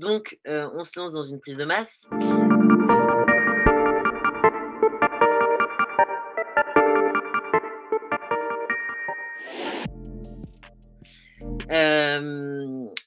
Donc, 0.00 0.40
on 0.46 0.82
se 0.82 0.98
lance 0.98 1.12
dans 1.12 1.22
une 1.22 1.38
prise 1.40 1.58
de 1.58 1.64
masse. 1.64 2.08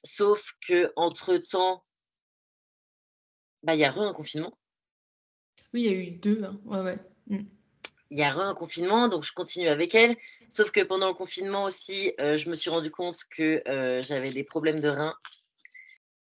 sauf 0.04 0.52
que 0.66 0.92
entre 0.94 1.36
temps, 1.38 1.84
bah, 3.64 3.74
il 3.74 3.80
y 3.80 3.84
a 3.84 3.90
re 3.90 4.02
un 4.02 4.12
confinement. 4.12 4.56
Oui, 5.72 5.82
il 5.82 5.86
y 5.86 5.88
a 5.88 5.92
eu 5.92 6.10
deux. 6.12 6.44
Hein. 6.44 6.60
Ouais, 6.64 6.80
ouais. 6.80 6.98
Mmh. 7.26 7.40
Il 8.10 8.18
y 8.18 8.22
a 8.22 8.32
un 8.32 8.54
confinement, 8.54 9.08
donc 9.08 9.24
je 9.24 9.32
continue 9.32 9.66
avec 9.66 9.96
elle. 9.96 10.16
Sauf 10.48 10.70
que 10.70 10.82
pendant 10.82 11.08
le 11.08 11.14
confinement 11.14 11.64
aussi, 11.64 12.12
je 12.18 12.48
me 12.48 12.54
suis 12.54 12.70
rendu 12.70 12.92
compte 12.92 13.18
que 13.28 13.60
j'avais 14.02 14.30
des 14.30 14.44
problèmes 14.44 14.78
de 14.78 14.88
reins. 14.88 15.16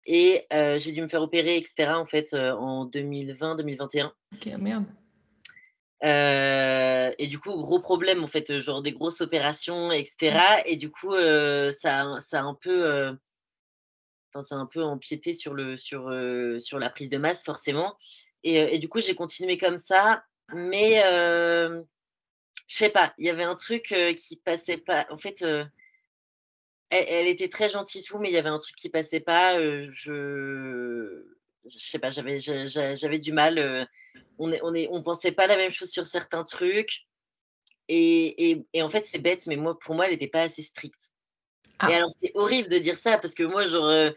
Et 0.05 0.45
j'ai 0.51 0.91
dû 0.91 1.01
me 1.01 1.07
faire 1.07 1.21
opérer, 1.21 1.57
etc. 1.57 1.93
En 1.93 2.05
fait, 2.05 2.33
en 2.33 2.85
2020-2021. 2.87 4.11
Ok, 4.33 4.45
merde. 4.59 4.85
et 6.03 7.27
du 7.27 7.39
coup, 7.39 7.55
gros 7.57 7.79
problème, 7.79 8.23
en 8.23 8.27
fait, 8.27 8.59
genre 8.59 8.81
des 8.81 8.91
grosses 8.91 9.21
opérations, 9.21 9.91
etc. 9.91 10.37
Et 10.65 10.75
du 10.75 10.91
coup, 10.91 11.13
ça, 11.13 12.19
ça 12.19 12.39
a 12.39 12.43
un 12.43 12.53
peu 12.53 13.17
ça 14.41 14.55
a 14.55 14.59
un 14.59 14.65
peu 14.65 14.83
empiété 14.83 15.33
sur, 15.33 15.53
le, 15.53 15.77
sur, 15.77 16.11
sur 16.59 16.77
la 16.77 16.89
prise 16.89 17.09
de 17.09 17.17
masse, 17.17 17.43
forcément. 17.43 17.95
Et, 18.43 18.77
du 18.77 18.87
coup, 18.87 19.01
j'ai 19.01 19.15
continué 19.15 19.57
comme 19.57 19.77
ça. 19.77 20.23
Mais 20.53 21.01
je 22.67 22.75
sais 22.75 22.89
pas, 22.89 23.13
il 23.17 23.25
y 23.25 23.29
avait 23.29 23.43
un 23.43 23.55
truc 23.55 23.93
qui 24.17 24.37
passait 24.37 24.77
pas. 24.77 25.07
En 25.09 25.17
fait, 25.17 25.43
elle, 27.01 27.27
était 27.27 27.49
très 27.49 27.69
gentille, 27.69 28.03
tout, 28.03 28.19
mais 28.19 28.29
il 28.29 28.33
y 28.33 28.37
avait 28.37 28.49
un 28.49 28.59
truc 28.59 28.75
qui 28.75 28.89
passait 28.89 29.19
pas. 29.19 29.59
je 29.59 31.23
je 31.67 31.79
sais 31.79 31.97
pas, 31.99 32.11
j'avais, 32.11 32.39
j'avais 32.39 33.19
du 33.19 33.31
mal. 33.31 33.87
on 34.37 34.47
ne 34.47 34.57
on, 34.61 34.73
est, 34.75 34.87
on 34.91 35.01
pensait 35.01 35.31
pas 35.31 35.47
la 35.47 35.57
même 35.57 35.71
chose 35.71 35.89
sur 35.89 36.05
certains 36.05 36.43
trucs. 36.43 37.05
Et, 37.87 38.51
et, 38.51 38.65
et 38.73 38.81
en 38.81 38.89
fait, 38.89 39.05
c'est 39.05 39.19
bête, 39.19 39.47
mais 39.47 39.55
moi, 39.55 39.77
pour 39.79 39.95
moi, 39.95 40.05
elle 40.05 40.11
n'était 40.11 40.27
pas 40.27 40.41
assez 40.41 40.61
stricte. 40.61 41.11
Et 41.67 41.77
ah. 41.79 41.95
alors, 41.95 42.09
c'est 42.21 42.31
horrible 42.35 42.69
de 42.69 42.77
dire 42.77 42.97
ça 42.97 43.17
parce 43.17 43.33
que 43.33 43.43
moi, 43.43 43.65
genre, 43.65 44.11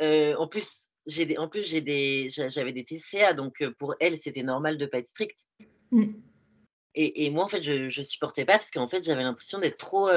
en 0.00 0.48
plus, 0.48 0.88
j'ai 1.06 1.26
des, 1.26 1.36
en 1.36 1.48
plus, 1.48 1.68
j'ai 1.68 1.80
des, 1.80 2.28
j'avais 2.30 2.72
des 2.72 2.84
TCA, 2.84 3.34
donc 3.34 3.62
pour 3.78 3.94
elle, 4.00 4.16
c'était 4.16 4.42
normal 4.42 4.78
de 4.78 4.86
pas 4.86 4.98
être 4.98 5.06
stricte. 5.06 5.40
Mmh. 5.90 6.14
Et, 6.94 7.24
et, 7.24 7.30
moi, 7.30 7.44
en 7.44 7.48
fait, 7.48 7.62
je, 7.62 7.88
je 7.88 8.02
supportais 8.02 8.44
pas 8.44 8.54
parce 8.54 8.70
qu'en 8.70 8.88
fait, 8.88 9.04
j'avais 9.04 9.22
l'impression 9.22 9.58
d'être 9.58 9.78
trop. 9.78 10.08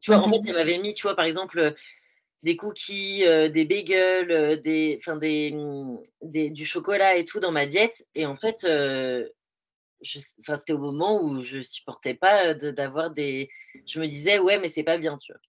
tu 0.00 0.10
vois, 0.10 0.20
en 0.20 0.28
fait, 0.28 0.40
elle 0.46 0.54
m'avait 0.54 0.78
mis, 0.78 0.94
tu 0.94 1.02
vois, 1.02 1.14
par 1.14 1.24
exemple, 1.24 1.74
des 2.42 2.56
cookies, 2.56 3.24
des 3.24 3.64
bagels, 3.64 4.60
des, 4.62 5.00
des, 5.20 5.52
mmh, 5.52 5.98
des, 6.22 6.50
du 6.50 6.66
chocolat 6.66 7.16
et 7.16 7.24
tout 7.24 7.38
dans 7.38 7.52
ma 7.52 7.66
diète. 7.66 8.04
Et 8.14 8.26
en 8.26 8.34
fait, 8.34 8.66
c'était 10.02 10.72
au 10.72 10.78
moment 10.78 11.22
où 11.22 11.40
je 11.40 11.60
supportais 11.60 12.14
pas 12.14 12.54
d'avoir 12.54 13.10
des. 13.10 13.48
Je 13.86 14.00
me 14.00 14.06
disais, 14.06 14.38
ouais, 14.38 14.58
mais 14.58 14.68
c'est 14.68 14.82
pas 14.82 14.98
bien, 14.98 15.16
tu 15.16 15.32
vois. 15.32 15.40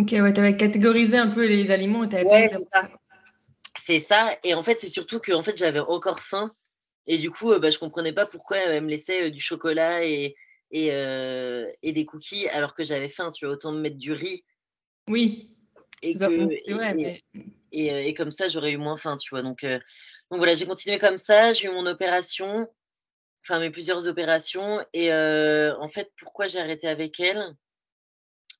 Ok, 0.00 0.12
ouais, 0.12 0.32
tu 0.32 0.40
avais 0.40 0.56
catégorisé 0.56 1.18
un 1.18 1.28
peu 1.28 1.46
les 1.46 1.70
aliments. 1.70 2.04
Et 2.04 2.24
ouais, 2.24 2.48
c'est 2.48 2.64
ça. 2.72 2.88
C'est 3.78 3.98
ça. 3.98 4.38
Et 4.44 4.54
en 4.54 4.62
fait, 4.62 4.80
c'est 4.80 4.88
surtout 4.88 5.18
que 5.18 5.32
en 5.32 5.42
fait, 5.42 5.56
j'avais 5.58 5.80
encore 5.80 6.20
faim. 6.20 6.52
Et 7.06 7.18
du 7.18 7.30
coup, 7.30 7.58
bah, 7.58 7.70
je 7.70 7.78
comprenais 7.78 8.12
pas 8.12 8.26
pourquoi 8.26 8.58
elle 8.58 8.84
me 8.84 8.90
laissait 8.90 9.30
du 9.30 9.40
chocolat 9.40 10.04
et, 10.04 10.36
et, 10.70 10.86
et, 11.82 11.92
des 11.92 12.04
cookies 12.04 12.48
alors 12.48 12.74
que 12.74 12.84
j'avais 12.84 13.08
faim. 13.08 13.30
Tu 13.30 13.44
vois, 13.44 13.54
autant 13.54 13.72
me 13.72 13.80
mettre 13.80 13.98
du 13.98 14.12
riz. 14.12 14.44
Oui. 15.08 15.56
Et, 16.02 16.14
vrai, 16.14 17.22
et, 17.72 18.14
comme 18.14 18.30
ça, 18.30 18.48
j'aurais 18.48 18.72
eu 18.72 18.76
moins 18.76 18.96
faim, 18.96 19.16
tu 19.16 19.30
vois. 19.30 19.42
Donc, 19.42 19.62
donc 19.62 20.38
voilà, 20.38 20.54
j'ai 20.54 20.66
continué 20.66 20.98
comme 20.98 21.16
ça. 21.16 21.52
J'ai 21.52 21.68
eu 21.68 21.70
mon 21.70 21.86
opération, 21.86 22.68
enfin 23.44 23.58
mes 23.58 23.70
plusieurs 23.70 24.06
opérations. 24.06 24.84
Et 24.92 25.12
en 25.12 25.88
fait, 25.88 26.10
pourquoi 26.16 26.48
j'ai 26.48 26.60
arrêté 26.60 26.88
avec 26.88 27.18
elle? 27.20 27.56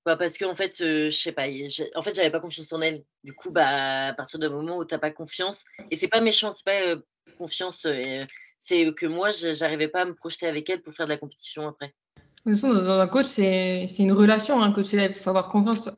Bah, 0.05 0.17
parce 0.17 0.37
qu'en 0.37 0.55
fait, 0.57 0.79
je 0.79 1.11
sais 1.11 1.31
pas, 1.31 1.47
en 1.95 2.03
fait, 2.03 2.15
j'avais 2.15 2.31
pas 2.31 2.41
confiance 2.41 2.73
en 2.73 2.81
elle. 2.81 3.05
Du 3.23 3.35
coup, 3.35 3.53
bah, 3.53 4.09
à 4.09 4.15
partir 4.15 4.41
du 4.41 4.49
moment 4.49 4.79
où 4.79 4.85
tu 4.85 4.99
pas 4.99 5.13
confiance, 5.13 5.65
et 5.91 5.97
c'est 5.97 6.09
pas 6.09 6.21
méchant, 6.21 6.51
c'est 6.51 6.65
pas 6.65 7.01
confiance, 7.39 7.87
c'est 8.63 8.93
que 8.95 9.07
moi, 9.07 9.31
j'arrivais 9.33 9.89
pas 9.89 10.03
à 10.03 10.05
me 10.05 10.15
projeter 10.15 10.47
avec 10.47 10.69
elle 10.71 10.83
pour 10.83 10.95
faire 10.95 11.07
de 11.07 11.13
la 11.13 11.19
compétition 11.19 11.67
après. 11.69 11.95
De 12.45 12.53
toute 12.53 12.61
façon, 12.61 12.73
dans 12.75 12.99
un 12.99 13.07
coach, 13.07 13.27
c'est 13.27 13.87
une 13.99 14.13
relation, 14.13 14.63
un 14.63 14.73
coach 14.73 14.93
Il 14.93 15.15
faut 15.15 15.31
avoir 15.31 15.49
confiance 15.49 15.89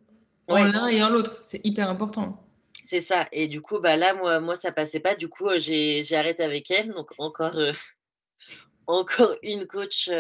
en 0.49 0.63
l'un 0.65 0.89
et 0.89 1.03
en 1.03 1.09
l'autre. 1.09 1.39
C'est 1.43 1.61
hyper 1.65 1.89
important. 1.89 2.41
C'est 2.83 3.01
ça. 3.01 3.29
Et 3.33 3.49
du 3.49 3.63
coup, 3.63 3.79
bah 3.81 3.97
là, 3.97 4.15
moi, 4.15 4.41
moi, 4.41 4.57
ça 4.57 4.71
passait 4.71 5.01
pas. 5.01 5.15
Du 5.15 5.29
coup, 5.29 5.49
j'ai 5.57 6.05
arrêté 6.15 6.43
avec 6.43 6.71
elle. 6.71 6.93
Donc, 6.93 7.13
encore, 7.19 7.59
encore 8.87 9.35
une 9.43 9.67
coach, 9.67 10.11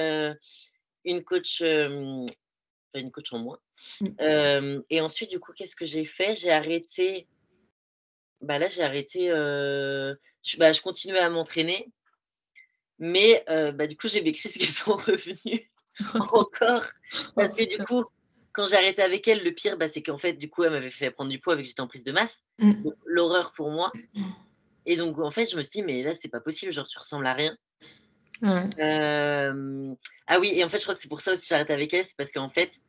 une 1.04 1.24
coach 1.24 1.62
une 2.94 3.10
coach 3.10 3.32
en 3.32 3.38
moins. 3.38 3.58
Mmh. 4.00 4.80
et 4.88 5.00
ensuite, 5.00 5.30
du 5.30 5.40
coup, 5.40 5.52
qu'est-ce 5.52 5.76
que 5.76 5.84
j'ai 5.84 6.04
fait? 6.04 6.36
J'ai 6.36 6.52
arrêté. 6.52 7.28
Bah 8.40 8.58
là, 8.58 8.68
j'ai 8.68 8.82
arrêté. 8.82 9.30
Je, 10.44 10.56
bah, 10.56 10.72
je 10.72 10.80
continuais 10.82 11.18
à 11.18 11.30
m'entraîner. 11.30 11.90
Mais 12.98 13.44
bah, 13.48 13.86
du 13.86 13.96
coup, 13.96 14.08
j'ai 14.08 14.22
mes 14.22 14.32
crises 14.32 14.52
qui 14.52 14.66
sont 14.66 14.94
revenues 14.94 15.68
encore. 16.14 16.84
Parce 17.34 17.54
que 17.54 17.64
du 17.64 17.78
coup, 17.84 18.04
quand 18.52 18.66
j'ai 18.66 18.76
arrêté 18.76 19.02
avec 19.02 19.26
elle, 19.26 19.42
le 19.42 19.52
pire, 19.52 19.76
bah, 19.76 19.88
c'est 19.88 20.02
qu'en 20.02 20.18
fait, 20.18 20.34
du 20.34 20.48
coup, 20.48 20.62
elle 20.62 20.70
m'avait 20.70 20.90
fait 20.90 21.10
prendre 21.10 21.30
du 21.30 21.40
poids 21.40 21.54
avec 21.54 21.64
que 21.64 21.68
j'étais 21.68 21.80
en 21.80 21.88
prise 21.88 22.04
de 22.04 22.12
masse. 22.12 22.44
Mmh. 22.58 22.90
L'horreur 23.04 23.52
pour 23.52 23.70
moi. 23.70 23.92
Et 24.86 24.96
donc, 24.96 25.18
en 25.18 25.30
fait, 25.30 25.50
je 25.50 25.56
me 25.56 25.62
suis 25.62 25.80
dit, 25.80 25.82
mais 25.82 26.02
là, 26.02 26.14
c'est 26.14 26.28
pas 26.28 26.40
possible, 26.40 26.72
genre, 26.72 26.86
tu 26.86 26.98
ressembles 26.98 27.26
à 27.26 27.34
rien. 27.34 27.56
ah 30.26 30.40
oui, 30.40 30.52
et 30.54 30.64
en 30.64 30.68
fait, 30.68 30.78
je 30.78 30.82
crois 30.82 30.94
que 30.94 31.00
c'est 31.00 31.08
pour 31.08 31.20
ça 31.20 31.32
aussi 31.32 31.42
que 31.42 31.48
j'arrête 31.48 31.70
avec 31.70 31.92
elle, 31.94 32.04
c'est 32.04 32.16
parce 32.16 32.32
qu'en 32.32 32.48
fait, 32.48 32.80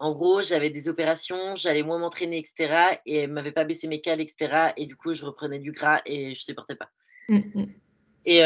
en 0.00 0.12
gros, 0.12 0.42
j'avais 0.42 0.70
des 0.70 0.88
opérations, 0.88 1.54
j'allais 1.56 1.82
moins 1.82 1.98
m'entraîner, 1.98 2.38
etc. 2.38 2.98
Et 3.04 3.16
elle 3.16 3.30
m'avait 3.30 3.52
pas 3.52 3.64
baissé 3.64 3.86
mes 3.86 4.00
cales, 4.00 4.20
etc. 4.20 4.72
Et 4.78 4.86
du 4.86 4.96
coup, 4.96 5.12
je 5.12 5.26
reprenais 5.26 5.58
du 5.58 5.72
gras 5.72 6.00
et 6.06 6.34
je 6.34 6.40
supportais 6.40 6.74
pas. 6.74 6.90
Mmh, 7.28 7.38
mmh. 7.54 7.66
Et, 8.24 8.40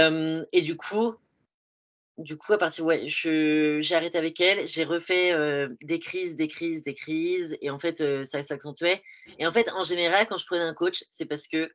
et, 0.52 0.62
du 0.62 0.76
coup, 0.76 1.14
du 2.18 2.36
coup, 2.36 2.52
à 2.52 2.58
partir, 2.58 2.84
ouais, 2.84 3.04
j'ai 3.08 3.94
arrêté 3.94 4.18
avec 4.18 4.40
elle, 4.40 4.66
j'ai 4.66 4.84
refait 4.84 5.32
des 5.80 5.98
crises, 6.00 6.36
des 6.36 6.48
crises, 6.48 6.82
des 6.82 6.94
crises, 6.94 7.56
et 7.60 7.70
en 7.70 7.78
fait, 7.78 8.24
ça 8.24 8.42
s'accentuait. 8.42 9.02
Et 9.38 9.46
en 9.46 9.52
fait, 9.52 9.70
en 9.72 9.84
général, 9.84 10.26
quand 10.28 10.38
je 10.38 10.46
prenais 10.46 10.62
un 10.62 10.74
coach, 10.74 11.04
c'est 11.08 11.26
parce 11.26 11.48
que 11.48 11.70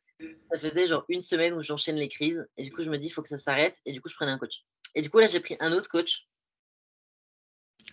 ça 0.51 0.59
faisait 0.59 0.87
genre 0.87 1.05
une 1.09 1.21
semaine 1.21 1.53
où 1.53 1.61
j'enchaîne 1.61 1.95
les 1.95 2.09
crises, 2.09 2.45
et 2.57 2.63
du 2.63 2.71
coup, 2.71 2.83
je 2.83 2.89
me 2.89 2.97
dis, 2.97 3.07
il 3.07 3.11
faut 3.11 3.21
que 3.21 3.29
ça 3.29 3.37
s'arrête, 3.37 3.79
et 3.85 3.93
du 3.93 4.01
coup, 4.01 4.09
je 4.09 4.15
prenais 4.15 4.31
un 4.31 4.37
coach. 4.37 4.63
Et 4.95 5.01
du 5.01 5.09
coup, 5.09 5.19
là, 5.19 5.27
j'ai 5.27 5.39
pris 5.39 5.55
un 5.59 5.71
autre 5.71 5.89
coach. 5.89 6.27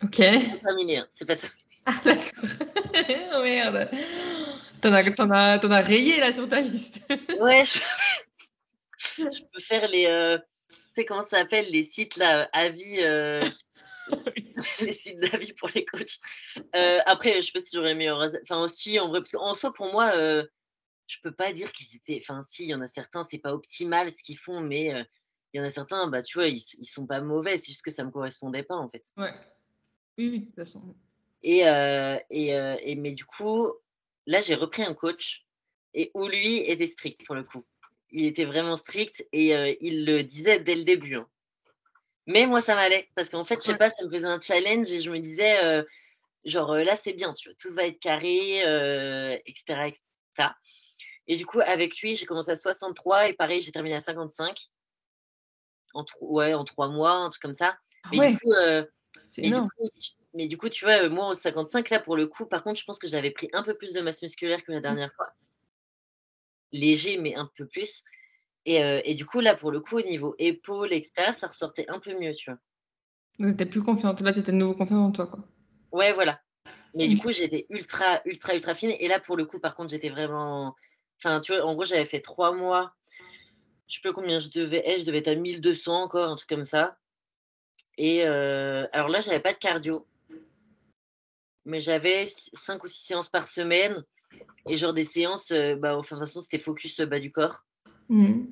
Ok. 0.02 0.16
C'est 0.16 0.60
terminé, 0.62 0.98
hein, 0.98 1.06
c'est 1.10 1.24
pas 1.24 1.36
terminé. 1.36 1.62
Ah, 1.86 2.00
d'accord. 2.04 2.44
oh, 3.34 3.42
merde. 3.42 3.90
T'en 4.80 4.92
as, 4.92 5.64
as, 5.64 5.80
rayé 5.80 6.20
là 6.20 6.32
sur 6.32 6.48
ta 6.48 6.60
liste. 6.60 7.00
ouais, 7.40 7.64
je... 7.64 7.80
je 9.16 9.42
peux 9.52 9.60
faire 9.60 9.88
les 9.88 10.38
sais 10.96 11.04
comment 11.04 11.22
ça 11.22 11.38
s'appelle 11.38 11.70
les 11.70 11.84
sites 11.84 12.16
là, 12.16 12.48
avis, 12.52 13.04
euh, 13.06 13.44
les 14.80 14.92
sites 14.92 15.20
d'avis 15.20 15.52
pour 15.52 15.68
les 15.74 15.84
coachs. 15.84 16.18
Euh, 16.74 17.00
après, 17.06 17.36
je 17.36 17.46
sais 17.46 17.52
pas 17.52 17.60
si 17.60 17.76
j'aurais 17.76 17.90
les 17.90 17.94
meilleurs. 17.94 18.30
Enfin, 18.42 18.62
aussi, 18.62 18.98
en 18.98 19.08
vrai, 19.08 19.20
parce 19.20 19.32
qu'en 19.32 19.54
soi, 19.54 19.72
pour 19.72 19.92
moi, 19.92 20.12
euh, 20.16 20.44
je 21.06 21.16
peux 21.22 21.32
pas 21.32 21.52
dire 21.52 21.70
qu'ils 21.72 21.96
étaient. 21.96 22.20
Enfin, 22.22 22.42
si, 22.48 22.64
il 22.64 22.70
y 22.70 22.74
en 22.74 22.80
a 22.80 22.88
certains, 22.88 23.24
c'est 23.24 23.38
pas 23.38 23.52
optimal 23.52 24.10
ce 24.10 24.22
qu'ils 24.22 24.38
font, 24.38 24.60
mais 24.60 24.94
euh, 24.94 25.04
il 25.52 25.58
y 25.58 25.60
en 25.60 25.66
a 25.66 25.70
certains, 25.70 26.06
bah, 26.06 26.22
tu 26.22 26.38
vois, 26.38 26.48
ils, 26.48 26.62
ils 26.78 26.86
sont 26.86 27.06
pas 27.06 27.20
mauvais, 27.20 27.58
c'est 27.58 27.72
juste 27.72 27.84
que 27.84 27.90
ça 27.90 28.04
me 28.04 28.10
correspondait 28.10 28.62
pas, 28.62 28.76
en 28.76 28.88
fait. 28.88 29.04
Ouais. 29.16 29.34
Oui, 30.18 30.28
oui, 30.30 30.40
de 30.40 30.44
toute 30.46 30.54
façon. 30.54 30.82
Et, 31.42 31.60
et, 32.30 32.50
et, 32.50 32.96
mais 32.96 33.12
du 33.12 33.24
coup, 33.24 33.70
là, 34.26 34.40
j'ai 34.40 34.54
repris 34.54 34.82
un 34.82 34.94
coach 34.94 35.46
et 35.94 36.10
où 36.14 36.26
lui 36.26 36.58
était 36.58 36.86
strict 36.86 37.24
pour 37.26 37.34
le 37.34 37.44
coup 37.44 37.64
il 38.10 38.24
était 38.26 38.44
vraiment 38.44 38.76
strict 38.76 39.26
et 39.32 39.76
il 39.80 40.06
le 40.06 40.22
disait 40.22 40.58
dès 40.58 40.74
le 40.74 40.84
début. 40.84 41.16
Hein. 41.16 41.28
Mais 42.26 42.46
moi, 42.46 42.60
ça 42.60 42.74
m'allait 42.74 43.08
parce 43.14 43.28
qu'en 43.28 43.44
fait, 43.44 43.56
je 43.56 43.66
sais 43.66 43.76
pas, 43.76 43.90
ça 43.90 44.04
me 44.04 44.10
faisait 44.10 44.26
un 44.26 44.40
challenge 44.40 44.90
et 44.90 45.00
je 45.00 45.10
me 45.10 45.18
disais, 45.18 45.84
genre 46.44 46.74
là, 46.76 46.96
c'est 46.96 47.12
bien, 47.12 47.32
tu 47.32 47.48
vois, 47.48 47.56
tout 47.60 47.74
va 47.74 47.84
être 47.84 48.00
carré, 48.00 48.60
etc., 49.46 49.88
etc. 49.88 50.50
Et 51.28 51.36
du 51.36 51.44
coup, 51.44 51.60
avec 51.60 52.00
lui, 52.00 52.14
j'ai 52.14 52.24
commencé 52.24 52.50
à 52.50 52.56
63 52.56 53.28
et 53.28 53.32
pareil, 53.32 53.60
j'ai 53.60 53.72
terminé 53.72 53.96
à 53.96 54.00
55. 54.00 54.68
En, 55.94 56.04
ouais, 56.20 56.54
en 56.54 56.64
trois 56.64 56.88
mois, 56.88 57.12
un 57.12 57.30
truc 57.30 57.42
comme 57.42 57.54
ça. 57.54 57.76
Ah 58.04 58.10
mais, 58.12 58.30
du 58.30 58.38
coup, 58.38 58.52
mais, 59.38 59.50
du 59.50 59.60
coup, 59.60 59.68
mais, 60.36 60.48
du 60.48 60.56
coup, 60.56 60.68
tu 60.68 60.84
vois, 60.84 61.08
moi, 61.08 61.28
au 61.28 61.34
55, 61.34 61.90
là, 61.90 62.00
pour 62.00 62.16
le 62.16 62.26
coup, 62.26 62.46
par 62.46 62.62
contre, 62.62 62.78
je 62.78 62.84
pense 62.84 62.98
que 62.98 63.08
j'avais 63.08 63.30
pris 63.30 63.48
un 63.52 63.62
peu 63.62 63.74
plus 63.74 63.92
de 63.92 64.00
masse 64.00 64.22
musculaire 64.22 64.62
que 64.62 64.72
la 64.72 64.78
mmh. 64.78 64.82
dernière 64.82 65.12
fois 65.14 65.28
léger, 66.72 67.18
mais 67.18 67.34
un 67.34 67.50
peu 67.56 67.66
plus. 67.66 68.04
Et, 68.64 68.76
et, 69.04 69.14
du 69.14 69.24
coup, 69.24 69.40
là, 69.40 69.54
pour 69.54 69.70
le 69.70 69.80
coup, 69.80 69.98
au 69.98 70.02
niveau 70.02 70.34
épaule, 70.38 70.92
etc., 70.92 71.32
ça 71.32 71.46
ressortait 71.46 71.86
un 71.88 72.00
peu 72.00 72.18
mieux, 72.18 72.34
tu 72.34 72.50
vois. 72.50 73.52
T'es 73.54 73.66
plus 73.66 73.82
confiante. 73.82 74.20
Là, 74.20 74.32
t'étais 74.32 74.52
de 74.52 74.56
nouveau 74.56 74.74
confiante 74.74 74.98
en 74.98 75.12
toi, 75.12 75.26
quoi. 75.26 75.44
Ouais, 75.92 76.12
voilà. 76.12 76.40
Mais 76.94 77.08
du 77.08 77.18
coup, 77.18 77.30
j'étais 77.30 77.66
ultra, 77.68 78.22
ultra, 78.24 78.54
ultra 78.54 78.74
fine. 78.74 78.94
Et 78.98 79.08
là, 79.08 79.20
pour 79.20 79.36
le 79.36 79.44
coup, 79.44 79.60
par 79.60 79.76
contre, 79.76 79.90
j'étais 79.90 80.08
vraiment. 80.08 80.74
Enfin, 81.18 81.40
tu 81.40 81.52
vois, 81.52 81.64
en 81.64 81.74
gros, 81.74 81.84
j'avais 81.84 82.06
fait 82.06 82.20
trois 82.20 82.52
mois. 82.52 82.94
Je 83.86 83.94
sais 83.94 84.00
pas 84.02 84.12
combien 84.12 84.38
je 84.38 84.48
devais 84.48 84.82
être, 84.84 85.00
je 85.00 85.06
devais 85.06 85.18
être 85.18 85.28
à 85.28 85.34
1200 85.34 86.02
encore, 86.02 86.30
un 86.30 86.36
truc 86.36 86.48
comme 86.48 86.64
ça. 86.64 86.96
Et 87.98 88.22
alors 88.24 89.08
là, 89.08 89.20
j'avais 89.20 89.40
pas 89.40 89.52
de 89.52 89.58
cardio. 89.58 90.06
Mais 91.66 91.80
j'avais 91.80 92.26
cinq 92.54 92.82
ou 92.82 92.86
six 92.86 93.04
séances 93.04 93.28
par 93.28 93.46
semaine. 93.46 94.02
Et 94.68 94.76
genre 94.76 94.94
des 94.94 95.04
séances, 95.04 95.52
bah, 95.78 95.98
enfin, 95.98 96.16
de 96.16 96.20
toute 96.20 96.28
façon, 96.28 96.40
c'était 96.40 96.58
focus 96.58 97.00
bas 97.00 97.20
du 97.20 97.30
corps. 97.30 97.64
Mmh. 98.08 98.46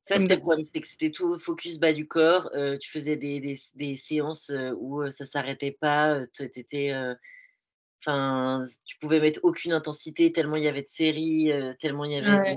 Ça, 0.00 0.18
c'était 0.18 0.36
le 0.36 0.40
problème, 0.40 0.64
c'était 0.64 0.80
que 0.80 0.88
c'était 0.88 1.10
tout 1.10 1.36
focus 1.38 1.78
bas 1.78 1.92
du 1.92 2.08
corps. 2.08 2.50
tu 2.80 2.90
faisais 2.90 3.16
des, 3.16 3.40
des, 3.40 3.56
des 3.74 3.96
séances 3.96 4.50
où 4.78 5.08
ça 5.10 5.26
s'arrêtait 5.26 5.76
pas. 5.78 6.22
étais, 6.40 6.94
enfin, 8.00 8.62
tu 8.86 8.96
pouvais 8.98 9.20
mettre 9.20 9.40
aucune 9.42 9.72
intensité 9.72 10.32
tellement 10.32 10.56
il 10.56 10.64
y 10.64 10.68
avait 10.68 10.82
de 10.82 10.88
séries, 10.88 11.50
tellement 11.78 12.04
il 12.04 12.12
y 12.12 12.16
avait 12.16 12.56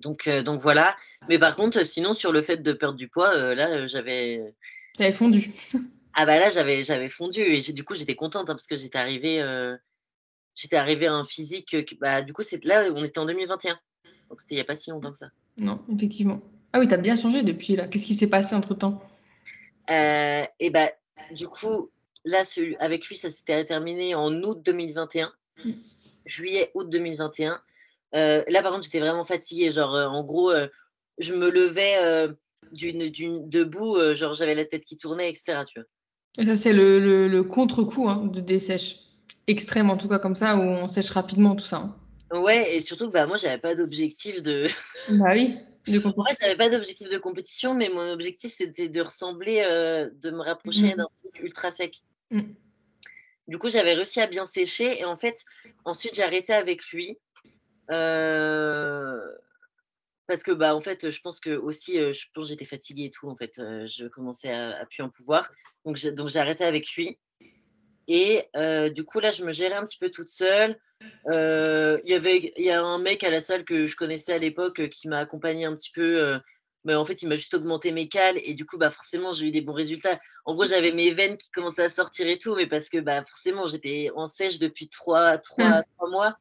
donc, 0.00 0.28
donc 0.28 0.60
voilà. 0.60 0.96
Mais 1.28 1.38
par 1.38 1.56
contre, 1.56 1.86
sinon, 1.86 2.14
sur 2.14 2.32
le 2.32 2.42
fait 2.42 2.56
de 2.56 2.72
perdre 2.72 2.96
du 2.96 3.08
poids, 3.08 3.54
là, 3.54 3.86
j'avais. 3.86 4.54
J'avais 4.98 5.12
fondu. 5.12 5.52
Ah 6.22 6.26
bah 6.26 6.38
là, 6.38 6.50
j'avais, 6.50 6.82
j'avais 6.84 7.08
fondu 7.08 7.40
et 7.40 7.60
du 7.72 7.84
coup, 7.84 7.94
j'étais 7.94 8.14
contente 8.14 8.50
hein, 8.50 8.54
parce 8.54 8.66
que 8.66 8.76
j'étais 8.76 8.98
arrivée, 8.98 9.42
j'étais 10.54 10.76
arrivée 10.76 11.06
à 11.06 11.14
un 11.14 11.24
physique. 11.24 11.76
bah, 12.00 12.22
du 12.22 12.32
coup, 12.32 12.42
c'est 12.42 12.62
là, 12.64 12.84
on 12.94 13.02
était 13.02 13.18
en 13.18 13.26
2021. 13.26 13.78
Donc 14.28 14.40
c'était 14.40 14.54
il 14.54 14.58
n'y 14.58 14.62
a 14.62 14.64
pas 14.64 14.76
si 14.76 14.90
longtemps 14.90 15.10
que 15.10 15.18
ça. 15.18 15.30
Non, 15.56 15.82
effectivement. 15.92 16.40
Ah 16.72 16.78
oui, 16.78 16.86
tu 16.86 16.94
as 16.94 16.98
bien 16.98 17.16
changé 17.16 17.42
depuis 17.42 17.74
là. 17.74 17.88
Qu'est-ce 17.88 18.06
qui 18.06 18.14
s'est 18.14 18.26
passé 18.26 18.54
entre 18.54 18.74
temps 18.74 19.02
Et 19.88 20.70
bah, 20.70 20.90
du 21.32 21.48
coup, 21.48 21.90
là, 22.24 22.42
avec 22.78 23.06
lui, 23.06 23.16
ça 23.16 23.30
s'était 23.30 23.64
terminé 23.64 24.14
en 24.14 24.32
août 24.42 24.60
2021. 24.64 25.32
Mmh. 25.64 25.70
Juillet, 26.26 26.70
août 26.74 26.88
2021. 26.90 27.60
Euh, 28.14 28.42
là, 28.48 28.62
par 28.62 28.72
contre, 28.72 28.84
j'étais 28.84 29.00
vraiment 29.00 29.24
fatiguée. 29.24 29.70
Genre, 29.70 29.94
euh, 29.94 30.06
en 30.06 30.24
gros, 30.24 30.50
euh, 30.50 30.68
je 31.18 31.34
me 31.34 31.50
levais 31.50 32.28
d'une, 32.72 33.08
d'une, 33.10 33.48
debout, 33.48 33.98
genre, 34.14 34.34
j'avais 34.34 34.54
la 34.54 34.64
tête 34.64 34.84
qui 34.84 34.96
tournait, 34.96 35.28
etc. 35.28 35.62
Tu 35.66 35.80
vois. 35.80 35.88
Et 36.38 36.46
ça, 36.46 36.56
c'est 36.56 36.72
le, 36.72 37.28
le, 37.28 37.42
contre-coup 37.44 38.08
hein, 38.08 38.26
de 38.26 38.40
dessèche. 38.40 38.98
Extrême, 39.46 39.90
en 39.90 39.96
tout 39.96 40.08
cas, 40.08 40.18
comme 40.18 40.34
ça, 40.34 40.56
où 40.56 40.60
on 40.60 40.86
sèche 40.86 41.10
rapidement 41.10 41.56
tout 41.56 41.64
ça. 41.64 41.76
Hein. 41.76 41.96
Ouais, 42.38 42.76
et 42.76 42.80
surtout 42.80 43.08
que 43.08 43.12
bah, 43.12 43.26
moi, 43.26 43.36
j'avais 43.36 43.58
pas 43.58 43.74
d'objectif 43.74 44.42
de. 44.42 44.68
bah 45.18 45.32
oui. 45.32 45.56
De 45.86 45.98
compétition. 45.98 46.22
Ouais, 46.22 46.36
j'avais 46.40 46.56
pas 46.56 46.70
d'objectif 46.70 47.08
de 47.08 47.18
compétition, 47.18 47.74
mais 47.74 47.88
mon 47.88 48.12
objectif, 48.12 48.52
c'était 48.54 48.88
de 48.88 49.00
ressembler, 49.00 49.62
de 50.22 50.30
me 50.30 50.42
rapprocher 50.42 50.94
mmh. 50.94 50.96
d'un 50.96 51.06
truc 51.22 51.42
ultra 51.42 51.72
sec. 51.72 52.02
Mmh. 52.30 52.42
Du 53.48 53.58
coup, 53.58 53.68
j'avais 53.68 53.94
réussi 53.94 54.20
à 54.20 54.28
bien 54.28 54.46
sécher. 54.46 55.00
Et 55.00 55.04
en 55.04 55.16
fait, 55.16 55.44
ensuite, 55.84 56.14
j'ai 56.14 56.22
arrêté 56.22 56.52
avec 56.52 56.86
lui. 56.92 57.18
Euh, 57.90 59.18
parce 60.30 60.44
que 60.44 60.52
bah 60.52 60.76
en 60.76 60.80
fait, 60.80 61.10
je 61.10 61.20
pense 61.20 61.40
que 61.40 61.50
aussi, 61.50 61.94
je 61.94 62.24
pense 62.32 62.46
j'étais 62.46 62.64
fatiguée 62.64 63.06
et 63.06 63.10
tout. 63.10 63.28
En 63.28 63.34
fait, 63.34 63.50
je 63.56 64.06
commençais 64.06 64.52
à, 64.52 64.78
à 64.78 64.86
plus 64.86 65.02
en 65.02 65.10
pouvoir. 65.10 65.50
Donc 65.84 65.96
j'ai 65.96 66.12
donc 66.12 66.28
j'ai 66.28 66.38
arrêté 66.38 66.62
avec 66.62 66.94
lui. 66.94 67.18
Et 68.06 68.46
du 68.94 69.04
coup 69.04 69.18
là, 69.18 69.32
je 69.32 69.42
me 69.42 69.52
gérais 69.52 69.74
un 69.74 69.84
petit 69.84 69.98
peu 69.98 70.08
toute 70.10 70.28
seule. 70.28 70.78
Il 71.00 72.02
y 72.06 72.14
avait 72.14 72.52
il 72.56 72.64
y 72.64 72.70
a 72.70 72.80
un 72.80 72.98
mec 72.98 73.24
à 73.24 73.30
la 73.30 73.40
salle 73.40 73.64
que 73.64 73.88
je 73.88 73.96
connaissais 73.96 74.32
à 74.32 74.38
l'époque 74.38 74.88
qui 74.88 75.08
m'a 75.08 75.18
accompagné 75.18 75.64
un 75.64 75.74
petit 75.74 75.90
peu. 75.92 76.38
mais 76.84 76.94
en 76.94 77.04
fait, 77.04 77.22
il 77.22 77.28
m'a 77.28 77.34
juste 77.34 77.54
augmenté 77.54 77.90
mes 77.90 78.06
cales 78.06 78.38
et 78.44 78.54
du 78.54 78.64
coup, 78.64 78.78
bah 78.78 78.92
forcément, 78.92 79.32
j'ai 79.32 79.46
eu 79.48 79.50
des 79.50 79.62
bons 79.62 79.72
résultats. 79.72 80.20
En 80.44 80.54
gros, 80.54 80.64
j'avais 80.64 80.92
mes 80.92 81.10
veines 81.10 81.38
qui 81.38 81.50
commençaient 81.50 81.82
à 81.82 81.90
sortir 81.90 82.28
et 82.28 82.38
tout, 82.38 82.54
mais 82.54 82.68
parce 82.68 82.88
que 82.88 82.98
bah 82.98 83.24
forcément, 83.24 83.66
j'étais 83.66 84.10
en 84.14 84.28
sèche 84.28 84.60
depuis 84.60 84.88
trois, 84.88 85.38
trois, 85.38 85.82
trois 85.96 86.08
mois 86.08 86.38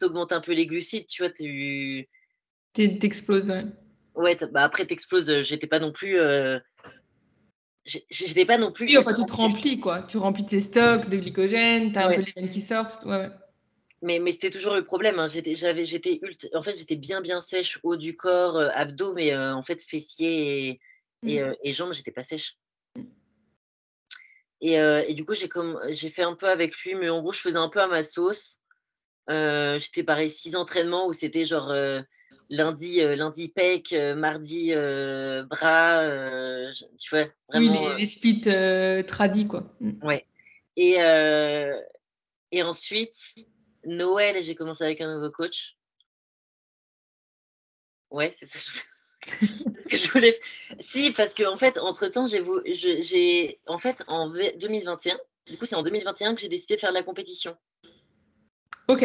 t'augmentes 0.00 0.32
un 0.32 0.40
peu 0.40 0.52
les 0.52 0.66
glucides, 0.66 1.06
tu 1.06 1.22
vois, 1.22 1.30
tu. 1.30 2.08
T'exploses, 2.72 3.50
ouais. 3.50 3.64
Ouais, 4.14 4.36
bah 4.52 4.62
après, 4.62 4.86
t'exploses. 4.86 5.30
Euh, 5.30 5.40
j'étais 5.40 5.66
pas 5.66 5.80
non 5.80 5.92
plus. 5.92 6.20
Euh... 6.20 6.58
J'étais 7.84 8.44
pas 8.44 8.58
non 8.58 8.70
plus. 8.70 8.86
Oui, 8.86 8.98
enfin, 8.98 9.14
tu 9.14 9.24
te 9.24 9.32
remplis, 9.32 9.80
quoi. 9.80 10.02
Tu 10.02 10.18
remplis 10.18 10.46
tes 10.46 10.60
stocks 10.60 11.08
de 11.08 11.16
glycogène, 11.16 11.92
t'as 11.92 12.08
un 12.08 12.14
peu 12.14 12.22
les 12.22 12.32
veines 12.36 12.48
qui 12.48 12.60
sortent. 12.60 13.04
Ouais, 13.04 13.16
ouais. 13.16 13.30
Mais, 14.02 14.18
mais 14.18 14.32
c'était 14.32 14.50
toujours 14.50 14.74
le 14.74 14.84
problème. 14.84 15.18
Hein. 15.18 15.26
J'étais, 15.26 15.54
j'avais, 15.54 15.84
j'étais 15.84 16.20
en 16.54 16.62
fait, 16.62 16.76
j'étais 16.78 16.96
bien, 16.96 17.20
bien 17.20 17.40
sèche 17.40 17.78
haut 17.82 17.96
du 17.96 18.14
corps, 18.14 18.56
euh, 18.56 18.68
abdos, 18.74 19.14
mais 19.14 19.32
euh, 19.32 19.54
en 19.54 19.62
fait, 19.62 19.82
fessiers 19.82 20.68
et, 20.68 20.80
et, 21.26 21.42
mmh. 21.42 21.56
et 21.64 21.72
jambes, 21.72 21.92
j'étais 21.92 22.12
pas 22.12 22.22
sèche. 22.22 22.56
Mmh. 22.96 23.02
Et, 24.62 24.74
et, 24.74 25.14
du 25.14 25.24
coup, 25.24 25.34
j'ai, 25.34 25.48
comme, 25.48 25.80
j'ai 25.88 26.10
fait 26.10 26.22
un 26.22 26.34
peu 26.34 26.48
avec 26.48 26.76
lui, 26.76 26.94
mais 26.94 27.08
en 27.08 27.20
gros, 27.20 27.32
je 27.32 27.40
faisais 27.40 27.58
un 27.58 27.68
peu 27.68 27.80
à 27.80 27.88
ma 27.88 28.04
sauce. 28.04 28.60
Euh, 29.30 29.78
j'étais 29.78 30.02
pareil, 30.02 30.30
six 30.30 30.56
entraînements 30.56 31.06
où 31.06 31.12
c'était 31.12 31.44
genre 31.44 31.70
euh, 31.70 32.00
lundi, 32.50 33.00
euh, 33.00 33.16
lundi 33.16 33.48
pec, 33.48 33.94
mardi 34.16 34.72
bras, 35.48 36.06
tu 36.98 37.10
vois, 37.10 37.26
vraiment. 37.48 37.94
Oui, 37.94 37.98
les, 37.98 38.06
splits 38.06 38.42
tradis, 39.06 39.48
quoi. 39.48 39.72
Mmh. 39.80 40.06
Ouais. 40.06 40.26
Et, 40.76 40.96
et 42.52 42.62
ensuite, 42.62 43.16
Noël, 43.84 44.42
j'ai 44.42 44.54
commencé 44.54 44.84
avec 44.84 45.00
un 45.00 45.14
nouveau 45.14 45.30
coach. 45.30 45.76
Ouais, 48.10 48.30
c'est 48.32 48.46
ça. 48.46 48.58
ce 49.40 49.88
que 49.88 49.96
je 49.96 50.10
voulais. 50.10 50.38
Si, 50.78 51.12
parce 51.12 51.34
qu'en 51.34 51.52
en 51.52 51.56
fait, 51.56 51.78
entre-temps, 51.78 52.26
j'ai, 52.26 53.60
en 53.66 53.78
fait, 53.78 54.02
en 54.08 54.30
2021, 54.30 55.18
du 55.46 55.58
coup, 55.58 55.66
c'est 55.66 55.76
en 55.76 55.82
2021 55.82 56.34
que 56.34 56.40
j'ai 56.40 56.48
décidé 56.48 56.74
de 56.74 56.80
faire 56.80 56.90
de 56.90 56.94
la 56.94 57.02
compétition. 57.02 57.56
Ok. 58.88 59.04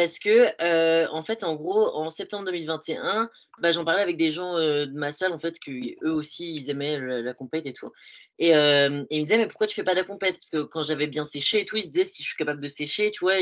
Parce 0.00 0.18
que, 0.18 0.46
euh, 0.62 1.06
en 1.12 1.22
fait, 1.22 1.44
en 1.44 1.56
gros, 1.56 1.94
en 1.94 2.08
septembre 2.08 2.46
2021, 2.46 3.28
bah, 3.58 3.70
j'en 3.70 3.84
parlais 3.84 4.00
avec 4.00 4.16
des 4.16 4.30
gens 4.30 4.56
euh, 4.56 4.86
de 4.86 4.98
ma 4.98 5.12
salle, 5.12 5.30
en 5.34 5.38
fait, 5.38 5.56
eux 5.68 6.10
aussi, 6.10 6.54
ils 6.54 6.70
aimaient 6.70 6.98
la, 6.98 7.34
compète 7.34 7.66
et 7.66 7.74
tout. 7.74 7.92
Et, 8.38 8.56
euh, 8.56 9.04
ils 9.10 9.20
me 9.20 9.26
disaient, 9.26 9.36
mais 9.36 9.46
pourquoi 9.46 9.66
tu 9.66 9.74
fais 9.74 9.84
pas 9.84 9.92
de 9.92 9.98
la 9.98 10.04
compète? 10.04 10.36
Parce 10.36 10.48
que 10.48 10.62
quand 10.62 10.82
j'avais 10.82 11.06
bien 11.06 11.26
séché 11.26 11.60
et 11.60 11.66
tout, 11.66 11.76
ils 11.76 11.82
se 11.82 11.88
disaient, 11.88 12.06
si 12.06 12.22
je 12.22 12.28
suis 12.28 12.36
capable 12.38 12.62
de 12.62 12.68
sécher, 12.68 13.10
tu 13.10 13.26
vois, 13.26 13.34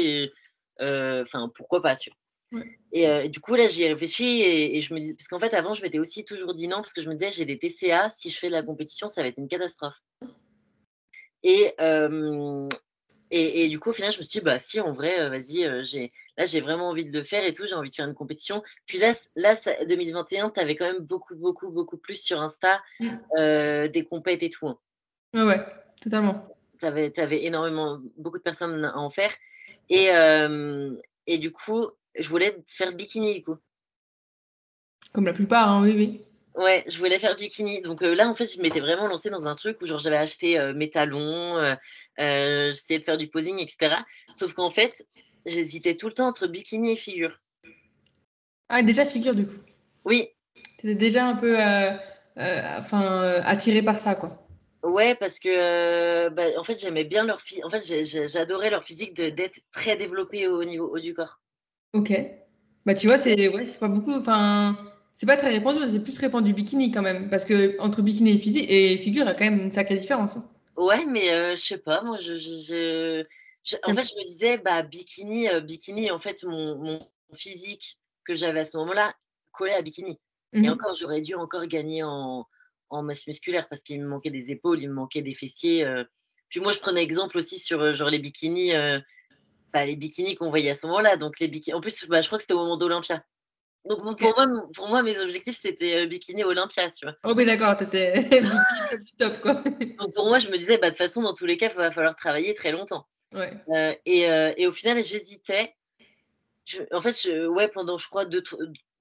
enfin, 0.81 1.49
pourquoi 1.55 1.81
pas, 1.81 1.95
tu 1.95 2.11
vois. 2.51 2.65
Et, 2.91 3.29
du 3.29 3.39
coup, 3.39 3.55
là, 3.55 3.69
j'y 3.69 3.85
ai 3.85 3.93
réfléchi 3.93 4.43
et, 4.43 4.83
je 4.83 4.93
me 4.95 4.99
dis, 4.99 5.15
parce 5.15 5.29
qu'en 5.29 5.39
fait, 5.39 5.55
avant, 5.55 5.75
je 5.75 5.83
m'étais 5.83 6.01
aussi 6.01 6.25
toujours 6.25 6.55
dit 6.55 6.67
non, 6.67 6.79
parce 6.79 6.93
que 6.93 7.03
je 7.03 7.09
me 7.09 7.15
disais, 7.15 7.31
j'ai 7.31 7.45
des 7.45 7.57
TCA, 7.57 8.11
si 8.11 8.33
je 8.33 8.39
fais 8.41 8.49
de 8.49 8.55
la 8.55 8.65
compétition, 8.65 9.09
ça 9.09 9.23
va 9.23 9.29
être 9.29 9.39
une 9.39 9.47
catastrophe. 9.47 10.01
Et, 11.45 11.73
et, 13.31 13.69
du 13.69 13.79
coup, 13.79 13.91
au 13.91 13.93
final, 13.93 14.13
je 14.13 14.19
me 14.19 14.23
suis 14.23 14.41
dit, 14.41 14.45
bah 14.45 14.59
si, 14.59 14.81
en 14.81 14.93
vrai, 14.93 15.29
vas-y, 15.29 15.85
j'ai 15.85 16.13
là, 16.37 16.47
j'ai 16.47 16.61
vraiment 16.61 16.89
envie 16.89 17.05
de 17.05 17.13
le 17.13 17.23
faire 17.23 17.45
et 17.45 17.53
tout, 17.53 17.67
j'ai 17.67 17.75
envie 17.75 17.91
de 17.91 17.95
faire 17.95 18.07
une 18.07 18.15
compétition. 18.15 18.63
Puis 18.87 18.99
là, 18.99 19.13
là 19.37 19.55
2021, 19.87 20.51
tu 20.51 20.61
avais 20.61 20.77
quand 20.77 20.87
même 20.87 21.01
beaucoup, 21.01 21.35
beaucoup, 21.35 21.71
beaucoup 21.71 21.99
plus 21.99 22.23
sur 22.23 22.41
Insta 22.41 22.83
mmh. 23.01 23.89
des 23.89 24.07
compètes 24.09 24.43
et 24.43 24.51
tout. 24.51 24.69
Hein. 24.69 24.79
Ouais, 25.35 25.45
ouais, 25.45 25.67
totalement. 26.01 26.49
Tu 26.79 26.87
avais, 26.87 27.13
avais, 27.19 27.45
énormément, 27.45 28.01
beaucoup 28.17 28.39
de 28.39 28.43
personnes 28.43 28.85
à 28.85 28.97
en 28.97 29.11
faire. 29.11 29.33
Et, 29.91 30.09
et 31.27 31.39
du 31.39 31.53
coup, 31.53 31.87
je 32.19 32.29
voulais 32.29 32.57
faire 32.67 32.93
bikini, 32.93 33.35
du 33.35 33.43
coup. 33.43 33.57
Comme 35.13 35.27
la 35.27 35.33
plupart, 35.33 35.69
hein, 35.69 35.83
oui, 35.83 35.95
oui. 35.97 36.25
Ouais, 36.59 36.85
je 36.89 36.99
voulais 36.99 37.21
faire 37.21 37.37
bikini. 37.37 37.83
Donc 37.83 38.03
là, 38.03 38.29
en 38.29 38.35
fait, 38.35 38.53
je 38.53 38.61
m'étais 38.61 38.81
vraiment 38.81 39.07
lancée 39.07 39.31
dans 39.31 39.47
un 39.47 39.55
truc 39.55 39.81
où 39.81 39.87
genre 39.87 40.01
j'avais 40.01 40.17
acheté 40.17 40.59
mes 40.75 40.91
talons, 40.91 41.77
j'essayais 42.19 42.99
de 42.99 43.05
faire 43.05 43.17
du 43.17 43.29
posing, 43.29 43.61
etc. 43.61 43.95
Sauf 44.33 44.55
qu'en 44.55 44.71
fait, 44.71 45.07
j'hésitais 45.47 45.95
tout 45.95 46.09
le 46.09 46.15
temps 46.15 46.27
entre 46.27 46.49
bikini 46.49 46.93
et 46.93 46.97
figure. 46.97 47.39
Ah, 48.69 48.83
déjà 48.83 49.07
figure 49.07 49.37
du 49.37 49.47
coup. 49.47 49.57
Oui. 50.05 50.31
Tu 50.81 50.91
étais 50.91 50.97
déjà 50.97 51.27
un 51.27 51.37
peu 51.37 51.57
enfin, 52.37 53.41
attirée 53.45 53.83
par 53.83 54.01
ça, 54.01 54.17
quoi. 54.17 54.45
Ouais, 54.83 55.15
parce 55.15 55.39
que 55.39 56.29
bah, 56.31 56.43
en 56.57 56.65
fait, 56.65 56.81
j'aimais 56.81 57.05
bien 57.05 57.25
leur 57.25 57.41
physique. 57.41 57.65
En 57.65 57.71
fait, 57.71 57.85
j'adorais 58.27 58.71
leur 58.71 58.83
physique 58.83 59.15
d'être 59.15 59.61
très 59.71 59.97
développé 59.97 60.49
au 60.49 60.65
niveau 60.65 60.89
haut 60.93 60.99
du 60.99 61.15
corps. 61.15 61.41
Ok. 61.93 62.13
Bah, 62.85 62.95
tu 62.95 63.07
vois, 63.07 63.19
c'est 63.19 63.49
ouais, 63.49 63.67
pas 63.79 63.87
beaucoup. 63.87 64.13
Enfin 64.13 64.77
c'est 65.19 65.27
pas 65.27 65.37
très 65.37 65.51
répandu, 65.51 65.81
c'est 65.91 65.99
plus 65.99 66.17
répandu 66.17 66.55
bikini 66.55 66.93
quand 66.93 67.03
même. 67.03 67.29
Parce 67.29 67.45
que 67.45 67.77
entre 67.81 68.03
bikini 68.03 68.37
et, 68.37 68.39
physique, 68.39 68.67
et 68.69 68.99
figure, 68.99 69.25
il 69.25 69.27
y 69.27 69.31
a 69.31 69.35
quand 69.35 69.45
même 69.45 69.61
une 69.61 69.73
sacrée 69.73 69.97
différence. 69.97 70.39
Ouais, 70.77 71.05
mais 71.07 71.33
euh, 71.33 71.57
je 71.57 71.61
sais 71.61 71.79
pas, 71.79 72.03
moi, 72.03 72.19
je, 72.21 72.35
en 73.83 73.95
fait, 73.95 74.09
je 74.09 74.15
me 74.15 74.25
disais, 74.25 74.59
bah, 74.59 74.83
bikini, 74.83 75.49
euh, 75.49 75.61
bikini, 75.61 76.13
en 76.13 76.21
fait, 76.21 76.45
mon, 76.45 77.01
physique 77.35 77.99
que 78.23 78.37
j'avais 78.37 78.61
à 78.61 78.65
ce 78.65 78.77
moment-là 78.77 79.13
collait 79.51 79.75
à 79.75 79.83
bikini. 79.83 80.21
Et 80.53 80.61
mmh 80.61 80.71
encore, 80.71 80.95
j'aurais 80.95 81.21
dû 81.21 81.35
encore 81.35 81.67
gagner 81.67 82.05
en, 82.05 82.47
masse 83.03 83.27
musculaire 83.27 83.69
parce 83.69 83.83
qu'il 83.83 84.01
me 84.01 84.07
manquait 84.07 84.31
des 84.31 84.53
épaules, 84.53 84.81
il 84.81 84.89
me 84.89 84.95
manquait 84.95 85.21
des 85.23 85.35
fessiers. 85.35 85.85
Euh. 85.85 86.05
Puis 86.49 86.61
moi, 86.61 86.71
je 86.71 86.79
prenais 86.79 87.03
exemple 87.03 87.37
aussi 87.37 87.59
sur 87.59 87.93
genre 87.93 88.09
les 88.09 88.21
bikinis, 88.21 88.73
bah, 89.73 89.85
les 89.85 89.97
bikinis 89.97 90.37
qu'on 90.37 90.49
voyait 90.49 90.71
à 90.71 90.75
ce 90.75 90.87
moment-là. 90.87 91.17
Donc 91.17 91.41
les 91.41 91.49
bikinis. 91.49 91.75
En 91.75 91.81
plus, 91.81 92.07
bah, 92.07 92.23
je 92.23 92.29
crois 92.29 92.39
que 92.39 92.43
c'était 92.43 92.55
au 92.55 92.59
moment 92.59 92.77
d'Olympia. 92.77 93.25
Donc 93.85 94.19
pour, 94.19 94.35
moi, 94.37 94.69
pour 94.75 94.89
moi, 94.89 95.03
mes 95.03 95.19
objectifs, 95.21 95.57
c'était 95.57 96.05
euh, 96.05 96.07
bikini 96.07 96.45
Olympia, 96.45 96.91
tu 96.91 97.07
vois. 97.07 97.15
Oh 97.25 97.33
oui, 97.37 97.47
d'accord, 97.47 97.77
t'étais 97.79 98.29
top, 99.19 99.41
quoi. 99.41 99.55
Donc 99.99 100.15
pour 100.15 100.27
moi, 100.27 100.39
je 100.39 100.49
me 100.49 100.59
disais, 100.59 100.79
bah, 100.79 100.89
de 100.89 100.91
toute 100.91 100.99
façon, 100.99 101.23
dans 101.23 101.33
tous 101.33 101.47
les 101.47 101.57
cas, 101.57 101.71
il 101.71 101.77
va 101.77 101.91
falloir 101.91 102.17
travailler 102.17 102.55
très 102.55 102.73
longtemps. 102.73 103.07
Ouais. 103.33 103.53
Euh, 103.69 103.95
et, 104.05 104.29
euh, 104.29 104.53
et, 104.57 104.67
au 104.67 104.73
final, 104.73 105.03
j'hésitais. 105.03 105.75
en 106.93 107.01
fait, 107.01 107.29
ouais, 107.49 107.69
pendant, 107.69 107.99
je 107.99 108.09
crois, 108.09 108.27
deux, 108.27 108.43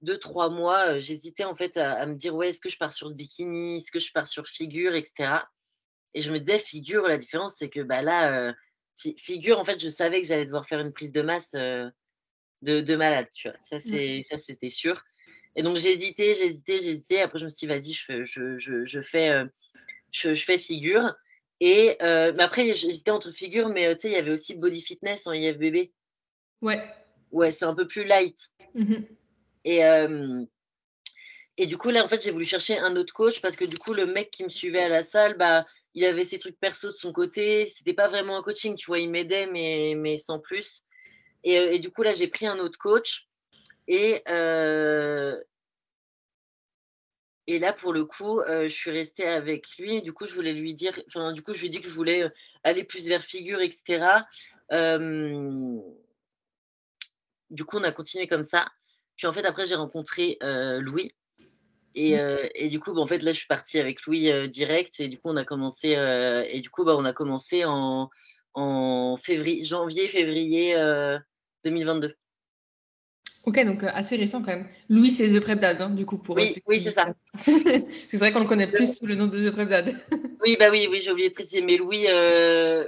deux 0.02 0.18
trois 0.18 0.48
mois, 0.48 0.98
j'hésitais 0.98 1.44
en 1.44 1.54
fait 1.54 1.76
à, 1.76 2.06
me 2.06 2.14
dire, 2.14 2.34
ouais, 2.34 2.48
est-ce 2.48 2.60
que 2.60 2.70
je 2.70 2.78
pars 2.78 2.92
sur 2.92 3.08
le 3.08 3.14
bikini, 3.14 3.78
est-ce 3.78 3.90
que 3.90 3.98
je 3.98 4.12
pars 4.12 4.28
sur 4.28 4.46
figure, 4.46 4.94
etc. 4.94 5.34
Et 6.14 6.20
je 6.20 6.32
me 6.32 6.38
disais, 6.38 6.58
figure, 6.58 7.02
la 7.02 7.18
différence, 7.18 7.54
c'est 7.56 7.68
que 7.68 7.80
bah, 7.80 8.00
là, 8.00 8.54
figure, 8.96 9.58
en 9.58 9.64
fait, 9.64 9.80
je 9.80 9.88
savais 9.88 10.22
que 10.22 10.26
j'allais 10.26 10.46
devoir 10.46 10.66
faire 10.66 10.80
une 10.80 10.92
prise 10.92 11.12
de 11.12 11.20
masse 11.20 11.54
de, 12.62 12.80
de, 12.80 12.96
malade, 12.96 13.28
tu 13.34 13.48
vois. 13.48 13.56
Ça, 13.62 13.80
c'est, 13.80 14.22
ça, 14.22 14.38
c'était 14.38 14.70
sûr. 14.70 15.02
Et 15.56 15.62
donc, 15.62 15.78
j'hésitais, 15.78 16.34
j'hésitais, 16.34 16.80
j'hésitais. 16.82 17.20
Après, 17.20 17.38
je 17.38 17.44
me 17.44 17.50
suis 17.50 17.66
dit, 17.66 17.74
vas-y, 17.74 17.92
je, 17.92 18.24
je, 18.24 18.58
je, 18.58 18.84
je, 18.84 19.00
fais, 19.00 19.44
je, 20.12 20.34
fais 20.34 20.58
figure. 20.58 21.14
Et 21.60 21.96
mais 22.00 22.42
après, 22.42 22.76
j'hésitais 22.76 23.10
entre 23.10 23.32
figure, 23.32 23.68
mais 23.68 23.94
tu 23.96 24.02
sais, 24.02 24.08
il 24.08 24.14
y 24.14 24.16
avait 24.16 24.30
aussi 24.30 24.54
body 24.54 24.80
fitness 24.80 25.26
en 25.26 25.32
IFBB. 25.32 25.90
Ouais. 26.62 26.82
Ouais, 27.30 27.52
c'est 27.52 27.64
un 27.64 27.74
peu 27.74 27.86
plus 27.86 28.04
light. 28.04 28.50
Mmh 28.74 28.96
et, 29.64 29.82
et 31.60 31.66
du 31.66 31.76
coup, 31.76 31.90
là, 31.90 32.04
en 32.04 32.08
fait, 32.08 32.22
j'ai 32.22 32.30
voulu 32.30 32.44
chercher 32.44 32.78
un 32.78 32.94
autre 32.94 33.12
coach 33.12 33.40
parce 33.42 33.56
que 33.56 33.64
du 33.64 33.76
coup, 33.78 33.92
le 33.92 34.06
mec 34.06 34.30
qui 34.30 34.44
me 34.44 34.48
suivait 34.48 34.82
à 34.82 34.88
la 34.88 35.02
salle, 35.02 35.36
bah, 35.36 35.66
il 35.94 36.04
avait 36.04 36.24
ses 36.24 36.38
trucs 36.38 36.58
perso 36.60 36.92
de 36.92 36.96
son 36.96 37.12
côté. 37.12 37.68
C'était 37.68 37.94
pas 37.94 38.06
vraiment 38.06 38.38
un 38.38 38.42
coaching, 38.42 38.76
tu 38.76 38.86
vois, 38.86 39.00
il 39.00 39.10
m'aidait, 39.10 39.48
mais, 39.48 39.94
mais 39.96 40.18
sans 40.18 40.38
plus. 40.38 40.84
Et, 41.48 41.76
et, 41.76 41.78
du 41.78 41.90
coup, 41.90 42.02
là, 42.02 42.12
j'ai 42.12 42.28
pris 42.28 42.46
un 42.46 42.58
autre 42.58 42.78
coach. 42.78 43.26
Et, 43.86 44.22
et 47.46 47.58
là, 47.58 47.72
pour 47.72 47.94
le 47.94 48.04
coup, 48.04 48.42
je 48.46 48.68
suis 48.68 48.90
restée 48.90 49.26
avec 49.26 49.66
lui. 49.78 50.02
Du 50.02 50.12
coup, 50.12 50.26
je 50.26 50.34
voulais 50.34 50.52
lui 50.52 50.74
dire, 50.74 50.92
enfin, 51.06 51.32
du 51.32 51.42
coup, 51.42 51.54
je 51.54 51.60
lui 51.60 51.68
ai 51.68 51.70
dit 51.70 51.80
que 51.80 51.88
je 51.88 51.94
voulais 51.94 52.30
aller 52.64 52.84
plus 52.84 53.08
vers 53.08 53.24
figure, 53.24 53.62
etc. 53.62 54.26
du 57.50 57.64
coup, 57.64 57.78
on 57.78 57.84
a 57.84 57.92
continué 57.92 58.26
comme 58.26 58.42
ça. 58.42 58.68
Puis 59.16 59.26
en 59.26 59.32
fait, 59.32 59.46
après, 59.46 59.64
j'ai 59.66 59.74
rencontré 59.74 60.36
Louis. 60.42 61.14
Et, 61.94 62.14
mmh. 62.14 62.48
et, 62.56 62.68
du 62.68 62.78
coup, 62.78 62.92
bah, 62.92 63.00
en 63.00 63.06
fait, 63.06 63.22
là, 63.22 63.32
je 63.32 63.38
suis 63.38 63.46
partie 63.46 63.78
avec 63.78 64.04
Louis 64.04 64.30
direct. 64.50 65.00
Et 65.00 65.08
du 65.08 65.16
coup, 65.16 65.30
on 65.30 65.36
a 65.36 65.46
commencé, 65.46 65.92
et 66.52 66.60
du 66.60 66.68
coup, 66.68 66.84
bah, 66.84 66.94
on 66.94 67.06
a 67.06 67.14
commencé 67.14 67.64
en, 67.64 68.10
en 68.52 69.16
février, 69.16 69.64
janvier, 69.64 70.08
février 70.08 70.74
2022. 71.64 72.14
Ok, 73.44 73.64
donc 73.64 73.82
assez 73.84 74.16
récent 74.16 74.42
quand 74.42 74.48
même. 74.52 74.68
Louis, 74.88 75.10
c'est 75.10 75.28
The 75.28 75.40
Prep 75.40 75.58
Dad, 75.58 75.80
hein, 75.80 75.90
du 75.90 76.04
coup. 76.04 76.18
Pour 76.18 76.36
oui, 76.36 76.56
oui 76.66 76.80
c'est 76.80 76.90
ça. 76.90 77.14
c'est 77.38 78.16
vrai 78.16 78.32
qu'on 78.32 78.40
le 78.40 78.46
connaît 78.46 78.70
plus 78.70 78.98
sous 78.98 79.06
le 79.06 79.14
nom 79.14 79.26
de 79.26 79.48
The 79.48 79.52
Prep 79.52 79.68
Dad. 79.68 79.94
oui, 80.44 80.56
bah 80.58 80.68
oui, 80.70 80.86
oui 80.90 81.00
j'ai 81.00 81.10
oublié 81.10 81.30
de 81.30 81.34
préciser. 81.34 81.62
Mais 81.62 81.76
Louis, 81.76 82.06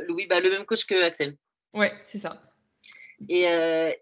Louis 0.06 0.26
bah, 0.26 0.40
le 0.40 0.50
même 0.50 0.64
coach 0.64 0.84
que 0.84 1.02
Axel. 1.02 1.36
Ouais, 1.72 1.92
c'est 2.04 2.18
ça. 2.18 2.40
Et, 3.28 3.46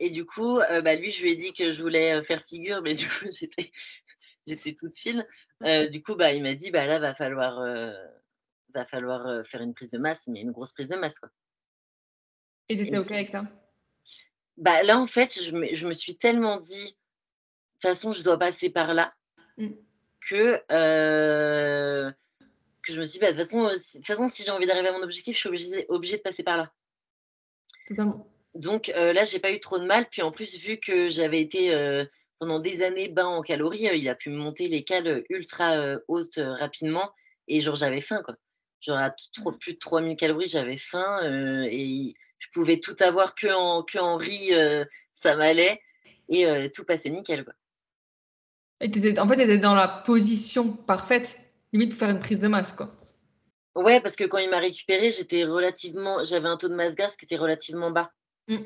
et, 0.00 0.10
du 0.10 0.24
coup, 0.24 0.58
bah, 0.82 0.96
lui, 0.96 1.12
je 1.12 1.22
lui 1.22 1.32
ai 1.32 1.36
dit 1.36 1.52
que 1.52 1.70
je 1.70 1.82
voulais 1.82 2.22
faire 2.22 2.42
figure, 2.44 2.82
mais 2.82 2.94
du 2.94 3.06
coup, 3.06 3.26
j'étais, 3.38 3.70
j'étais 4.46 4.74
toute 4.74 4.96
fine. 4.96 5.24
du 5.92 6.02
coup, 6.02 6.16
bah, 6.16 6.32
il 6.32 6.42
m'a 6.42 6.54
dit, 6.54 6.70
bah, 6.70 6.86
là, 6.86 6.98
va 6.98 7.14
falloir, 7.14 7.60
va 8.74 8.84
falloir 8.84 9.46
faire 9.46 9.60
une 9.60 9.74
prise 9.74 9.90
de 9.90 9.98
masse, 9.98 10.26
mais 10.26 10.40
une 10.40 10.50
grosse 10.50 10.72
prise 10.72 10.88
de 10.88 10.96
masse. 10.96 11.20
Quoi. 11.20 11.30
Et 12.68 12.76
tu 12.76 12.82
étais 12.82 12.98
OK 12.98 13.10
avec 13.12 13.28
ça? 13.28 13.44
Bah, 14.58 14.82
Là, 14.82 14.98
en 14.98 15.06
fait, 15.06 15.42
je 15.42 15.52
me, 15.52 15.74
je 15.74 15.86
me, 15.86 15.94
suis 15.94 16.16
tellement 16.16 16.58
dit, 16.58 16.84
de 16.84 16.90
toute 16.90 17.82
façon, 17.82 18.12
je 18.12 18.22
dois 18.22 18.38
passer 18.38 18.70
par 18.70 18.94
là, 18.94 19.14
mmh. 19.56 19.68
que, 20.28 20.62
que 22.82 22.92
je 22.92 23.00
me 23.00 23.04
suis 23.04 23.18
dit, 23.18 23.20
bah, 23.20 23.32
de, 23.32 23.36
toute 23.36 23.44
façon, 23.44 23.64
de 23.64 23.96
toute 23.96 24.06
façon, 24.06 24.26
si 24.26 24.44
j'ai 24.44 24.50
envie 24.50 24.66
d'arriver 24.66 24.88
à 24.88 24.92
mon 24.92 25.02
objectif, 25.02 25.34
je 25.34 25.40
suis 25.40 25.48
obligée, 25.48 25.86
obligée 25.88 26.16
de 26.16 26.22
passer 26.22 26.42
par 26.42 26.56
là. 26.56 26.72
Totalement. 27.88 28.26
Donc 28.54 28.92
euh, 28.96 29.12
là, 29.12 29.24
j'ai 29.24 29.38
pas 29.38 29.52
eu 29.52 29.60
trop 29.60 29.78
de 29.78 29.86
mal. 29.86 30.06
Puis 30.10 30.22
en 30.22 30.32
plus, 30.32 30.58
vu 30.58 30.78
que 30.78 31.08
j'avais 31.08 31.40
été 31.40 31.74
euh, 31.74 32.04
pendant 32.38 32.58
des 32.58 32.82
années 32.82 33.08
bas 33.08 33.26
en 33.26 33.42
calories, 33.42 33.88
euh, 33.88 33.94
il 33.94 34.08
a 34.08 34.14
pu 34.14 34.30
monter 34.30 34.68
les 34.68 34.84
cales 34.84 35.24
ultra 35.30 35.96
hautes 36.08 36.38
rapidement. 36.38 37.10
Et 37.46 37.60
genre, 37.60 37.76
j'avais 37.76 38.00
faim, 38.00 38.22
quoi. 38.24 38.34
Genre, 38.80 38.98
à 38.98 39.14
trop, 39.32 39.52
plus 39.52 39.74
de 39.74 39.78
3000 39.78 40.16
calories, 40.16 40.48
j'avais 40.48 40.76
faim. 40.76 41.20
et 41.70 42.14
je 42.38 42.48
pouvais 42.52 42.78
tout 42.80 42.96
avoir 43.00 43.34
que 43.34 43.52
en, 43.52 43.82
que 43.82 43.98
en 43.98 44.16
riz, 44.16 44.52
ça 45.14 45.36
m'allait. 45.36 45.80
Et 46.28 46.70
tout 46.74 46.84
passait 46.84 47.10
nickel, 47.10 47.44
quoi. 47.44 47.54
Et 48.80 48.86
étais, 48.86 49.18
en 49.18 49.28
fait, 49.28 49.36
tu 49.36 49.42
étais 49.42 49.58
dans 49.58 49.74
la 49.74 49.88
position 49.88 50.72
parfaite, 50.72 51.36
limite 51.72 51.90
pour 51.90 51.98
faire 51.98 52.10
une 52.10 52.20
prise 52.20 52.38
de 52.38 52.48
masse, 52.48 52.72
quoi. 52.72 52.94
Ouais, 53.74 54.00
parce 54.00 54.16
que 54.16 54.24
quand 54.24 54.38
il 54.38 54.50
m'a 54.50 54.58
récupéré, 54.58 55.10
j'étais 55.10 55.44
relativement, 55.44 56.24
j'avais 56.24 56.48
un 56.48 56.56
taux 56.56 56.68
de 56.68 56.74
masse 56.74 56.94
grasse 56.94 57.16
qui 57.16 57.24
était 57.24 57.36
relativement 57.36 57.90
bas. 57.90 58.10
Mmh. 58.48 58.58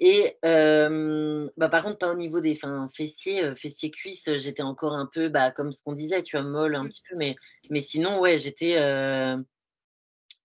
Et 0.00 0.36
bah, 0.42 1.68
par 1.68 1.84
contre, 1.84 1.98
pas 1.98 2.10
au 2.10 2.16
niveau 2.16 2.40
des 2.40 2.58
fessiers, 2.92 3.54
fessiers 3.54 3.90
cuisses, 3.90 4.30
j'étais 4.36 4.62
encore 4.62 4.94
un 4.94 5.06
peu 5.06 5.28
bah, 5.28 5.50
comme 5.52 5.72
ce 5.72 5.82
qu'on 5.82 5.92
disait, 5.92 6.22
tu 6.22 6.36
vois, 6.36 6.44
molle 6.44 6.74
un 6.74 6.84
mmh. 6.84 6.88
petit 6.88 7.02
peu, 7.08 7.16
mais, 7.16 7.36
mais 7.70 7.82
sinon, 7.82 8.18
ouais, 8.20 8.38
j'étais. 8.38 8.76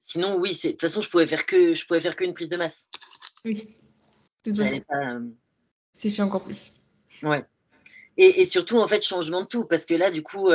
Sinon, 0.08 0.38
oui, 0.38 0.58
de 0.64 0.70
toute 0.70 0.80
façon, 0.80 1.02
je 1.02 1.10
pouvais 1.10 1.28
faire 1.28 1.46
que 1.46 1.76
je 1.76 1.86
pouvais 1.86 2.00
faire 2.00 2.16
qu'une 2.16 2.34
prise 2.34 2.48
de 2.48 2.56
masse. 2.56 2.88
Oui. 3.44 3.78
C'est 5.92 6.10
chiant 6.10 6.28
encore 6.28 6.46
plus. 6.46 6.72
Ouais. 7.24 7.44
Et, 8.16 8.40
et, 8.40 8.46
surtout, 8.46 8.78
en 8.78 8.88
fait, 8.88 9.04
changement 9.04 9.42
de 9.42 9.48
tout, 9.48 9.66
parce 9.66 9.86
que 9.86 9.94
là, 9.94 10.10
du 10.10 10.24
coup, 10.24 10.50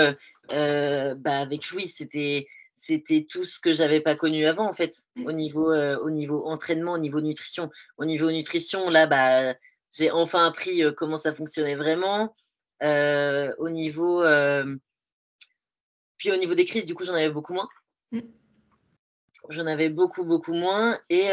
bah, 0.48 1.38
avec 1.38 1.70
Louis, 1.70 1.86
c'était 1.86 2.46
c'était 2.82 3.26
tout 3.30 3.44
ce 3.44 3.60
que 3.60 3.72
j'avais 3.72 4.00
pas 4.00 4.16
connu 4.16 4.44
avant 4.44 4.68
en 4.68 4.74
fait 4.74 4.96
au 5.24 5.30
niveau 5.30 5.70
euh, 5.70 5.96
au 6.00 6.10
niveau 6.10 6.44
entraînement 6.46 6.94
au 6.94 6.98
niveau 6.98 7.20
nutrition 7.20 7.70
au 7.96 8.04
niveau 8.04 8.32
nutrition 8.32 8.90
là 8.90 9.06
bah 9.06 9.54
j'ai 9.92 10.10
enfin 10.10 10.44
appris 10.46 10.82
euh, 10.82 10.90
comment 10.90 11.16
ça 11.16 11.32
fonctionnait 11.32 11.76
vraiment 11.76 12.34
euh, 12.82 13.54
au 13.58 13.70
niveau 13.70 14.24
puis 16.16 16.32
au 16.32 16.36
niveau 16.36 16.56
des 16.56 16.64
crises 16.64 16.84
du 16.84 16.94
coup 16.94 17.04
j'en 17.04 17.14
avais 17.14 17.30
beaucoup 17.30 17.54
moins 17.54 17.68
mmh. 18.10 18.18
J'en 19.48 19.66
avais 19.66 19.88
beaucoup 19.88 20.24
beaucoup 20.24 20.54
moins 20.54 20.98
et, 21.10 21.30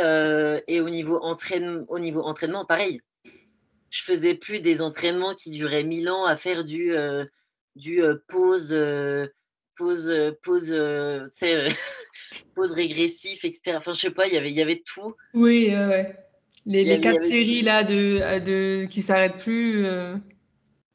et 0.68 0.82
au 0.82 0.90
niveau 0.90 1.20
entraînement 1.22 1.86
au 1.90 2.00
niveau 2.00 2.22
entraînement 2.22 2.66
pareil 2.66 3.02
je 3.92 4.04
faisais 4.04 4.36
plus 4.36 4.62
des 4.62 4.82
entraînements 4.82 5.36
qui 5.36 5.52
duraient 5.52 5.84
mille 5.84 6.10
ans 6.10 6.26
à 6.26 6.36
faire 6.36 6.64
du 6.64 6.94
du 7.76 8.02
pause 8.28 8.74
pause, 9.80 10.10
euh, 10.10 10.32
pause, 10.44 10.72
euh, 10.72 11.26
euh, 11.44 11.70
pause 12.56 12.72
régressif, 12.74 13.46
etc. 13.46 13.78
Enfin, 13.78 13.94
je 13.94 14.02
sais 14.02 14.12
pas, 14.12 14.28
y 14.28 14.36
il 14.36 14.52
y 14.52 14.62
avait 14.62 14.84
tout. 14.86 15.16
Oui, 15.34 15.70
ouais. 15.70 16.16
Les, 16.66 16.84
les 16.84 17.00
quatre 17.00 17.24
séries 17.24 17.62
là 17.62 17.84
de, 17.84 18.44
de 18.46 18.86
qui 18.86 19.02
s'arrêtent 19.02 19.38
plus. 19.38 19.88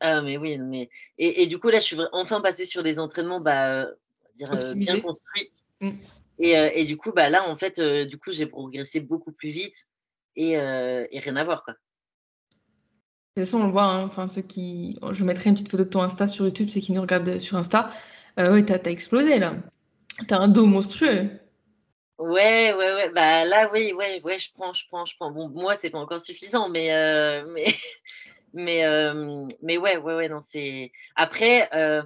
Ah, 0.00 0.20
mais 0.20 0.36
oui, 0.36 0.58
mais. 0.58 0.90
Et, 1.18 1.42
et, 1.42 1.46
du 1.46 1.58
coup, 1.58 1.70
là, 1.70 1.78
je 1.78 1.84
suis 1.84 1.96
enfin 2.12 2.42
passée 2.42 2.66
sur 2.66 2.82
des 2.82 2.98
entraînements 2.98 3.40
bah, 3.40 3.86
dire, 4.36 4.50
bien 4.76 5.00
construits. 5.00 5.50
Mmh. 5.80 5.92
Et, 6.38 6.50
et, 6.50 6.84
du 6.84 6.96
coup, 6.96 7.12
bah, 7.12 7.28
là, 7.28 7.48
en 7.48 7.56
fait, 7.56 7.80
du 7.80 8.18
coup, 8.18 8.32
j'ai 8.32 8.46
progressé 8.46 9.00
beaucoup 9.00 9.32
plus 9.32 9.50
vite 9.50 9.86
et, 10.36 10.52
et, 10.52 11.20
rien 11.20 11.36
à 11.36 11.44
voir, 11.44 11.62
quoi. 11.62 11.74
De 13.36 13.42
toute 13.42 13.50
façon, 13.50 13.62
on 13.62 13.66
le 13.66 13.72
voit, 13.72 13.84
hein, 13.84 14.04
enfin, 14.04 14.28
ceux 14.28 14.42
qui... 14.42 14.96
je 15.10 15.24
mettrai 15.24 15.50
une 15.50 15.56
petite 15.56 15.70
photo 15.70 15.84
de 15.84 15.88
ton 15.88 16.02
Insta 16.02 16.28
sur 16.28 16.44
YouTube, 16.44 16.68
ceux 16.68 16.80
qui 16.80 16.92
nous 16.92 17.00
regardent 17.00 17.40
sur 17.40 17.56
Insta. 17.56 17.90
Euh, 18.38 18.52
oui, 18.52 18.64
t'as 18.64 18.78
as 18.84 18.90
explosé 18.90 19.38
là. 19.38 19.54
T'as 20.28 20.38
un 20.38 20.48
dos 20.48 20.66
monstrueux. 20.66 21.30
Ouais, 22.18 22.72
ouais, 22.72 22.94
ouais. 22.94 23.10
Bah 23.12 23.44
là, 23.44 23.70
oui, 23.72 23.92
ouais, 23.92 24.20
ouais, 24.22 24.38
je 24.38 24.52
prends, 24.52 24.72
je 24.72 24.86
prends, 24.88 25.04
je 25.04 25.16
prends. 25.16 25.30
Bon, 25.30 25.48
moi, 25.48 25.74
c'est 25.74 25.90
pas 25.90 25.98
encore 25.98 26.20
suffisant, 26.20 26.68
mais, 26.68 26.92
euh, 26.92 27.44
mais, 27.54 27.74
mais, 28.52 28.84
euh, 28.84 29.46
mais 29.62 29.78
ouais, 29.78 29.96
ouais, 29.96 30.14
ouais, 30.14 30.28
non, 30.28 30.40
c'est. 30.40 30.92
Après, 31.16 31.68
euh, 31.74 32.02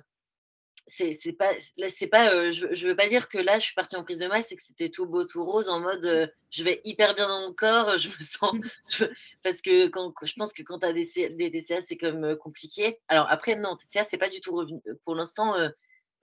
c'est 0.88 1.32
pas, 1.32 1.50
c'est 1.88 2.06
pas, 2.06 2.50
je, 2.50 2.66
je 2.72 2.88
veux 2.88 2.96
pas 2.96 3.08
dire 3.08 3.28
que 3.28 3.38
là, 3.38 3.58
je 3.58 3.64
suis 3.66 3.74
partie 3.74 3.96
en 3.96 4.02
prise 4.02 4.18
de 4.18 4.26
masse 4.26 4.50
et 4.52 4.56
que 4.56 4.62
c'était 4.62 4.88
tout 4.88 5.06
beau, 5.06 5.24
tout 5.24 5.44
rose, 5.44 5.68
en 5.68 5.80
mode, 5.80 6.32
je 6.50 6.64
vais 6.64 6.80
hyper 6.84 7.14
bien 7.14 7.28
dans 7.28 7.48
mon 7.48 7.54
corps, 7.54 7.98
je 7.98 8.08
me 8.08 8.20
sens, 8.20 8.54
parce 9.42 9.60
que 9.60 9.88
quand, 9.88 10.12
je 10.22 10.32
pense 10.34 10.52
que 10.52 10.62
quand 10.62 10.78
t'as 10.78 10.92
des, 10.92 11.06
des 11.30 11.50
TCA, 11.50 11.80
c'est 11.80 11.96
comme 11.96 12.36
compliqué. 12.36 12.98
Alors 13.08 13.26
après, 13.30 13.54
non, 13.54 13.76
TCA, 13.76 14.02
c'est 14.04 14.18
pas 14.18 14.30
du 14.30 14.40
tout 14.40 14.54
revenu. 14.54 14.80
Pour 15.04 15.14
l'instant 15.14 15.54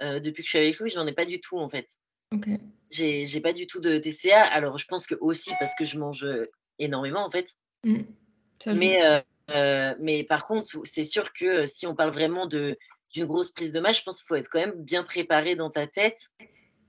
depuis 0.02 0.44
que 0.44 0.44
je 0.44 0.50
suis 0.50 0.58
avec 0.58 0.80
lui, 0.80 0.90
j'en 0.90 1.08
ai 1.08 1.14
pas 1.14 1.26
du 1.26 1.40
tout 1.40 1.58
en 1.58 1.70
fait. 1.70 1.88
Okay. 2.34 2.60
J'ai 2.90 3.40
pas 3.42 3.54
du 3.54 3.68
tout 3.68 3.80
de 3.80 3.98
TCA. 3.98 4.44
Alors 4.44 4.78
je 4.78 4.88
pense 4.88 5.08
que 5.08 5.16
aussi 5.22 5.52
parce 5.60 5.76
que 5.76 5.86
je 5.86 5.98
mange 5.98 6.28
énormément 6.80 7.26
en 7.26 7.30
fait. 7.30 7.56
Mmh. 7.84 8.02
Mais, 8.68 9.24
mais 10.00 10.24
par 10.24 10.48
contre, 10.48 10.70
c'est 10.84 11.04
sûr 11.04 11.32
que 11.34 11.66
si 11.66 11.88
on 11.88 11.96
parle 11.96 12.12
vraiment 12.12 12.46
de 12.46 12.78
d'une 13.12 13.26
grosse 13.26 13.52
prise 13.52 13.72
de 13.72 13.80
main, 13.80 13.92
je 13.92 14.02
pense 14.02 14.20
qu'il 14.20 14.28
faut 14.28 14.36
être 14.36 14.50
quand 14.50 14.60
même 14.60 14.84
bien 14.84 15.04
préparé 15.04 15.56
dans 15.56 15.70
ta 15.70 15.88
tête 15.88 16.30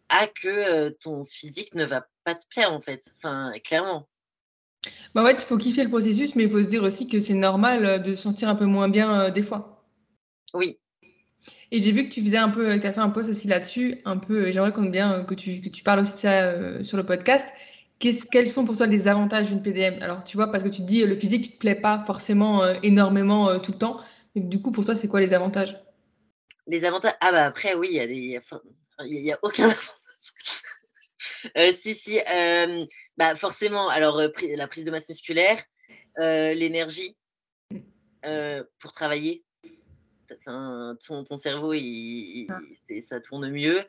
à 0.08 0.26
que 0.26 0.90
ton 1.00 1.24
physique 1.24 1.74
ne 1.74 1.84
va 1.84 2.06
pas 2.24 2.34
te 2.34 2.46
plaire 2.48 2.72
en 2.72 2.80
fait. 2.80 3.02
Enfin, 3.16 3.52
clairement. 3.64 4.08
Bah 5.14 5.24
ouais, 5.24 5.34
il 5.34 5.40
faut 5.40 5.56
kiffer 5.56 5.82
le 5.82 5.90
processus, 5.90 6.34
mais 6.34 6.44
il 6.44 6.50
faut 6.50 6.62
se 6.62 6.68
dire 6.68 6.82
aussi 6.82 7.08
que 7.08 7.18
c'est 7.18 7.34
normal 7.34 8.02
de 8.02 8.14
se 8.14 8.22
sentir 8.22 8.48
un 8.48 8.54
peu 8.54 8.66
moins 8.66 8.88
bien 8.88 9.30
des 9.30 9.42
fois. 9.42 9.84
Oui, 10.54 10.78
et 11.72 11.80
j'ai 11.80 11.92
vu 11.92 12.08
que 12.08 12.12
tu 12.12 12.22
faisais 12.22 12.36
un 12.36 12.48
peu, 12.48 12.78
tu 12.80 12.86
as 12.86 12.92
fait 12.92 13.00
un 13.00 13.10
post 13.10 13.30
aussi 13.30 13.48
là-dessus, 13.48 14.00
un 14.04 14.18
peu, 14.18 14.50
j'aimerais 14.52 14.72
qu'on 14.72 14.84
bien 14.84 15.24
que 15.24 15.34
tu, 15.34 15.60
que 15.60 15.68
tu 15.68 15.82
parles 15.82 16.00
aussi 16.00 16.12
de 16.12 16.18
ça 16.18 16.42
euh, 16.42 16.84
sur 16.84 16.96
le 16.96 17.04
podcast. 17.04 17.46
quels 17.98 18.48
sont 18.48 18.64
pour 18.64 18.76
toi 18.76 18.86
les 18.86 19.08
avantages 19.08 19.48
d'une 19.48 19.62
PDM 19.62 20.02
Alors, 20.02 20.24
tu 20.24 20.36
vois, 20.36 20.52
parce 20.52 20.62
que 20.62 20.68
tu 20.68 20.82
te 20.82 20.86
dis 20.86 21.04
le 21.04 21.16
physique 21.16 21.46
ne 21.46 21.52
te 21.54 21.58
plaît 21.58 21.74
pas 21.74 22.04
forcément 22.06 22.64
énormément 22.82 23.58
tout 23.60 23.72
le 23.72 23.78
temps. 23.78 24.00
du 24.34 24.60
coup, 24.60 24.70
pour 24.70 24.84
toi, 24.84 24.94
c'est 24.94 25.08
quoi 25.08 25.20
les 25.20 25.32
avantages? 25.32 25.76
Les 26.66 26.84
avantages 26.84 27.14
Ah, 27.20 27.32
bah 27.32 27.46
après, 27.46 27.74
oui, 27.74 27.88
il 27.90 27.96
y 27.96 28.00
a 28.00 28.06
des. 28.06 28.40
Il 29.04 29.22
n'y 29.22 29.32
a, 29.32 29.38
aucun 29.42 29.64
avantage. 31.54 31.74
si, 31.74 31.94
si. 31.94 32.18
bah, 33.16 33.36
forcément, 33.36 33.88
alors, 33.88 34.16
la 34.18 34.68
prise 34.68 34.84
de 34.84 34.90
masse 34.90 35.08
musculaire, 35.08 35.62
l'énergie 36.18 37.16
pour 38.80 38.92
travailler 38.92 39.44
ton, 40.44 40.96
ton, 41.24 41.36
cerveau, 41.36 41.72
il, 41.72 42.46
ah. 42.50 42.58
ça 43.00 43.20
tourne 43.20 43.50
mieux. 43.50 43.80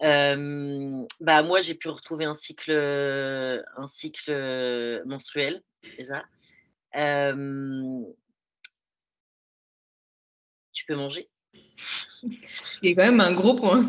bah, 0.00 1.42
moi, 1.42 1.60
j'ai 1.60 1.74
pu 1.74 1.88
retrouver 1.88 2.26
un 2.26 2.34
cycle, 2.34 2.72
un 2.72 3.86
cycle 3.86 5.02
menstruel 5.06 5.62
déjà. 5.96 6.24
tu 10.72 10.84
peux 10.86 10.94
manger? 10.94 11.28
C'est 11.78 12.94
quand 12.94 13.04
même 13.04 13.20
un 13.20 13.34
gros 13.34 13.54
point. 13.54 13.88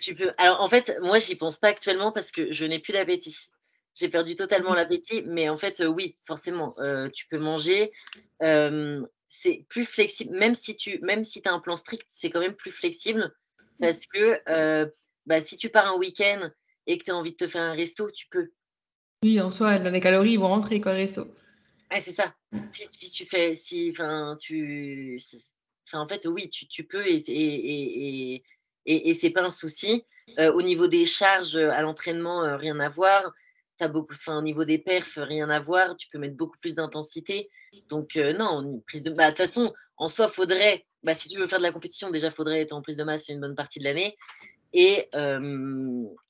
tu 0.00 0.14
peux... 0.14 0.32
Alors, 0.38 0.62
en 0.62 0.68
fait, 0.68 0.96
moi, 1.02 1.18
j'y 1.18 1.34
pense 1.34 1.58
pas 1.58 1.68
actuellement 1.68 2.12
parce 2.12 2.32
que 2.32 2.52
je 2.52 2.64
n'ai 2.64 2.78
plus 2.78 2.92
d'appétit. 2.92 3.36
J'ai 3.94 4.08
perdu 4.08 4.36
totalement 4.36 4.74
l'appétit, 4.74 5.22
mais 5.26 5.48
en 5.48 5.56
fait, 5.56 5.82
oui, 5.86 6.16
forcément, 6.26 6.74
tu 7.14 7.26
peux 7.28 7.38
manger 7.38 7.90
c'est 9.28 9.64
plus 9.68 9.84
flexible, 9.84 10.36
même 10.36 10.54
si 10.54 10.76
tu 10.76 10.98
même 11.02 11.22
si 11.22 11.42
as 11.44 11.52
un 11.52 11.60
plan 11.60 11.76
strict, 11.76 12.06
c'est 12.12 12.30
quand 12.30 12.40
même 12.40 12.54
plus 12.54 12.70
flexible 12.70 13.34
parce 13.80 14.06
que 14.06 14.40
bah, 15.26 15.40
si 15.40 15.56
tu 15.56 15.68
pars 15.68 15.92
un 15.92 15.98
week-end 15.98 16.48
et 16.86 16.98
que 16.98 17.04
tu 17.04 17.10
as 17.10 17.16
envie 17.16 17.32
de 17.32 17.36
te 17.36 17.48
faire 17.48 17.62
un 17.62 17.74
resto, 17.74 18.10
tu 18.10 18.26
peux. 18.30 18.50
Oui, 19.24 19.40
en 19.40 19.50
soi, 19.50 19.78
dans 19.78 19.90
les 19.90 20.00
calories, 20.00 20.32
ils 20.32 20.38
vont 20.38 20.48
rentrer 20.48 20.80
quoi, 20.80 20.92
le 20.92 20.98
resto. 20.98 21.22
Ouais, 21.90 22.00
c'est 22.00 22.12
ça. 22.12 22.34
Si, 22.70 23.10
tu 23.10 23.26
fais, 23.26 23.54
si, 23.54 23.90
enfin, 23.90 24.36
tu, 24.40 25.18
en 25.92 26.08
fait, 26.08 26.26
oui, 26.26 26.48
tu, 26.48 26.84
peux 26.84 27.06
et, 27.06 27.22
et, 27.28 28.34
et, 28.86 29.10
et, 29.10 29.14
c'est 29.14 29.30
pas 29.30 29.42
un 29.42 29.50
souci. 29.50 30.04
au 30.38 30.62
niveau 30.62 30.86
des 30.86 31.04
charges 31.04 31.56
à 31.56 31.82
l'entraînement, 31.82 32.56
rien 32.56 32.78
à 32.80 32.88
voir 32.88 33.32
beaucoup, 33.84 34.14
au 34.28 34.42
niveau 34.42 34.64
des 34.64 34.78
perfs, 34.78 35.18
rien 35.20 35.50
à 35.50 35.60
voir. 35.60 35.96
Tu 35.96 36.08
peux 36.08 36.18
mettre 36.18 36.36
beaucoup 36.36 36.58
plus 36.58 36.74
d'intensité. 36.74 37.50
Donc, 37.88 38.16
euh, 38.16 38.32
non, 38.32 38.82
prise 38.86 39.02
de. 39.02 39.10
Bah, 39.10 39.28
toute 39.28 39.38
façon, 39.38 39.72
en 39.96 40.08
soi, 40.08 40.28
faudrait. 40.28 40.86
Bah, 41.02 41.14
si 41.14 41.28
tu 41.28 41.38
veux 41.38 41.46
faire 41.46 41.58
de 41.58 41.64
la 41.64 41.72
compétition, 41.72 42.10
déjà, 42.10 42.30
faudrait 42.30 42.62
être 42.62 42.72
en 42.72 42.82
prise 42.82 42.96
de 42.96 43.04
masse 43.04 43.28
une 43.28 43.40
bonne 43.40 43.54
partie 43.54 43.78
de 43.78 43.84
l'année. 43.84 44.16
Et, 44.72 45.08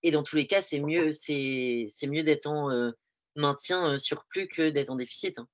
et 0.02 0.10
dans 0.10 0.22
tous 0.22 0.36
les 0.36 0.46
cas, 0.46 0.62
c'est 0.62 0.78
mieux, 0.78 1.10
mieux 2.06 2.22
d'être 2.22 2.46
en 2.46 2.70
euh, 2.70 2.90
maintien 3.34 3.98
surplus 3.98 4.46
que 4.46 4.70
d'être 4.70 4.90
en 4.90 4.96
déficit. 4.96 5.38
Hein. 5.38 5.48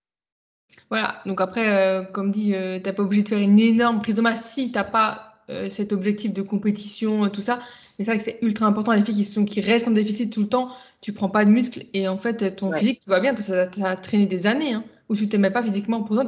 Voilà, 0.91 1.23
donc 1.27 1.41
après, 1.41 1.69
euh, 1.69 2.03
comme 2.05 2.31
dit, 2.31 2.53
tu 2.53 2.57
n'es 2.57 2.93
pas 2.93 3.03
obligé 3.03 3.23
de 3.23 3.29
faire 3.29 3.39
une 3.39 3.59
énorme 3.59 4.03
prise 4.03 4.15
de 4.15 4.21
masse 4.21 4.51
si 4.53 4.71
tu 4.71 4.75
n'as 4.75 4.85
pas 4.85 5.29
cet 5.69 5.93
objectif 5.93 6.33
de 6.33 6.41
compétition, 6.41 7.29
tout 7.29 7.43
ça. 7.43 7.59
Mais 7.99 8.07
c'est 8.07 8.11
vrai 8.13 8.19
que 8.19 8.25
c'est 8.25 8.39
ultra 8.41 8.65
important, 8.65 8.93
les 8.93 9.05
filles 9.05 9.17
qui, 9.17 9.25
sont, 9.25 9.45
qui 9.45 9.61
restent 9.61 9.89
en 9.89 9.91
déficit 9.91 10.33
tout 10.33 10.41
le 10.41 10.49
temps, 10.49 10.71
tu 11.03 11.13
prends 11.13 11.29
pas 11.29 11.45
de 11.45 11.51
muscles 11.51 11.85
et 11.93 12.09
en 12.09 12.17
fait, 12.17 12.57
ton 12.57 12.73
physique, 12.73 13.01
tu 13.01 13.09
vois 13.11 13.21
bien, 13.21 13.37
ça 13.37 13.69
a 13.85 13.97
traîné 13.97 14.25
des 14.25 14.47
années 14.47 14.73
hein, 14.73 14.85
où 15.11 15.17
tu 15.17 15.29
t'aimais 15.29 15.51
pas 15.51 15.63
physiquement. 15.63 16.03
Pourtant, 16.03 16.25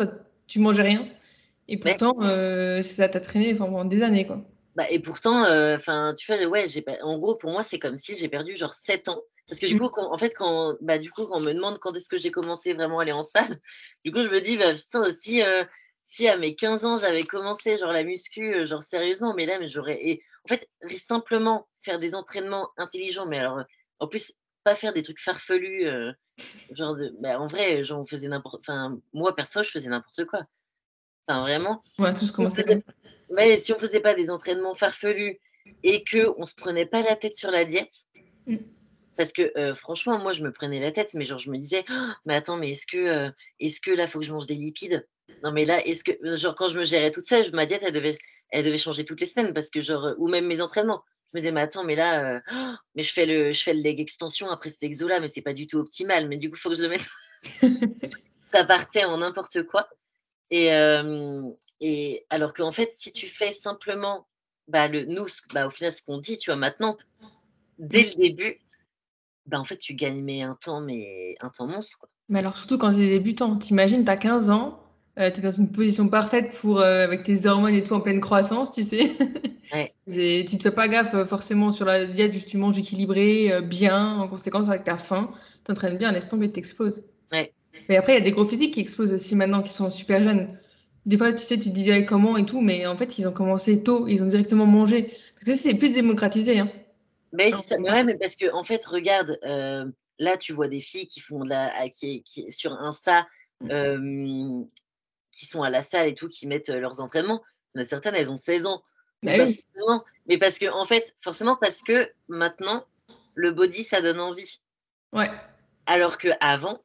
tu 0.46 0.58
mangeais 0.58 0.82
rien. 0.82 1.08
Et 1.68 1.78
pourtant, 1.78 2.16
euh, 2.20 2.82
ça 2.82 3.08
t'a 3.08 3.20
traîné 3.20 3.54
pendant 3.54 3.84
des 3.84 4.02
années. 4.02 4.26
Quoi. 4.26 4.42
Bah, 4.76 4.84
et 4.90 4.98
pourtant, 4.98 5.44
euh, 5.44 5.78
tu 6.16 6.32
vois, 6.32 6.44
ouais, 6.46 6.66
j'ai 6.68 6.84
en 7.02 7.18
gros, 7.18 7.36
pour 7.36 7.50
moi, 7.50 7.62
c'est 7.62 7.78
comme 7.78 7.96
si 7.96 8.16
j'ai 8.16 8.28
perdu 8.28 8.56
genre 8.56 8.74
7 8.74 9.08
ans. 9.08 9.20
Parce 9.48 9.60
que 9.60 9.66
du 9.66 9.74
mmh. 9.74 9.78
coup, 9.78 9.88
quand, 9.90 10.12
en 10.12 10.18
fait, 10.18 10.34
quand, 10.34 10.74
bah, 10.80 10.98
du 10.98 11.10
coup, 11.10 11.26
quand 11.26 11.36
on 11.36 11.40
me 11.40 11.52
demande 11.52 11.78
quand 11.78 11.94
est-ce 11.94 12.08
que 12.08 12.16
j'ai 12.16 12.30
commencé 12.30 12.72
vraiment 12.72 12.98
à 12.98 13.02
aller 13.02 13.12
en 13.12 13.22
salle, 13.22 13.60
du 14.04 14.12
coup, 14.12 14.22
je 14.22 14.28
me 14.28 14.40
dis, 14.40 14.56
bah, 14.56 14.72
putain, 14.74 15.12
si, 15.12 15.42
euh, 15.42 15.64
si 16.04 16.28
à 16.28 16.36
mes 16.36 16.54
15 16.54 16.84
ans, 16.84 16.96
j'avais 16.96 17.24
commencé 17.24 17.76
genre 17.76 17.92
la 17.92 18.04
muscu, 18.04 18.66
genre 18.66 18.82
sérieusement, 18.82 19.34
mais 19.34 19.46
là, 19.46 19.58
mais 19.58 19.68
j'aurais. 19.68 19.98
Et 20.02 20.22
en 20.44 20.48
fait, 20.48 20.68
simplement 20.96 21.68
faire 21.80 21.98
des 21.98 22.14
entraînements 22.14 22.70
intelligents, 22.76 23.26
mais 23.26 23.38
alors, 23.38 23.62
en 24.00 24.08
plus, 24.08 24.32
pas 24.64 24.74
faire 24.74 24.92
des 24.94 25.02
trucs 25.02 25.20
farfelus. 25.20 25.86
genre 26.70 26.96
de, 26.96 27.14
bah, 27.20 27.38
en 27.38 27.46
vrai, 27.46 27.84
genre, 27.84 28.00
on 28.00 28.06
faisait 28.06 28.28
n'importe. 28.28 28.60
Enfin, 28.60 28.98
moi, 29.12 29.34
perso, 29.36 29.62
je 29.62 29.70
faisais 29.70 29.88
n'importe 29.88 30.24
quoi. 30.24 30.46
Enfin, 31.26 31.42
vraiment. 31.42 31.82
Ouais, 31.98 32.14
tout 32.14 32.26
ce 32.26 32.36
qu'on 32.36 32.50
faisait. 32.50 32.82
Mais 33.30 33.58
si 33.58 33.72
on 33.72 33.78
faisait 33.78 34.00
pas 34.00 34.14
des 34.14 34.30
entraînements 34.30 34.74
farfelus 34.74 35.38
et 35.82 36.04
que 36.04 36.32
on 36.38 36.44
se 36.44 36.54
prenait 36.54 36.86
pas 36.86 37.02
la 37.02 37.16
tête 37.16 37.36
sur 37.36 37.50
la 37.50 37.64
diète, 37.64 37.94
mmh. 38.46 38.56
Parce 39.16 39.32
que 39.32 39.52
franchement, 39.74 40.18
moi, 40.18 40.32
je 40.32 40.42
me 40.42 40.52
prenais 40.52 40.80
la 40.80 40.92
tête, 40.92 41.14
mais 41.14 41.24
genre, 41.24 41.38
je 41.38 41.50
me 41.50 41.56
disais, 41.56 41.84
«Oh, 41.90 42.10
mais 42.24 42.34
attends, 42.34 42.56
mais 42.56 42.72
est-ce 42.72 42.86
que, 42.86 43.30
est-ce 43.60 43.80
que 43.80 43.90
là, 43.90 44.08
faut 44.08 44.20
que 44.20 44.26
je 44.26 44.32
mange 44.32 44.46
des 44.46 44.54
lipides? 44.54 45.06
Non, 45.42 45.52
mais 45.52 45.64
là, 45.64 45.84
est-ce 45.86 46.04
que, 46.04 46.36
genre, 46.36 46.54
quand 46.54 46.68
je 46.68 46.78
me 46.78 46.84
gérais 46.84 47.10
toute 47.10 47.26
seule, 47.26 47.44
ma 47.52 47.66
diète, 47.66 47.82
elle 47.84 47.92
devait, 47.92 48.16
elle 48.50 48.64
devait 48.64 48.78
changer 48.78 49.04
toutes 49.04 49.20
les 49.20 49.26
semaines 49.26 49.54
parce 49.54 49.70
que, 49.70 49.80
genre, 49.80 50.14
ou 50.18 50.28
même 50.28 50.46
mes 50.46 50.60
entraînements 50.60 51.02
me 51.34 51.40
disais, 51.40 51.52
mais 51.52 51.62
attends, 51.62 51.84
mais 51.84 51.96
là, 51.96 52.42
mais 52.94 53.02
je 53.02 53.12
fais, 53.12 53.26
le, 53.26 53.52
je 53.52 53.62
fais 53.62 53.74
le 53.74 53.80
leg 53.80 54.00
extension 54.00 54.48
après 54.50 54.70
cet 54.70 54.82
exo-là, 54.82 55.20
mais 55.20 55.28
c'est 55.28 55.42
pas 55.42 55.52
du 55.52 55.66
tout 55.66 55.78
optimal. 55.78 56.28
Mais 56.28 56.36
du 56.36 56.48
coup, 56.48 56.56
il 56.56 56.60
faut 56.60 56.70
que 56.70 56.76
je 56.76 56.82
le 56.82 56.88
mette. 56.88 57.06
ça 58.52 58.64
partait 58.64 59.04
en 59.04 59.18
n'importe 59.18 59.64
quoi. 59.64 59.88
Et, 60.50 60.68
et 61.80 62.26
alors 62.30 62.54
qu'en 62.54 62.72
fait, 62.72 62.92
si 62.96 63.12
tu 63.12 63.26
fais 63.26 63.52
simplement 63.52 64.28
bah, 64.68 64.88
le, 64.88 65.04
nous, 65.04 65.26
bah, 65.52 65.66
au 65.66 65.70
final, 65.70 65.92
ce 65.92 66.02
qu'on 66.02 66.18
dit, 66.18 66.38
tu 66.38 66.50
vois, 66.50 66.56
maintenant, 66.56 66.96
dès 67.78 68.04
le 68.04 68.14
début, 68.14 68.60
bah, 69.46 69.60
en 69.60 69.64
fait, 69.64 69.78
tu 69.78 69.94
gagnes 69.94 70.22
mais 70.22 70.42
un 70.42 70.56
temps, 70.60 70.80
mais 70.80 71.36
un 71.40 71.50
temps 71.50 71.66
monstre. 71.66 71.98
Quoi. 71.98 72.08
Mais 72.28 72.38
alors, 72.38 72.56
surtout 72.56 72.78
quand 72.78 72.92
tu 72.94 73.02
es 73.02 73.08
débutant, 73.08 73.56
t'imagines, 73.56 74.04
tu 74.04 74.10
as 74.10 74.16
15 74.16 74.50
ans, 74.50 74.80
euh, 75.18 75.30
tu 75.30 75.40
es 75.40 75.42
dans 75.42 75.50
une 75.50 75.70
position 75.70 76.08
parfaite 76.08 76.52
pour, 76.52 76.80
euh, 76.80 77.04
avec 77.04 77.24
tes 77.24 77.46
hormones 77.46 77.74
et 77.74 77.84
tout 77.84 77.92
en 77.92 78.00
pleine 78.00 78.20
croissance, 78.20 78.72
tu 78.72 78.82
sais. 78.82 79.12
Ouais. 79.72 79.92
et 80.06 80.44
tu 80.44 80.58
te 80.58 80.62
fais 80.62 80.70
pas 80.70 80.86
gaffe 80.86 81.14
euh, 81.14 81.24
forcément 81.24 81.72
sur 81.72 81.86
la 81.86 82.04
diète, 82.04 82.32
juste 82.34 82.48
tu 82.48 82.58
manges 82.58 82.78
équilibré, 82.78 83.60
bien, 83.62 84.18
en 84.18 84.28
conséquence 84.28 84.68
avec 84.68 84.84
ta 84.84 84.98
faim, 84.98 85.32
tu 85.32 85.62
t'entraînes 85.64 85.96
bien, 85.96 86.12
laisse 86.12 86.28
tomber, 86.28 86.52
t'exploses. 86.52 87.02
Ouais. 87.32 87.52
Mais 87.88 87.96
après, 87.96 88.12
il 88.12 88.18
y 88.18 88.20
a 88.20 88.24
des 88.24 88.30
gros 88.30 88.46
physiques 88.46 88.74
qui 88.74 88.80
explosent 88.80 89.12
aussi 89.12 89.34
maintenant, 89.34 89.62
qui 89.62 89.72
sont 89.72 89.90
super 89.90 90.22
jeunes. 90.22 90.58
Des 91.06 91.18
fois, 91.18 91.32
tu 91.32 91.42
sais, 91.42 91.56
tu 91.56 91.64
te 91.64 91.74
disais 91.74 92.04
comment 92.04 92.36
et 92.36 92.44
tout, 92.46 92.60
mais 92.60 92.86
en 92.86 92.96
fait, 92.96 93.18
ils 93.18 93.26
ont 93.26 93.32
commencé 93.32 93.82
tôt, 93.82 94.06
ils 94.06 94.22
ont 94.22 94.26
directement 94.26 94.66
mangé. 94.66 95.10
Parce 95.34 95.44
que 95.46 95.54
c'est 95.54 95.74
plus 95.74 95.92
démocratisé. 95.92 96.58
Hein. 96.58 96.70
Mais, 97.34 97.50
ça, 97.50 97.76
ouais, 97.78 98.04
mais 98.04 98.16
parce 98.16 98.36
que, 98.36 98.52
en 98.52 98.62
fait, 98.62 98.84
regarde, 98.86 99.38
là, 99.42 100.36
tu 100.38 100.52
vois 100.52 100.68
des 100.68 100.80
filles 100.80 101.06
qui 101.06 101.20
font 101.20 101.44
de 101.44 101.50
la. 101.50 101.88
qui, 101.90 102.22
qui 102.22 102.50
sur 102.50 102.72
Insta. 102.72 103.26
Mmh 103.60 104.64
qui 105.34 105.46
sont 105.46 105.62
à 105.62 105.70
la 105.70 105.82
salle 105.82 106.08
et 106.08 106.14
tout, 106.14 106.28
qui 106.28 106.46
mettent 106.46 106.68
leurs 106.68 107.00
entraînements. 107.00 107.42
Il 107.74 107.78
y 107.78 107.80
en 107.80 107.82
a 107.82 107.86
certaines, 107.86 108.14
elles 108.14 108.30
ont 108.30 108.36
16 108.36 108.66
ans. 108.66 108.82
Bah 109.22 109.32
mais, 110.26 110.38
parce 110.38 110.58
que, 110.58 110.66
en 110.70 110.84
fait, 110.86 111.16
forcément, 111.20 111.56
parce 111.56 111.82
que 111.82 112.10
maintenant, 112.28 112.86
le 113.34 113.50
body, 113.50 113.82
ça 113.82 114.00
donne 114.00 114.20
envie. 114.20 114.60
Ouais. 115.12 115.30
Alors 115.86 116.18
que 116.18 116.28
avant, 116.40 116.82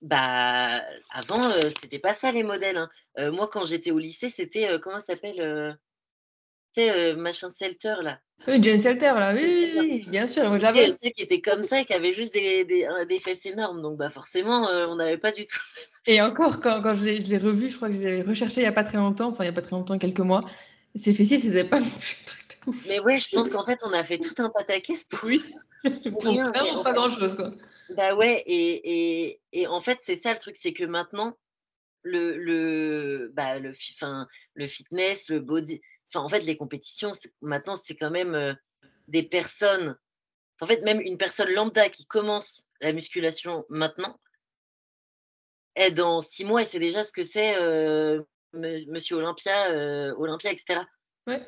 bah, 0.00 0.82
avant, 1.10 1.50
c'était 1.80 1.98
pas 1.98 2.14
ça 2.14 2.30
les 2.30 2.42
modèles. 2.42 2.76
Hein. 3.16 3.30
moi, 3.30 3.48
quand 3.48 3.64
j'étais 3.64 3.90
au 3.90 3.98
lycée, 3.98 4.28
c'était, 4.28 4.78
comment 4.80 5.00
ça 5.00 5.14
s'appelle 5.14 5.76
tu 6.74 6.82
sais, 6.82 7.14
machin 7.14 7.50
Selter, 7.50 7.96
là. 8.02 8.18
Oui, 8.48 8.62
Jane 8.62 8.80
Selter, 8.80 9.14
là, 9.14 9.34
oui, 9.34 9.72
oui, 9.78 10.06
bien 10.08 10.26
sûr, 10.26 10.48
moi 10.48 10.58
j'avais. 10.58 10.88
qui 10.90 11.22
était 11.22 11.40
comme 11.40 11.62
ça 11.62 11.80
et 11.80 11.84
qui 11.84 11.94
avait 11.94 12.12
juste 12.12 12.34
des, 12.34 12.64
des, 12.64 12.86
des 13.08 13.20
fesses 13.20 13.46
énormes, 13.46 13.82
donc 13.82 13.98
bah, 13.98 14.10
forcément, 14.10 14.66
on 14.88 14.96
n'avait 14.96 15.18
pas 15.18 15.32
du 15.32 15.46
tout 15.46 15.60
et 16.06 16.20
encore, 16.20 16.60
quand, 16.60 16.82
quand 16.82 16.96
je 16.96 17.04
l'ai 17.04 17.38
revu, 17.38 17.68
je 17.68 17.76
crois 17.76 17.88
que 17.88 17.94
je 17.94 18.00
les 18.00 18.22
recherché 18.22 18.60
il 18.60 18.64
n'y 18.64 18.68
a 18.68 18.72
pas 18.72 18.84
très 18.84 18.98
longtemps, 18.98 19.28
enfin 19.28 19.44
il 19.44 19.48
n'y 19.48 19.52
a 19.52 19.54
pas 19.54 19.62
très 19.62 19.76
longtemps, 19.76 19.98
quelques 19.98 20.20
mois. 20.20 20.42
Ces 20.94 21.14
fessiers, 21.14 21.38
c'était 21.38 21.68
pas 21.68 21.80
non 21.80 21.86
plus 21.86 22.16
un 22.20 22.26
truc 22.26 22.48
de 22.48 22.70
ouf. 22.70 22.86
Mais 22.88 23.00
ouais, 23.00 23.18
je 23.18 23.28
pense 23.30 23.48
qu'en 23.48 23.64
fait, 23.64 23.78
on 23.84 23.92
a 23.92 24.02
fait 24.02 24.18
tout 24.18 24.34
un 24.42 24.50
pataquès 24.50 25.04
pour, 25.04 25.24
oui. 25.24 25.42
pour 26.20 26.24
rien. 26.24 26.50
pas 26.50 26.92
grand-chose, 26.92 27.36
quoi. 27.36 27.52
Bah 27.96 28.14
ouais, 28.14 28.42
et, 28.46 29.28
et, 29.28 29.40
et 29.52 29.66
en 29.66 29.80
fait, 29.80 29.98
c'est 30.00 30.16
ça 30.16 30.32
le 30.32 30.38
truc, 30.38 30.56
c'est 30.56 30.72
que 30.72 30.84
maintenant, 30.84 31.36
le, 32.02 32.36
le, 32.36 33.30
bah, 33.34 33.58
le, 33.58 33.72
fin, 33.74 34.26
le 34.54 34.66
fitness, 34.66 35.28
le 35.28 35.38
body, 35.38 35.80
enfin 36.12 36.24
en 36.24 36.28
fait, 36.28 36.40
les 36.40 36.56
compétitions, 36.56 37.12
maintenant, 37.40 37.76
c'est 37.76 37.96
quand 37.96 38.10
même 38.10 38.34
euh, 38.34 38.54
des 39.08 39.22
personnes, 39.22 39.96
en 40.60 40.66
fait, 40.66 40.82
même 40.82 41.00
une 41.00 41.18
personne 41.18 41.52
lambda 41.52 41.88
qui 41.88 42.06
commence 42.06 42.66
la 42.80 42.92
musculation 42.92 43.64
maintenant, 43.68 44.18
et 45.76 45.90
dans 45.90 46.20
six 46.20 46.44
mois, 46.44 46.62
et 46.62 46.64
c'est 46.64 46.78
déjà 46.78 47.02
ce 47.04 47.12
que 47.12 47.22
c'est 47.22 47.56
Monsieur 48.54 49.16
Olympia, 49.16 50.14
Olympia, 50.16 50.52
etc. 50.52 50.80
Ouais. 51.26 51.42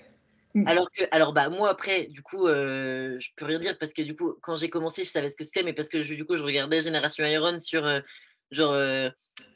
Mmh. 0.54 0.68
Alors 0.68 0.88
que, 0.92 1.02
alors 1.10 1.32
bah 1.32 1.48
moi 1.48 1.68
après, 1.68 2.04
du 2.04 2.22
coup, 2.22 2.46
euh, 2.46 3.18
je 3.18 3.30
peux 3.36 3.44
rien 3.44 3.58
dire 3.58 3.76
parce 3.76 3.92
que 3.92 4.02
du 4.02 4.14
coup, 4.14 4.36
quand 4.40 4.54
j'ai 4.54 4.70
commencé, 4.70 5.04
je 5.04 5.10
savais 5.10 5.28
ce 5.28 5.34
que 5.34 5.42
c'était, 5.42 5.64
mais 5.64 5.72
parce 5.72 5.88
que 5.88 6.00
je, 6.00 6.14
du 6.14 6.24
coup, 6.24 6.36
je 6.36 6.44
regardais 6.44 6.80
Génération 6.80 7.24
Iron 7.24 7.58
sur 7.58 7.84
genre 8.54 9.10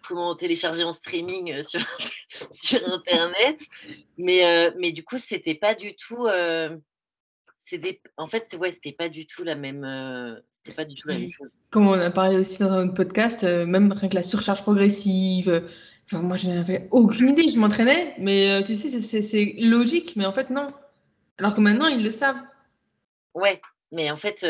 comment 0.07 0.35
télécharger 0.35 0.85
en 0.85 0.93
streaming 0.93 1.63
sur, 1.63 1.81
sur 2.51 2.81
internet, 2.93 3.61
mais 4.17 4.73
mais 4.79 4.93
du 4.93 5.05
coup, 5.05 5.19
c'était 5.19 5.55
pas 5.55 5.75
du 5.75 5.95
tout 5.95 6.27
des... 7.77 8.01
En 8.17 8.27
fait, 8.27 8.57
ouais, 8.59 8.73
c'était 8.73 8.93
pas 8.93 9.11
du 9.11 9.27
tout 9.27 9.45
la 9.45 9.55
même. 9.55 9.85
Euh, 9.85 10.41
c'était 10.51 10.75
pas 10.75 10.85
du 10.85 10.95
tout 10.95 11.09
la 11.09 11.19
même 11.19 11.31
chose. 11.31 11.53
Comme 11.71 11.87
on 11.87 11.93
a 11.93 12.11
parlé 12.11 12.39
aussi 12.39 12.59
dans 12.59 12.73
un 12.73 12.89
podcast, 12.89 13.45
euh, 13.45 13.67
même 13.67 13.93
rien 13.93 14.09
que 14.09 14.15
la 14.15 14.23
surcharge 14.23 14.63
progressive. 14.63 15.69
Enfin, 16.07 16.23
moi, 16.23 16.39
je 16.39 16.49
n'avais 16.49 16.89
aucune 16.91 17.31
idée. 17.31 17.49
Je 17.49 17.59
m'entraînais, 17.59 18.15
mais 18.19 18.65
tu 18.65 18.75
sais, 18.77 19.01
c'est 19.21 19.55
logique, 19.59 20.15
mais 20.17 20.25
en 20.25 20.33
fait, 20.33 20.49
non. 20.49 20.73
Alors 21.37 21.55
que 21.55 21.61
maintenant, 21.61 21.87
ils 21.87 22.03
le 22.03 22.11
savent. 22.11 22.41
Ouais, 23.35 23.61
mais 23.93 24.11
en 24.11 24.17
fait, 24.17 24.41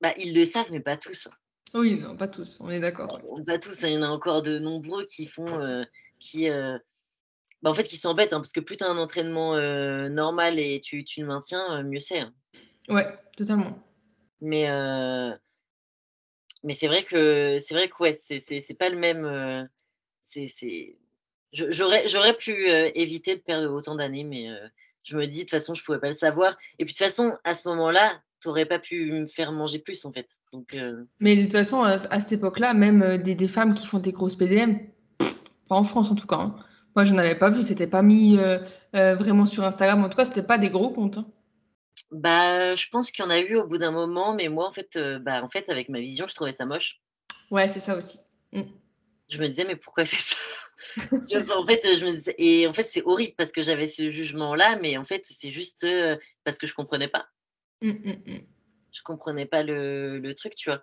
bah, 0.00 0.12
ils 0.18 0.36
le 0.36 0.44
savent, 0.44 0.72
mais 0.72 0.80
pas 0.80 0.96
tous. 0.96 1.28
Oui, 1.74 1.98
non, 2.00 2.16
pas 2.16 2.28
tous, 2.28 2.56
on 2.60 2.70
est 2.70 2.80
d'accord. 2.80 3.20
Pas 3.44 3.58
tous, 3.58 3.84
hein, 3.84 3.88
il 3.88 3.94
y 3.94 3.98
en 3.98 4.02
a 4.02 4.08
encore 4.08 4.42
de 4.42 4.58
nombreux 4.58 5.04
qui 5.04 5.26
font, 5.26 5.84
qui, 6.20 6.48
bah, 6.48 7.70
en 7.70 7.74
fait, 7.74 7.84
qui 7.84 7.96
s'embêtent, 7.96 8.32
hein, 8.32 8.38
parce 8.38 8.52
que 8.52 8.60
plus 8.60 8.76
tu 8.76 8.84
as 8.84 8.88
un 8.88 8.98
entraînement 8.98 9.56
normal 10.08 10.58
et 10.58 10.80
tu, 10.80 11.04
tu 11.04 11.20
le 11.20 11.26
maintiens, 11.26 11.82
mieux 11.82 12.00
c'est. 12.00 12.20
Hein. 12.20 12.34
Ouais, 12.88 13.06
totalement. 13.36 13.78
Mais, 14.40 14.68
mais 16.62 16.72
c'est 16.72 16.86
vrai 16.86 17.04
que 17.04 17.58
c'est 17.58 17.74
vrai 17.74 17.88
que 17.88 17.94
ouais, 18.00 18.16
c'est 18.16 18.78
pas 18.78 18.88
le 18.88 18.98
même. 18.98 19.68
c'est 20.28 20.96
J'aurais 21.52 22.06
j'aurais 22.08 22.36
pu 22.36 22.68
éviter 22.94 23.36
de 23.36 23.40
perdre 23.40 23.72
autant 23.72 23.94
d'années, 23.94 24.24
mais 24.24 24.48
je 25.04 25.16
me 25.16 25.26
dis 25.26 25.38
de 25.38 25.42
toute 25.42 25.50
façon, 25.50 25.74
je 25.74 25.84
pouvais 25.84 26.00
pas 26.00 26.08
le 26.08 26.14
savoir. 26.14 26.56
Et 26.78 26.84
puis 26.84 26.92
de 26.92 26.98
toute 26.98 27.06
façon, 27.06 27.38
à 27.44 27.54
ce 27.54 27.68
moment-là, 27.68 28.20
tu 28.46 28.50
n'aurais 28.50 28.66
pas 28.66 28.78
pu 28.78 29.12
me 29.12 29.26
faire 29.26 29.52
manger 29.52 29.78
plus 29.78 30.04
en 30.04 30.12
fait. 30.12 30.28
Donc, 30.52 30.76
Mais 31.20 31.36
de 31.36 31.42
toute 31.42 31.52
façon, 31.52 31.82
à, 31.82 31.98
cette 31.98 32.32
époque-là, 32.32 32.74
même 32.74 33.22
des, 33.22 33.34
des, 33.34 33.48
femmes 33.48 33.74
qui 33.74 33.86
font 33.86 33.98
des 33.98 34.12
grosses 34.12 34.36
PDM, 34.36 34.78
pas 35.68 35.74
en 35.74 35.84
France 35.84 36.10
en 36.10 36.14
tout 36.14 36.26
cas. 36.26 36.36
Hein. 36.36 36.56
Moi, 36.96 37.04
je 37.04 37.12
n'avais 37.12 37.34
pas 37.34 37.50
vu, 37.50 37.62
c'était 37.62 37.86
pas 37.86 38.00
mis 38.00 38.38
euh, 38.38 38.58
euh, 38.94 39.14
vraiment 39.14 39.44
sur 39.44 39.62
Instagram. 39.64 40.02
En 40.02 40.08
tout 40.08 40.16
cas, 40.16 40.24
c'était 40.24 40.42
pas 40.42 40.56
des 40.56 40.70
gros 40.70 40.88
comptes. 40.88 41.18
Hein. 41.18 41.26
Bah, 42.10 42.74
je 42.74 42.88
pense 42.88 43.10
qu'il 43.10 43.22
y 43.22 43.28
en 43.28 43.30
a 43.30 43.38
eu 43.38 43.56
au 43.56 43.66
bout 43.66 43.76
d'un 43.76 43.90
moment, 43.90 44.34
mais 44.34 44.48
moi, 44.48 44.66
en 44.66 44.72
fait, 44.72 44.96
euh, 44.96 45.18
bah, 45.18 45.44
en 45.44 45.50
fait, 45.50 45.68
avec 45.68 45.90
ma 45.90 46.00
vision, 46.00 46.26
je 46.26 46.34
trouvais 46.34 46.52
ça 46.52 46.64
moche. 46.64 47.02
Ouais, 47.50 47.68
c'est 47.68 47.80
ça 47.80 47.96
aussi. 47.96 48.18
Mmh. 48.52 48.62
Je 49.28 49.38
me 49.38 49.46
disais, 49.46 49.64
mais 49.64 49.76
pourquoi 49.76 50.04
elle 50.04 50.08
fait 50.08 50.34
ça? 50.34 50.36
En 51.54 51.66
fait, 51.66 51.86
je 51.98 52.04
me 52.06 52.12
disais, 52.12 52.34
et 52.38 52.66
en 52.66 52.72
fait, 52.72 52.84
c'est 52.84 53.02
horrible 53.02 53.34
parce 53.36 53.52
que 53.52 53.60
j'avais 53.60 53.86
ce 53.86 54.10
jugement-là, 54.10 54.78
mais 54.80 54.96
en 54.96 55.04
fait, 55.04 55.22
c'est 55.26 55.52
juste 55.52 55.86
parce 56.44 56.56
que 56.56 56.66
je 56.66 56.74
comprenais 56.74 57.08
pas. 57.08 57.26
Mmh, 57.82 57.90
mmh, 57.90 58.40
je 58.92 59.02
comprenais 59.02 59.46
pas 59.46 59.62
le, 59.62 60.18
le 60.18 60.34
truc, 60.34 60.54
tu 60.56 60.70
vois. 60.70 60.82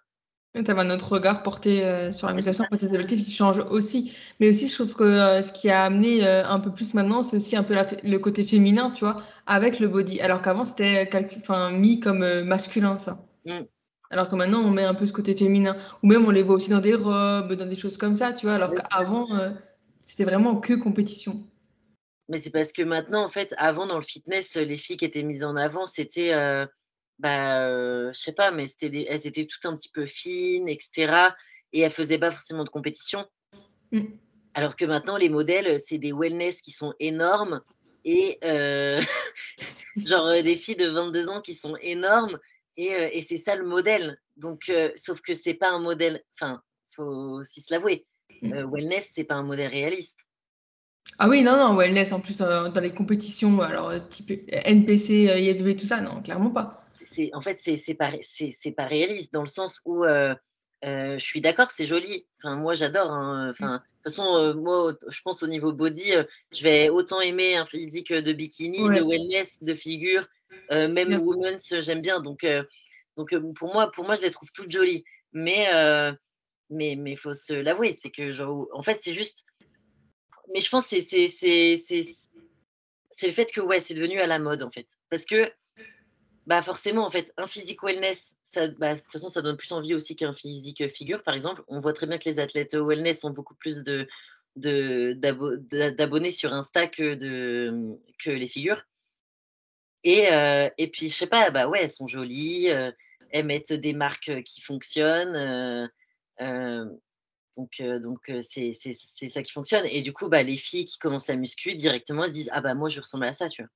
Tu 0.54 0.70
as 0.70 0.78
un 0.78 0.90
autre 0.92 1.14
regard 1.14 1.42
porté 1.42 1.84
euh, 1.84 2.12
sur 2.12 2.28
la 2.28 2.34
mutation 2.34 2.64
pour 2.70 2.78
tes 2.78 2.94
objectifs, 2.94 3.26
qui 3.26 3.32
change 3.32 3.58
aussi. 3.58 4.16
Mais 4.40 4.50
aussi, 4.50 4.68
je 4.68 4.76
trouve 4.76 4.94
que 4.94 5.04
euh, 5.04 5.42
ce 5.42 5.52
qui 5.52 5.68
a 5.72 5.84
amené 5.84 6.24
euh, 6.24 6.46
un 6.46 6.60
peu 6.60 6.72
plus 6.72 6.94
maintenant, 6.94 7.24
c'est 7.24 7.38
aussi 7.38 7.56
un 7.56 7.64
peu 7.64 7.74
le 8.04 8.18
côté 8.20 8.44
féminin, 8.44 8.92
tu 8.92 9.04
vois, 9.04 9.24
avec 9.48 9.80
le 9.80 9.88
body. 9.88 10.22
Alors 10.22 10.44
qu'avant, 10.44 10.64
c'était 10.64 11.10
mis 11.72 12.00
comme 12.00 12.44
masculin, 12.44 13.00
ça. 13.00 13.26
Mm. 13.46 13.62
Alors 14.12 14.30
que 14.30 14.36
maintenant, 14.36 14.60
on 14.60 14.70
met 14.70 14.84
un 14.84 14.94
peu 14.94 15.08
ce 15.08 15.14
côté 15.14 15.36
féminin. 15.36 15.76
Ou 16.04 16.08
même, 16.08 16.24
on 16.24 16.30
les 16.30 16.44
voit 16.44 16.56
aussi 16.56 16.70
dans 16.70 16.82
des 16.82 16.94
robes, 16.94 17.54
dans 17.54 17.66
des 17.66 17.76
choses 17.76 17.98
comme 17.98 18.16
ça, 18.16 18.32
tu 18.32 18.46
vois. 18.46 18.54
Alors 18.54 18.76
qu'avant, 18.76 19.28
c'était 20.06 20.26
vraiment 20.26 20.58
que 20.58 20.76
compétition. 20.76 21.48
Mais 22.30 22.38
c'est 22.38 22.52
parce 22.52 22.74
que 22.74 22.84
maintenant, 22.84 23.26
en 23.26 23.30
fait, 23.30 23.56
avant, 23.58 23.88
dans 23.88 23.98
le 23.98 24.04
fitness, 24.04 24.56
les 24.56 24.78
filles 24.78 24.98
qui 24.98 25.06
étaient 25.06 25.24
mises 25.24 25.44
en 25.44 25.56
avant, 25.56 25.88
c'était 25.88 26.32
bah, 27.20 28.12
je 28.12 28.20
sais 28.20 28.34
pas, 28.34 28.52
mais 28.52 28.68
c'était 28.68 29.06
elles 29.10 29.28
étaient 29.28 29.46
toutes 29.46 29.66
un 29.66 29.76
petit 29.76 29.90
peu 29.90 30.06
fines, 30.06 30.70
etc. 30.70 31.30
Et 31.72 31.82
elles 31.82 31.92
faisaient 31.92 32.18
pas 32.18 32.32
forcément 32.32 32.64
de 32.64 32.70
compétition. 32.70 33.26
Mmh. 33.92 34.06
Alors 34.54 34.76
que 34.76 34.86
maintenant, 34.86 35.18
les 35.18 35.30
modèles, 35.30 35.80
c'est 35.80 35.98
des 35.98 36.12
wellness 36.12 36.62
qui 36.62 36.72
sont 36.72 36.94
énormes 37.00 37.62
et 38.06 38.38
genre 39.98 40.30
des 40.44 40.56
filles 40.56 40.76
de 40.76 40.90
22 40.90 41.30
ans 41.30 41.42
qui 41.42 41.54
sont 41.54 41.76
énormes 41.82 42.38
et, 42.78 42.90
et 43.12 43.22
c'est 43.22 43.38
ça 43.38 43.56
le 43.56 43.66
modèle. 43.66 44.20
Donc, 44.38 44.72
sauf 44.96 45.22
que 45.22 45.34
c'est 45.34 45.54
pas 45.54 45.72
un 45.72 45.80
modèle, 45.80 46.24
enfin, 46.40 46.62
faut 46.96 47.40
aussi 47.40 47.62
se 47.62 47.74
l'avouer. 47.74 48.06
Mmh. 48.42 48.66
wellness, 48.72 49.12
c'est 49.14 49.24
pas 49.24 49.36
un 49.36 49.44
modèle 49.44 49.72
réaliste. 49.72 50.20
Ah 51.18 51.30
oui, 51.30 51.44
non, 51.44 51.56
non, 51.58 51.76
wellness 51.76 52.12
en 52.12 52.20
plus 52.20 52.38
dans 52.38 52.82
les 52.82 52.94
compétitions, 52.94 53.62
alors 53.62 53.92
type 54.10 54.32
NPC, 54.48 55.26
IFB, 55.26 55.78
tout 55.78 55.86
ça, 55.86 56.02
non, 56.02 56.22
clairement 56.22 56.50
pas 56.50 56.83
en 57.34 57.42
fait, 57.42 57.60
c'est 57.60 57.96
pas, 57.96 58.12
pas 58.78 58.86
réaliste 58.86 59.34
dans 59.34 59.42
le 59.42 59.48
sens 59.48 59.82
où 59.86 60.06
je 60.06 61.20
suis 61.20 61.42
d'accord, 61.42 61.72
c'est 61.72 61.86
joli. 61.86 62.26
Enfin, 62.40 62.56
moi, 62.56 62.76
j'adore. 62.76 63.12
Hein, 63.12 63.48
mmh. 63.48 63.50
Enfin, 63.52 63.78
de 63.78 63.80
toute 63.80 64.04
façon, 64.04 64.54
moi, 64.56 64.94
je 65.10 65.22
pense 65.22 65.44
au 65.44 65.48
niveau 65.48 65.72
body, 65.72 66.14
je 66.52 66.64
vais 66.64 66.90
autant 66.90 67.22
aimer 67.22 67.56
un 67.56 67.66
physique 67.66 68.12
de 68.12 68.34
bikini, 68.34 68.90
de 68.90 69.02
wellness, 69.02 69.64
de 69.64 69.74
figure, 69.74 70.28
même 70.72 71.14
women's, 71.22 71.80
j'aime 71.82 72.02
bien. 72.02 72.20
Donc, 72.20 72.46
donc 73.16 73.34
pour 73.56 73.74
moi, 73.74 73.92
pour 73.92 74.06
moi, 74.06 74.16
je 74.16 74.22
les 74.22 74.32
trouve 74.32 74.50
toutes 74.54 74.72
jolies. 74.72 75.04
Mais 75.32 75.68
mais 76.70 76.96
mais 76.96 77.16
faut 77.16 77.34
se 77.34 77.54
l'avouer, 77.54 77.96
c'est 78.00 78.12
que 78.12 78.34
genre, 78.34 78.68
en 78.74 78.82
fait, 78.82 79.00
c'est 79.02 79.14
juste. 79.14 79.46
Mais 80.54 80.60
je 80.60 80.70
pense 80.70 80.90
que 80.90 81.00
c'est 81.02 81.28
c'est 81.28 83.28
le 83.28 83.32
fait 83.32 83.52
que 83.52 83.62
ouais, 83.62 83.80
c'est 83.80 83.94
devenu 83.94 84.20
à 84.20 84.28
la 84.28 84.40
mode 84.40 84.64
en 84.64 84.72
fait, 84.72 84.88
parce 85.10 85.26
que 85.26 85.50
bah 86.46 86.62
forcément, 86.62 87.06
en 87.06 87.10
fait, 87.10 87.34
un 87.38 87.48
physique 87.48 87.84
wellness, 87.84 88.36
ça, 88.44 88.68
bah, 88.68 88.96
de 88.96 89.00
toute 89.00 89.12
façon, 89.12 89.30
ça 89.30 89.42
donne 89.42 89.58
plus 89.58 89.72
envie 89.72 89.94
aussi 89.94 90.16
qu'un 90.16 90.34
physique 90.34 90.88
figure, 90.94 91.24
par 91.24 91.36
exemple. 91.36 91.64
On 91.68 91.80
voit 91.80 91.94
très 91.94 92.06
bien 92.06 92.18
que 92.18 92.30
les 92.30 92.40
athlètes 92.40 92.76
wellness 92.76 93.24
ont 93.24 93.32
beaucoup 93.32 93.56
plus 93.56 93.84
de, 93.84 94.08
d'abonnés 94.56 96.32
sur 96.32 96.54
Insta 96.54 96.88
que, 96.88 97.16
de, 97.16 97.98
que 98.24 98.30
les 98.30 98.48
figures. 98.48 98.84
Et, 100.04 100.32
euh, 100.32 100.70
et 100.78 100.90
puis, 100.90 101.10
je 101.10 101.16
sais 101.16 101.28
pas, 101.28 101.50
bah 101.50 101.68
ouais, 101.68 101.82
elles 101.84 101.90
sont 101.92 102.08
jolies, 102.08 102.70
euh, 102.70 102.92
elles 103.30 103.46
mettent 103.46 103.74
des 103.74 103.94
marques 103.94 104.44
qui 104.44 104.62
fonctionnent. 104.62 105.88
Euh, 106.42 106.86
donc, 107.56 107.82
donc 107.82 108.32
c'est, 108.42 108.74
c'est, 108.74 109.30
ça 109.30 109.44
qui 109.44 109.52
fonctionne. 109.52 109.86
Et 109.86 110.02
du 110.02 110.12
coup, 110.12 110.28
bah, 110.28 110.44
les 110.44 110.58
filles 110.58 110.86
qui 110.86 110.98
commencent 110.98 111.28
la 111.28 111.36
muscu, 111.36 111.74
directement, 111.74 112.24
elles 112.24 112.30
se 112.30 112.34
disent 112.34 112.50
Ah 112.52 112.62
bah 112.62 112.74
moi, 112.74 112.90
je 112.90 113.00
ressemble 113.00 113.26
à 113.26 113.34
ça, 113.34 113.48
tu 113.48 113.62
vois. 113.62 113.70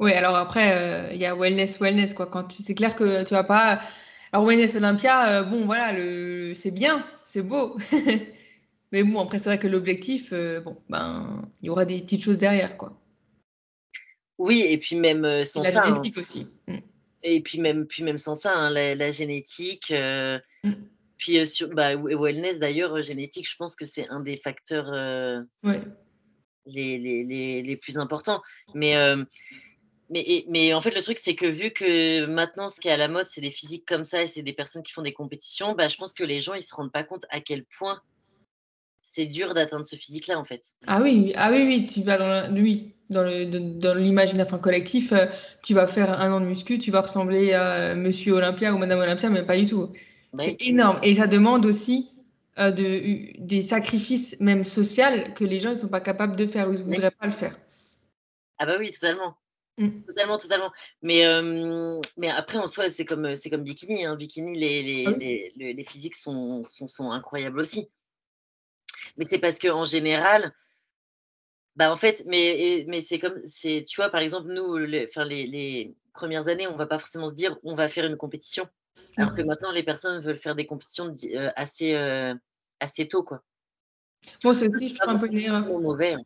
Oui, 0.00 0.12
alors 0.14 0.34
après, 0.34 0.72
euh, 0.72 1.12
il 1.12 1.20
y 1.20 1.26
a 1.26 1.36
wellness, 1.36 1.78
wellness, 1.78 2.14
quoi. 2.14 2.26
Quand 2.26 2.44
tu, 2.44 2.62
c'est 2.62 2.74
clair 2.74 2.96
que 2.96 3.22
tu 3.22 3.34
vas 3.34 3.44
pas. 3.44 3.80
Alors, 4.32 4.46
wellness 4.46 4.74
Olympia, 4.74 5.28
euh, 5.28 5.42
bon, 5.44 5.66
voilà, 5.66 5.92
le, 5.92 6.54
c'est 6.54 6.70
bien, 6.70 7.06
c'est 7.26 7.42
beau. 7.42 7.76
Mais 8.92 9.04
bon, 9.04 9.20
après, 9.20 9.38
c'est 9.38 9.44
vrai 9.44 9.58
que 9.58 9.68
l'objectif, 9.68 10.30
euh, 10.32 10.60
bon, 10.60 10.78
ben, 10.88 11.42
il 11.60 11.66
y 11.66 11.70
aura 11.70 11.84
des 11.84 12.00
petites 12.00 12.22
choses 12.22 12.38
derrière, 12.38 12.78
quoi. 12.78 12.98
Oui, 14.38 14.64
et 14.66 14.78
puis 14.78 14.96
même 14.96 15.44
sans 15.44 15.62
ça. 15.64 15.70
La 15.70 15.82
hein. 15.82 15.88
génétique 15.88 16.16
aussi. 16.16 16.48
Mm. 16.66 16.78
Et 17.22 17.42
puis 17.42 17.60
même, 17.60 17.86
puis 17.86 18.02
même 18.02 18.16
sans 18.16 18.34
ça, 18.34 18.56
hein, 18.56 18.70
la, 18.70 19.10
génétique. 19.10 19.92
Mm. 19.92 20.72
Puis 21.18 21.46
sur 21.46 21.68
bah, 21.68 21.94
wellness, 21.94 22.58
d'ailleurs, 22.58 23.02
génétique, 23.02 23.46
je 23.46 23.56
pense 23.56 23.76
que 23.76 23.84
c'est 23.84 24.08
un 24.08 24.20
des 24.20 24.38
facteurs 24.38 24.90
les, 26.66 26.98
les, 26.98 27.24
les, 27.24 27.62
les, 27.62 27.76
plus 27.76 27.98
importants. 27.98 28.40
Mais 28.74 28.94
mais, 30.10 30.44
mais 30.48 30.74
en 30.74 30.80
fait, 30.80 30.94
le 30.94 31.02
truc, 31.02 31.18
c'est 31.18 31.34
que 31.34 31.46
vu 31.46 31.70
que 31.70 32.26
maintenant, 32.26 32.68
ce 32.68 32.80
qui 32.80 32.88
est 32.88 32.92
à 32.92 32.96
la 32.96 33.08
mode, 33.08 33.26
c'est 33.26 33.40
des 33.40 33.50
physiques 33.50 33.86
comme 33.86 34.04
ça 34.04 34.22
et 34.22 34.28
c'est 34.28 34.42
des 34.42 34.52
personnes 34.52 34.82
qui 34.82 34.92
font 34.92 35.02
des 35.02 35.12
compétitions, 35.12 35.74
bah, 35.74 35.88
je 35.88 35.96
pense 35.96 36.14
que 36.14 36.24
les 36.24 36.40
gens, 36.40 36.54
ils 36.54 36.62
se 36.62 36.74
rendent 36.74 36.92
pas 36.92 37.04
compte 37.04 37.26
à 37.30 37.40
quel 37.40 37.64
point 37.64 38.00
c'est 39.00 39.26
dur 39.26 39.54
d'atteindre 39.54 39.84
ce 39.84 39.96
physique-là, 39.96 40.38
en 40.38 40.44
fait. 40.44 40.62
Ah 40.86 41.00
oui, 41.00 41.32
ah 41.36 41.50
oui, 41.52 41.64
oui, 41.64 41.86
tu 41.86 42.02
vas 42.02 42.18
dans, 42.18 42.54
oui, 42.54 42.92
dans, 43.08 43.22
le, 43.22 43.46
dans 43.78 43.94
l'imaginaire 43.94 44.60
collectif, 44.60 45.12
euh, 45.12 45.26
tu 45.62 45.74
vas 45.74 45.86
faire 45.86 46.20
un 46.20 46.32
an 46.32 46.40
de 46.40 46.46
muscu, 46.46 46.78
tu 46.78 46.90
vas 46.90 47.02
ressembler 47.02 47.52
à 47.52 47.94
Monsieur 47.94 48.34
Olympia 48.34 48.74
ou 48.74 48.78
Madame 48.78 48.98
Olympia, 48.98 49.30
mais 49.30 49.46
pas 49.46 49.56
du 49.56 49.66
tout. 49.66 49.92
c'est 50.38 50.56
énorme. 50.60 50.98
Et 51.02 51.14
ça 51.14 51.28
demande 51.28 51.66
aussi 51.66 52.10
euh, 52.58 52.72
de, 52.72 53.38
des 53.38 53.62
sacrifices, 53.62 54.36
même 54.40 54.64
sociaux, 54.64 55.04
que 55.36 55.44
les 55.44 55.60
gens 55.60 55.70
ne 55.70 55.76
sont 55.76 55.88
pas 55.88 56.00
capables 56.00 56.34
de 56.34 56.46
faire 56.46 56.68
ou 56.68 56.72
ne 56.72 56.78
voudraient 56.78 57.12
pas 57.12 57.26
le 57.26 57.32
faire. 57.32 57.56
Ah 58.58 58.66
bah 58.66 58.76
oui, 58.78 58.92
totalement. 58.92 59.36
Mmh. 59.78 60.02
Totalement, 60.02 60.38
totalement. 60.38 60.72
Mais, 61.02 61.24
mais 62.16 62.28
après, 62.28 62.58
en 62.58 62.66
soi, 62.66 62.90
c'est 62.90 63.04
comme, 63.04 63.36
c'est 63.36 63.50
comme 63.50 63.62
Bikini. 63.62 64.04
Hein. 64.04 64.16
Bikini, 64.16 64.58
les, 64.58 64.82
les, 64.82 65.04
ah 65.06 65.12
les, 65.12 65.72
les, 65.72 65.84
physiques 65.84 66.16
sont, 66.16 66.64
sont, 66.64 66.86
sont, 66.86 67.10
incroyables 67.10 67.58
aussi. 67.58 67.88
Mais 69.16 69.24
c'est 69.24 69.38
parce 69.38 69.58
qu'en 69.58 69.84
général, 69.84 70.52
bah 71.76 71.90
en 71.90 71.96
fait, 71.96 72.24
mais, 72.26 72.84
mais 72.88 73.00
c'est 73.00 73.18
comme, 73.18 73.40
c'est, 73.44 73.84
tu 73.88 73.96
vois, 73.96 74.10
par 74.10 74.20
exemple, 74.20 74.48
nous, 74.48 74.76
les, 74.76 75.08
les, 75.16 75.46
les 75.46 75.94
premières 76.12 76.48
années, 76.48 76.66
on 76.66 76.76
va 76.76 76.86
pas 76.86 76.98
forcément 76.98 77.28
se 77.28 77.34
dire, 77.34 77.56
on 77.62 77.74
va 77.74 77.88
faire 77.88 78.04
une 78.04 78.16
compétition. 78.16 78.68
Alors 79.16 79.34
que 79.34 79.42
maintenant, 79.42 79.72
les 79.72 79.82
personnes 79.82 80.22
veulent 80.22 80.36
faire 80.36 80.54
des 80.54 80.66
compétitions 80.66 81.14
assez, 81.56 81.94
assez 82.80 83.08
tôt, 83.08 83.22
quoi. 83.22 83.42
Moi, 84.44 84.54
c'est 84.54 84.66
aussi, 84.66 84.88
je 84.90 84.94
trouve 84.94 85.14
un 85.14 85.62
peu 85.62 85.80
mauvais. 85.80 86.14
Hein. 86.14 86.22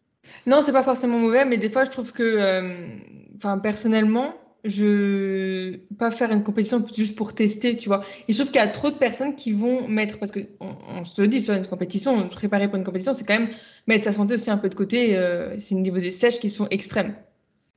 Non, 0.46 0.62
c'est 0.62 0.72
pas 0.72 0.82
forcément 0.82 1.18
mauvais, 1.18 1.44
mais 1.44 1.58
des 1.58 1.70
fois, 1.70 1.84
je 1.84 1.90
trouve 1.90 2.12
que, 2.12 2.22
euh, 2.22 2.98
enfin, 3.36 3.58
personnellement, 3.58 4.34
je 4.64 5.76
pas 5.98 6.10
faire 6.10 6.32
une 6.32 6.42
compétition 6.42 6.84
juste 6.94 7.16
pour 7.16 7.34
tester, 7.34 7.76
tu 7.76 7.88
vois. 7.88 8.02
Et 8.28 8.32
je 8.32 8.38
trouve 8.38 8.50
qu'il 8.50 8.60
y 8.60 8.64
a 8.64 8.68
trop 8.68 8.90
de 8.90 8.96
personnes 8.96 9.34
qui 9.34 9.52
vont 9.52 9.86
mettre, 9.88 10.18
parce 10.18 10.32
que 10.32 10.40
on, 10.60 11.04
se 11.04 11.20
le 11.20 11.28
dit, 11.28 11.42
sur 11.42 11.54
une 11.54 11.66
compétition, 11.66 12.28
préparer 12.28 12.68
pour 12.68 12.76
une 12.76 12.84
compétition, 12.84 13.12
c'est 13.12 13.24
quand 13.24 13.38
même 13.38 13.50
mettre 13.86 14.04
sa 14.04 14.12
santé 14.12 14.34
aussi 14.34 14.50
un 14.50 14.56
peu 14.56 14.68
de 14.68 14.74
côté. 14.74 15.16
Euh, 15.16 15.54
c'est 15.58 15.74
une 15.74 15.82
niveau 15.82 15.98
des 15.98 16.10
sèches 16.10 16.40
qui 16.40 16.50
sont 16.50 16.66
extrêmes. 16.70 17.14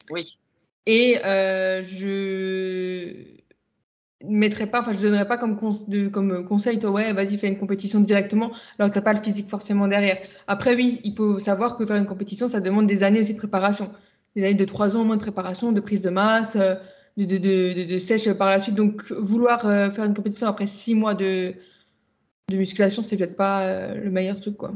Oui. 0.10 0.38
Et 0.86 1.18
je 1.84 3.38
mettrais 4.26 4.68
pas, 4.68 4.82
enfin, 4.82 4.94
je 4.94 5.02
donnerais 5.02 5.28
pas 5.28 5.38
comme, 5.38 5.58
comme 6.12 6.46
conseil, 6.46 6.80
toi, 6.80 6.92
ouais, 6.92 7.14
vas-y, 7.14 7.38
fais 7.38 7.48
une 7.48 7.58
compétition 7.58 8.00
directement, 8.00 8.52
alors 8.80 8.90
que 8.90 8.96
t'as 8.96 9.02
pas 9.02 9.14
le 9.14 9.22
physique 9.22 9.50
forcément 9.50 9.88
derrière. 9.88 10.18
Après, 10.48 10.76
oui, 10.76 11.02
il 11.04 11.16
faut 11.16 11.40
savoir 11.40 11.78
que 11.78 11.86
faire 11.86 11.98
une 11.98 12.06
compétition, 12.06 12.48
ça 12.48 12.62
demande 12.62 12.88
des 12.88 13.04
années 13.04 13.22
aussi 13.22 13.34
de 13.34 13.38
préparation. 13.38 13.90
Des 14.38 14.44
années 14.44 14.54
de 14.54 14.66
trois 14.66 14.96
ans 14.96 15.02
au 15.02 15.04
moins 15.04 15.16
de 15.16 15.22
préparation, 15.22 15.72
de 15.72 15.80
prise 15.80 16.04
de 16.04 16.12
masse, 16.12 16.56
euh, 16.58 16.76
de, 17.18 17.26
de, 17.26 17.38
de, 17.74 17.84
de 17.92 17.98
sèche 17.98 18.32
par 18.34 18.52
la 18.52 18.60
suite. 18.60 18.76
Donc, 18.76 19.12
vouloir 19.12 19.66
euh, 19.66 19.90
faire 19.90 20.06
une 20.06 20.14
compétition 20.14 20.46
après 20.46 20.68
six 20.68 20.94
mois 20.94 21.16
de, 21.16 21.56
de 22.48 22.56
musculation, 22.56 23.02
c'est 23.02 23.18
peut-être 23.18 23.36
pas 23.36 23.64
euh, 23.66 23.96
le 23.96 24.12
meilleur 24.12 24.40
truc, 24.40 24.56
quoi. 24.56 24.74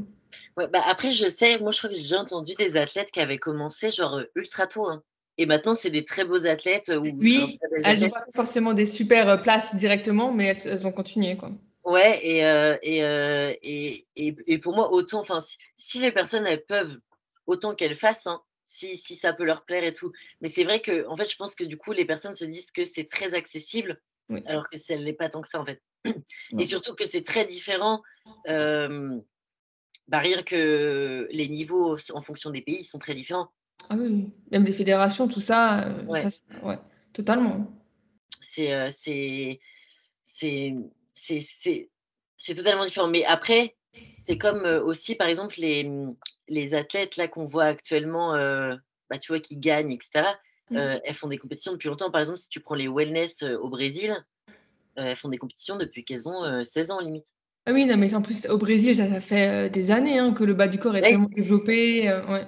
Ouais, 0.57 0.67
bah 0.67 0.81
après, 0.87 1.11
je 1.11 1.29
sais, 1.29 1.59
moi, 1.59 1.71
je 1.71 1.77
crois 1.77 1.91
que 1.91 1.95
j'ai 1.95 2.01
déjà 2.01 2.19
entendu 2.19 2.53
des 2.57 2.75
athlètes 2.75 3.11
qui 3.11 3.19
avaient 3.19 3.37
commencé 3.37 3.91
genre 3.91 4.21
ultra 4.33 4.65
tôt. 4.65 4.87
Hein. 4.89 5.03
Et 5.37 5.45
maintenant, 5.45 5.75
c'est 5.75 5.91
des 5.91 6.05
très 6.05 6.23
beaux 6.23 6.47
athlètes. 6.47 6.91
Oui, 6.99 7.59
elles 7.85 7.99
n'ont 7.99 8.09
pas 8.09 8.25
forcément 8.33 8.73
des 8.73 8.87
super 8.87 9.43
places 9.43 9.75
directement, 9.75 10.33
mais 10.33 10.57
elles, 10.65 10.87
ont 10.87 10.91
continué. 10.91 11.37
Quoi. 11.37 11.51
Ouais, 11.83 12.19
et, 12.23 12.43
euh, 12.45 12.75
et, 12.81 14.07
et, 14.15 14.35
et, 14.47 14.57
pour 14.57 14.73
moi, 14.73 14.91
autant, 14.91 15.19
enfin, 15.19 15.39
si, 15.75 15.99
les 15.99 16.11
personnes, 16.11 16.47
elles 16.47 16.65
peuvent, 16.65 16.97
autant 17.45 17.75
qu'elles 17.75 17.95
fassent, 17.95 18.25
hein, 18.25 18.41
si, 18.71 18.95
si, 18.97 19.15
ça 19.15 19.33
peut 19.33 19.43
leur 19.43 19.65
plaire 19.65 19.83
et 19.83 19.93
tout. 19.93 20.11
Mais 20.39 20.47
c'est 20.47 20.63
vrai 20.63 20.79
que, 20.79 21.05
en 21.07 21.15
fait, 21.17 21.29
je 21.29 21.35
pense 21.35 21.55
que 21.55 21.63
du 21.63 21.77
coup, 21.77 21.91
les 21.91 22.05
personnes 22.05 22.35
se 22.35 22.45
disent 22.45 22.71
que 22.71 22.85
c'est 22.85 23.09
très 23.09 23.33
accessible, 23.33 24.01
alors 24.45 24.69
que 24.69 24.77
ça 24.77 24.95
n'est 24.95 25.13
pas 25.13 25.27
tant 25.27 25.41
que 25.41 25.47
ça, 25.49 25.59
en 25.59 25.65
fait. 25.65 25.81
Et 26.57 26.63
surtout 26.63 26.95
que 26.95 27.05
c'est 27.05 27.23
très 27.23 27.45
différent. 27.45 28.01
bah, 28.45 30.19
rien 30.19 30.43
que 30.43 31.27
les 31.31 31.47
niveaux 31.47 31.97
en 32.13 32.21
fonction 32.21 32.49
des 32.49 32.61
pays 32.61 32.83
sont 32.83 32.99
très 32.99 33.13
différents. 33.13 33.51
Ah 33.89 33.95
oui, 33.97 34.29
même 34.51 34.63
des 34.63 34.73
fédérations, 34.73 35.27
tout 35.27 35.41
ça, 35.41 35.87
euh, 35.87 36.03
ouais. 36.05 36.77
totalement. 37.13 37.67
Euh, 38.59 38.89
c'est 38.91 39.59
c'est 40.23 40.75
c'est 42.37 42.55
totalement 42.55 42.85
différent. 42.85 43.07
Mais 43.07 43.25
après, 43.25 43.75
c'est 44.27 44.37
comme 44.37 44.65
euh, 44.65 44.83
aussi, 44.83 45.15
par 45.15 45.27
exemple, 45.27 45.55
les, 45.57 45.89
les 46.47 46.73
athlètes 46.73 47.17
là 47.17 47.27
qu'on 47.27 47.45
voit 47.45 47.65
actuellement, 47.65 48.33
bah, 48.33 49.17
tu 49.19 49.31
vois, 49.31 49.39
qui 49.39 49.57
gagnent, 49.57 49.91
etc. 49.91 50.25
Mmh. 50.69 50.77
elles 50.77 51.15
font 51.15 51.27
des 51.27 51.37
compétitions 51.37 51.73
depuis 51.73 51.89
longtemps. 51.89 52.11
Par 52.11 52.21
exemple, 52.21 52.37
si 52.37 52.49
tu 52.49 52.61
prends 52.61 52.75
les 52.75 52.87
wellness 52.87 53.43
au 53.43 53.69
Brésil, 53.69 54.15
elles 54.95 55.15
font 55.15 55.29
des 55.29 55.37
compétitions 55.37 55.77
depuis 55.77 56.05
qu'elles 56.05 56.29
ont 56.29 56.63
16 56.63 56.91
ans 56.91 56.99
limite. 56.99 57.27
Ah 57.65 57.73
oui, 57.73 57.85
non, 57.85 57.97
mais 57.97 58.13
en 58.15 58.21
plus, 58.21 58.47
au 58.47 58.57
Brésil, 58.57 58.95
ça, 58.95 59.07
ça 59.07 59.21
fait 59.21 59.69
des 59.69 59.91
années 59.91 60.17
hein, 60.17 60.33
que 60.33 60.43
le 60.43 60.53
bas 60.53 60.67
du 60.67 60.79
corps 60.79 60.95
est 60.95 61.01
tellement 61.01 61.29
développé. 61.29 62.03
ouais 62.29 62.47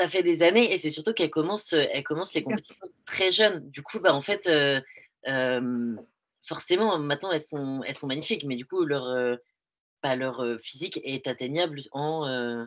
ça 0.00 0.08
fait 0.08 0.22
des 0.22 0.42
années 0.42 0.72
et 0.72 0.78
c'est 0.78 0.90
surtout 0.90 1.12
qu'elle 1.12 1.30
commence, 1.30 1.72
elle 1.72 2.02
commence 2.02 2.34
les 2.34 2.42
compétitions 2.42 2.76
très 3.06 3.32
jeunes. 3.32 3.68
Du 3.70 3.82
coup, 3.82 4.00
bah, 4.00 4.14
en 4.14 4.20
fait, 4.20 4.46
euh, 4.46 5.96
forcément, 6.42 6.98
maintenant, 6.98 7.32
elles 7.32 7.40
sont, 7.40 7.82
elles 7.86 7.94
sont 7.94 8.06
magnifiques, 8.06 8.44
mais 8.44 8.56
du 8.56 8.66
coup, 8.66 8.84
leur, 8.84 9.04
bah, 10.02 10.16
leur 10.16 10.44
physique 10.62 11.00
est 11.04 11.26
atteignable 11.26 11.80
en, 11.92 12.66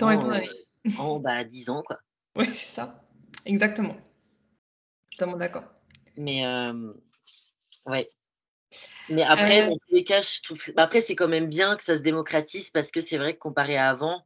en, 0.00 1.20
bah, 1.20 1.44
10 1.44 1.70
ans. 1.70 1.82
Quoi. 1.82 1.98
Oui, 2.34 2.46
c'est 2.46 2.68
ça. 2.68 3.04
Exactement. 3.44 3.96
Totalement 5.10 5.36
d'accord. 5.36 5.64
Mais, 6.16 6.44
ouais. 7.86 8.08
Mais 9.10 9.22
après, 9.22 9.68
dans 9.68 9.76
tous 9.76 9.94
les 9.94 10.04
cas, 10.04 10.22
je 10.22 10.40
trouve... 10.42 10.58
Bah, 10.74 10.84
après, 10.84 11.02
c'est 11.02 11.14
quand 11.14 11.28
même 11.28 11.48
bien 11.48 11.76
que 11.76 11.82
ça 11.82 11.96
se 11.96 12.02
démocratise 12.02 12.70
parce 12.70 12.90
que 12.90 13.02
c'est 13.02 13.18
vrai 13.18 13.34
que 13.34 13.38
comparé 13.38 13.76
à 13.76 13.90
avant, 13.90 14.24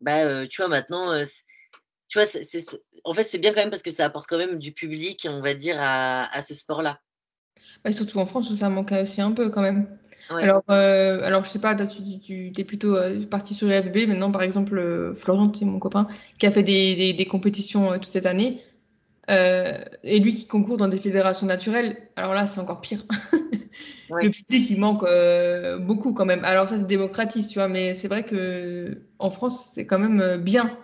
bah, 0.00 0.46
tu 0.46 0.62
vois, 0.62 0.68
maintenant, 0.68 1.12
tu 2.08 2.18
vois, 2.18 2.26
en 3.04 3.14
fait, 3.14 3.22
c'est 3.22 3.38
bien 3.38 3.52
quand 3.52 3.60
même 3.60 3.70
parce 3.70 3.82
que 3.82 3.90
ça 3.90 4.04
apporte 4.04 4.28
quand 4.28 4.38
même 4.38 4.58
du 4.58 4.72
public, 4.72 5.26
on 5.30 5.40
va 5.40 5.54
dire, 5.54 5.76
à, 5.78 6.42
ce 6.42 6.54
sport-là. 6.54 7.00
Bah, 7.84 7.92
surtout 7.92 8.18
en 8.18 8.26
France 8.26 8.50
où 8.50 8.56
ça 8.56 8.68
manque 8.68 8.92
aussi 8.92 9.20
un 9.20 9.32
peu 9.32 9.48
quand 9.50 9.62
même. 9.62 9.98
Alors, 10.30 10.62
alors, 10.68 11.44
je 11.44 11.50
sais 11.50 11.58
pas, 11.58 11.74
tu, 11.74 12.20
tu 12.20 12.52
es 12.56 12.64
plutôt 12.64 12.96
parti 13.30 13.54
sur 13.54 13.66
les 13.66 13.82
FB. 13.82 14.08
Maintenant, 14.08 14.30
par 14.30 14.42
exemple, 14.42 15.12
Florent, 15.16 15.52
c'est 15.54 15.64
mon 15.64 15.78
copain, 15.78 16.06
qui 16.38 16.46
a 16.46 16.52
fait 16.52 16.62
des, 16.62 17.12
des, 17.12 17.26
compétitions 17.26 17.92
toute 17.94 18.06
cette 18.06 18.26
année. 18.26 18.62
et 19.28 20.18
lui 20.20 20.34
qui 20.34 20.46
concourt 20.46 20.76
dans 20.76 20.88
des 20.88 21.00
fédérations 21.00 21.46
naturelles, 21.46 21.96
alors 22.16 22.34
là, 22.34 22.46
c'est 22.46 22.60
encore 22.60 22.80
pire. 22.80 23.04
Le 24.10 24.30
public, 24.30 24.70
il 24.70 24.80
manque 24.80 25.02
euh, 25.04 25.78
beaucoup 25.78 26.12
quand 26.12 26.24
même. 26.24 26.44
Alors 26.44 26.68
ça, 26.68 26.78
c'est 26.78 26.86
démocratique, 26.86 27.48
tu 27.48 27.54
vois, 27.54 27.68
mais 27.68 27.94
c'est 27.94 28.08
vrai 28.08 28.24
que 28.24 29.02
en 29.18 29.30
France, 29.30 29.70
c'est 29.74 29.86
quand 29.86 29.98
même 29.98 30.20
euh, 30.20 30.38
bien 30.38 30.76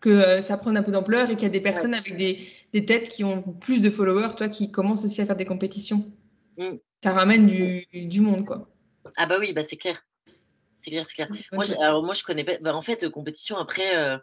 que 0.00 0.10
euh, 0.10 0.40
ça 0.40 0.56
prenne 0.56 0.76
un 0.76 0.82
peu 0.82 0.92
d'ampleur 0.92 1.30
et 1.30 1.34
qu'il 1.34 1.44
y 1.44 1.46
a 1.46 1.50
des 1.50 1.60
personnes 1.60 1.94
avec 1.94 2.16
des, 2.16 2.38
des, 2.72 2.84
têtes 2.84 3.08
qui 3.08 3.24
ont 3.24 3.42
plus 3.42 3.80
de 3.80 3.88
followers, 3.88 4.34
toi, 4.36 4.48
qui 4.48 4.70
commencent 4.70 5.04
aussi 5.04 5.22
à 5.22 5.26
faire 5.26 5.36
des 5.36 5.46
compétitions. 5.46 6.04
Mm. 6.58 6.76
Ça 7.02 7.12
ramène 7.12 7.46
du, 7.46 7.86
du, 7.92 8.20
monde, 8.20 8.44
quoi. 8.44 8.68
Ah 9.16 9.26
bah 9.26 9.36
oui, 9.38 9.52
bah 9.52 9.62
c'est 9.62 9.76
clair. 9.76 10.04
C'est 10.76 10.90
clair, 10.90 11.06
c'est 11.06 11.14
clair. 11.14 11.28
Moi, 11.52 11.64
alors 11.80 12.04
moi, 12.04 12.14
je 12.14 12.22
connais 12.22 12.44
pas. 12.44 12.58
Bah, 12.58 12.74
en 12.74 12.82
fait, 12.82 13.08
compétition, 13.08 13.56
après, 13.56 14.20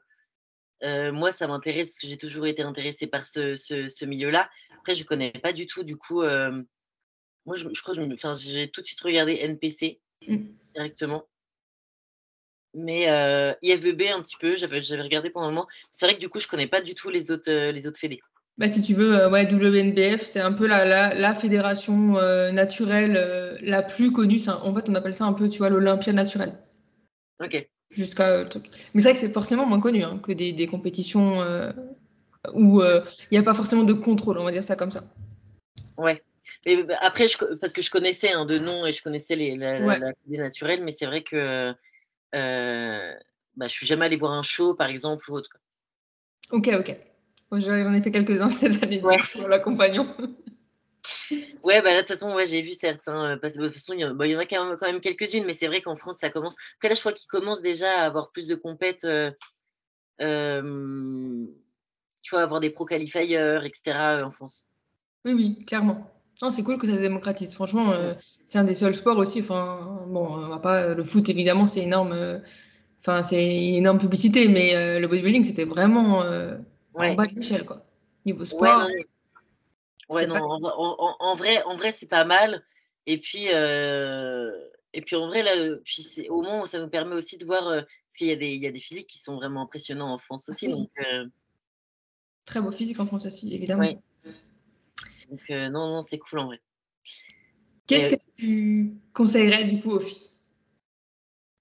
moi, 1.11 1.31
ça 1.31 1.47
m'intéresse 1.47 1.89
parce 1.89 1.99
que 1.99 2.07
j'ai 2.07 2.17
toujours 2.17 2.45
été 2.45 2.61
intéressée 2.61 3.07
par 3.07 3.25
ce, 3.25 3.55
ce, 3.55 3.87
ce 3.87 4.05
milieu-là. 4.05 4.49
Après, 4.77 4.95
je 4.95 5.03
connais 5.05 5.31
pas 5.31 5.53
du 5.53 5.67
tout, 5.67 5.83
du 5.83 5.97
coup 5.97 6.23
moi, 7.45 7.55
je, 7.55 7.67
crois 7.81 7.95
que 7.95 8.35
j'ai 8.35 8.69
tout 8.69 8.81
de 8.81 8.85
suite 8.85 9.01
regardé 9.01 9.33
NPC 9.33 9.99
mmh. 10.27 10.37
directement. 10.75 11.27
Mais 12.73 13.09
euh, 13.09 13.53
IFBB 13.61 14.03
un 14.13 14.21
petit 14.21 14.37
peu, 14.37 14.55
j'avais 14.55 14.79
regardé 15.01 15.29
pendant 15.29 15.47
un 15.47 15.51
moment. 15.51 15.67
C'est 15.89 16.05
vrai 16.05 16.15
que 16.15 16.19
du 16.19 16.29
coup, 16.29 16.39
je 16.39 16.47
connais 16.47 16.67
pas 16.67 16.81
du 16.81 16.95
tout 16.95 17.09
les 17.09 17.31
autres, 17.31 17.51
euh, 17.51 17.71
les 17.71 17.87
autres 17.87 17.99
fédés. 17.99 18.21
Bah, 18.57 18.67
si 18.67 18.81
tu 18.81 18.93
veux, 18.93 19.13
euh, 19.13 19.29
ouais, 19.29 19.51
WNBF, 19.51 20.23
c'est 20.23 20.39
un 20.39 20.53
peu 20.53 20.67
la, 20.67 20.85
la, 20.85 21.15
la 21.15 21.33
fédération 21.33 22.17
euh, 22.17 22.51
naturelle 22.51 23.57
la 23.61 23.81
plus 23.81 24.11
connue. 24.11 24.39
En 24.47 24.73
fait, 24.75 24.89
on 24.89 24.95
appelle 24.95 25.15
ça 25.15 25.25
un 25.25 25.33
peu, 25.33 25.49
tu 25.49 25.57
vois, 25.57 25.69
l'Olympia 25.69 26.13
naturelle. 26.13 26.53
Ok. 27.43 27.67
Jusqu'à 27.89 28.45
truc. 28.45 28.67
Mais 28.93 29.01
c'est 29.01 29.09
vrai 29.09 29.13
que 29.13 29.19
c'est 29.19 29.33
forcément 29.33 29.65
moins 29.65 29.79
connu 29.79 30.03
hein, 30.03 30.19
que 30.21 30.31
des, 30.31 30.53
des 30.53 30.67
compétitions 30.67 31.41
où 32.53 32.81
il 32.81 33.03
n'y 33.31 33.37
a 33.37 33.43
pas 33.43 33.53
forcément 33.53 33.83
de 33.83 33.93
contrôle, 33.93 34.37
on 34.37 34.45
va 34.45 34.51
dire 34.51 34.63
ça 34.63 34.75
comme 34.75 34.91
ça. 34.91 35.03
Ouais. 35.97 36.21
Mais 36.65 36.83
bah, 36.83 36.97
après, 37.01 37.27
je, 37.27 37.37
parce 37.55 37.73
que 37.73 37.81
je 37.81 37.89
connaissais 37.89 38.31
un 38.31 38.45
de 38.45 38.57
nom 38.57 38.85
et 38.85 38.91
je 38.91 39.01
connaissais 39.01 39.35
les, 39.35 39.55
la, 39.55 39.79
la, 39.79 40.13
naturelle, 40.27 40.83
mais 40.83 40.91
c'est 40.91 41.05
vrai 41.05 41.23
que 41.23 41.73
euh, 42.35 43.13
bah, 43.55 43.67
je 43.67 43.73
suis 43.73 43.85
jamais 43.85 44.05
allée 44.05 44.17
voir 44.17 44.33
un 44.33 44.43
show, 44.43 44.73
par 44.75 44.89
exemple, 44.89 45.23
ou 45.29 45.35
autre. 45.35 45.49
Ok, 46.51 46.69
ok. 46.79 46.97
J'en 47.51 47.93
ai 47.93 48.01
fait 48.01 48.11
quelques-uns 48.11 48.51
cette 48.51 48.81
année 48.81 49.01
ouais. 49.01 49.17
pour 49.33 49.47
l'accompagnant. 49.47 50.07
ouais, 51.63 51.81
bah 51.81 51.89
là, 51.89 51.95
de 51.95 51.99
toute 51.99 52.09
façon, 52.09 52.33
ouais, 52.33 52.45
j'ai 52.45 52.61
vu 52.61 52.71
certains. 52.71 53.31
Euh, 53.31 53.35
de 53.35 53.49
toute 53.49 53.73
façon, 53.73 53.93
il 53.93 54.01
y, 54.01 54.05
en 54.05 54.39
a 54.39 54.45
quand 54.45 54.87
même, 54.87 55.01
quelques-unes, 55.01 55.45
mais 55.45 55.53
c'est 55.53 55.67
vrai 55.67 55.81
qu'en 55.81 55.95
France, 55.95 56.17
ça 56.19 56.29
commence. 56.29 56.55
Après, 56.77 56.89
là, 56.89 56.95
je 56.95 56.99
crois 56.99 57.13
qu'ils 57.13 57.27
commencent 57.27 57.61
déjà 57.61 57.91
à 57.91 58.05
avoir 58.05 58.31
plus 58.31 58.47
de 58.47 58.55
compètes. 58.55 59.03
Euh, 59.03 59.31
euh, 60.21 61.45
tu 62.23 62.35
vois, 62.35 62.43
avoir 62.43 62.59
des 62.59 62.69
pro 62.69 62.85
qualifiers, 62.85 63.59
etc. 63.63 64.23
en 64.23 64.31
France. 64.31 64.65
Oui, 65.25 65.33
oui, 65.33 65.65
clairement 65.65 66.07
c'est 66.49 66.63
cool 66.63 66.79
que 66.79 66.87
ça 66.87 66.95
se 66.95 66.99
démocratise. 67.01 67.53
Franchement, 67.53 67.93
c'est 68.47 68.57
un 68.57 68.63
des 68.63 68.73
seuls 68.73 68.95
sports 68.95 69.19
aussi. 69.19 69.41
Enfin, 69.41 70.01
bon, 70.07 70.25
on 70.25 70.47
va 70.47 70.57
pas 70.57 70.95
le 70.95 71.03
foot 71.03 71.29
évidemment, 71.29 71.67
c'est 71.67 71.81
énorme. 71.81 72.41
Enfin, 72.99 73.21
c'est 73.21 73.67
une 73.69 73.75
énorme 73.75 73.99
publicité, 73.99 74.47
mais 74.47 74.99
le 74.99 75.05
bodybuilding, 75.07 75.43
c'était 75.43 75.65
vraiment 75.65 76.23
en 76.93 77.13
bas 77.15 77.27
de 77.27 77.35
l'échelle, 77.35 77.65
quoi. 77.65 77.85
Niveau 78.25 78.45
sport. 78.45 78.87
Ouais, 80.09 80.27
non, 80.27 80.35
en, 80.35 81.35
vrai, 81.35 81.63
en 81.63 81.75
vrai, 81.75 81.91
c'est 81.91 82.09
pas 82.09 82.25
mal. 82.25 82.63
Et 83.07 83.17
puis, 83.17 83.45
et 83.45 85.01
puis 85.01 85.15
en 85.15 85.27
vrai, 85.27 85.41
là, 85.41 85.51
au 86.29 86.41
moins, 86.41 86.65
ça 86.65 86.79
nous 86.79 86.89
permet 86.89 87.15
aussi 87.15 87.37
de 87.37 87.45
voir 87.45 87.63
parce 87.63 88.17
qu'il 88.17 88.27
y 88.27 88.31
a 88.31 88.35
des, 88.35 88.51
il 88.51 88.61
y 88.61 88.67
a 88.67 88.71
des 88.71 88.79
physiques 88.79 89.07
qui 89.07 89.19
sont 89.19 89.35
vraiment 89.35 89.61
impressionnants 89.61 90.13
en 90.13 90.17
France 90.17 90.49
aussi. 90.49 90.67
Donc, 90.67 90.89
Très 92.45 92.61
beau 92.61 92.71
physique 92.71 92.99
en 92.99 93.05
France 93.05 93.25
aussi, 93.25 93.53
évidemment. 93.53 93.89
Donc, 95.29 95.49
euh, 95.49 95.69
non, 95.69 95.93
non, 95.93 96.01
c'est 96.01 96.17
cool 96.17 96.39
en 96.39 96.45
vrai. 96.47 96.61
Qu'est-ce 97.87 98.09
que 98.09 98.35
tu 98.37 98.97
conseillerais 99.13 99.65
du 99.65 99.81
coup 99.81 99.91
aux 99.91 99.99
filles? 99.99 100.29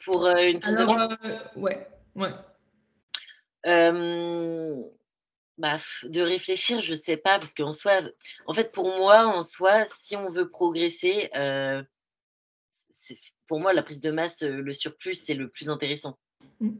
Pour 0.04 0.24
euh, 0.24 0.42
une 0.42 0.60
prise 0.60 0.76
de 0.76 0.82
euh, 0.82 1.38
Ouais, 1.56 1.86
ouais. 2.16 2.30
Bah, 5.60 5.76
de 6.04 6.22
réfléchir, 6.22 6.80
je 6.80 6.94
sais 6.94 7.18
pas, 7.18 7.38
parce 7.38 7.52
qu'en 7.52 7.74
soi, 7.74 8.00
en 8.46 8.54
fait, 8.54 8.72
pour 8.72 8.86
moi, 8.96 9.26
en 9.26 9.42
soi, 9.42 9.84
si 9.84 10.16
on 10.16 10.30
veut 10.30 10.48
progresser, 10.48 11.28
pour 13.46 13.60
moi, 13.60 13.74
la 13.74 13.82
prise 13.82 14.00
de 14.00 14.10
masse, 14.10 14.40
le 14.40 14.72
surplus, 14.72 15.16
c'est 15.16 15.34
le 15.34 15.50
plus 15.50 15.68
intéressant 15.68 16.18
mmh. 16.60 16.70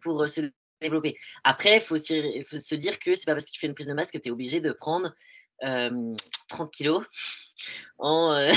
pour 0.00 0.28
se 0.28 0.42
développer. 0.80 1.16
Après, 1.42 1.78
il 1.78 1.80
faut, 1.80 1.98
se 1.98 2.74
dire 2.76 3.00
que 3.00 3.16
c'est 3.16 3.24
pas 3.24 3.32
parce 3.32 3.46
que 3.46 3.50
tu 3.50 3.58
fais 3.58 3.66
une 3.66 3.74
prise 3.74 3.88
de 3.88 3.92
masse 3.92 4.12
que 4.12 4.18
tu 4.18 4.28
es 4.28 4.30
obligé 4.30 4.60
de 4.60 4.70
prendre 4.70 5.12
30 5.60 6.72
kilos 6.72 7.04
en 7.98 8.52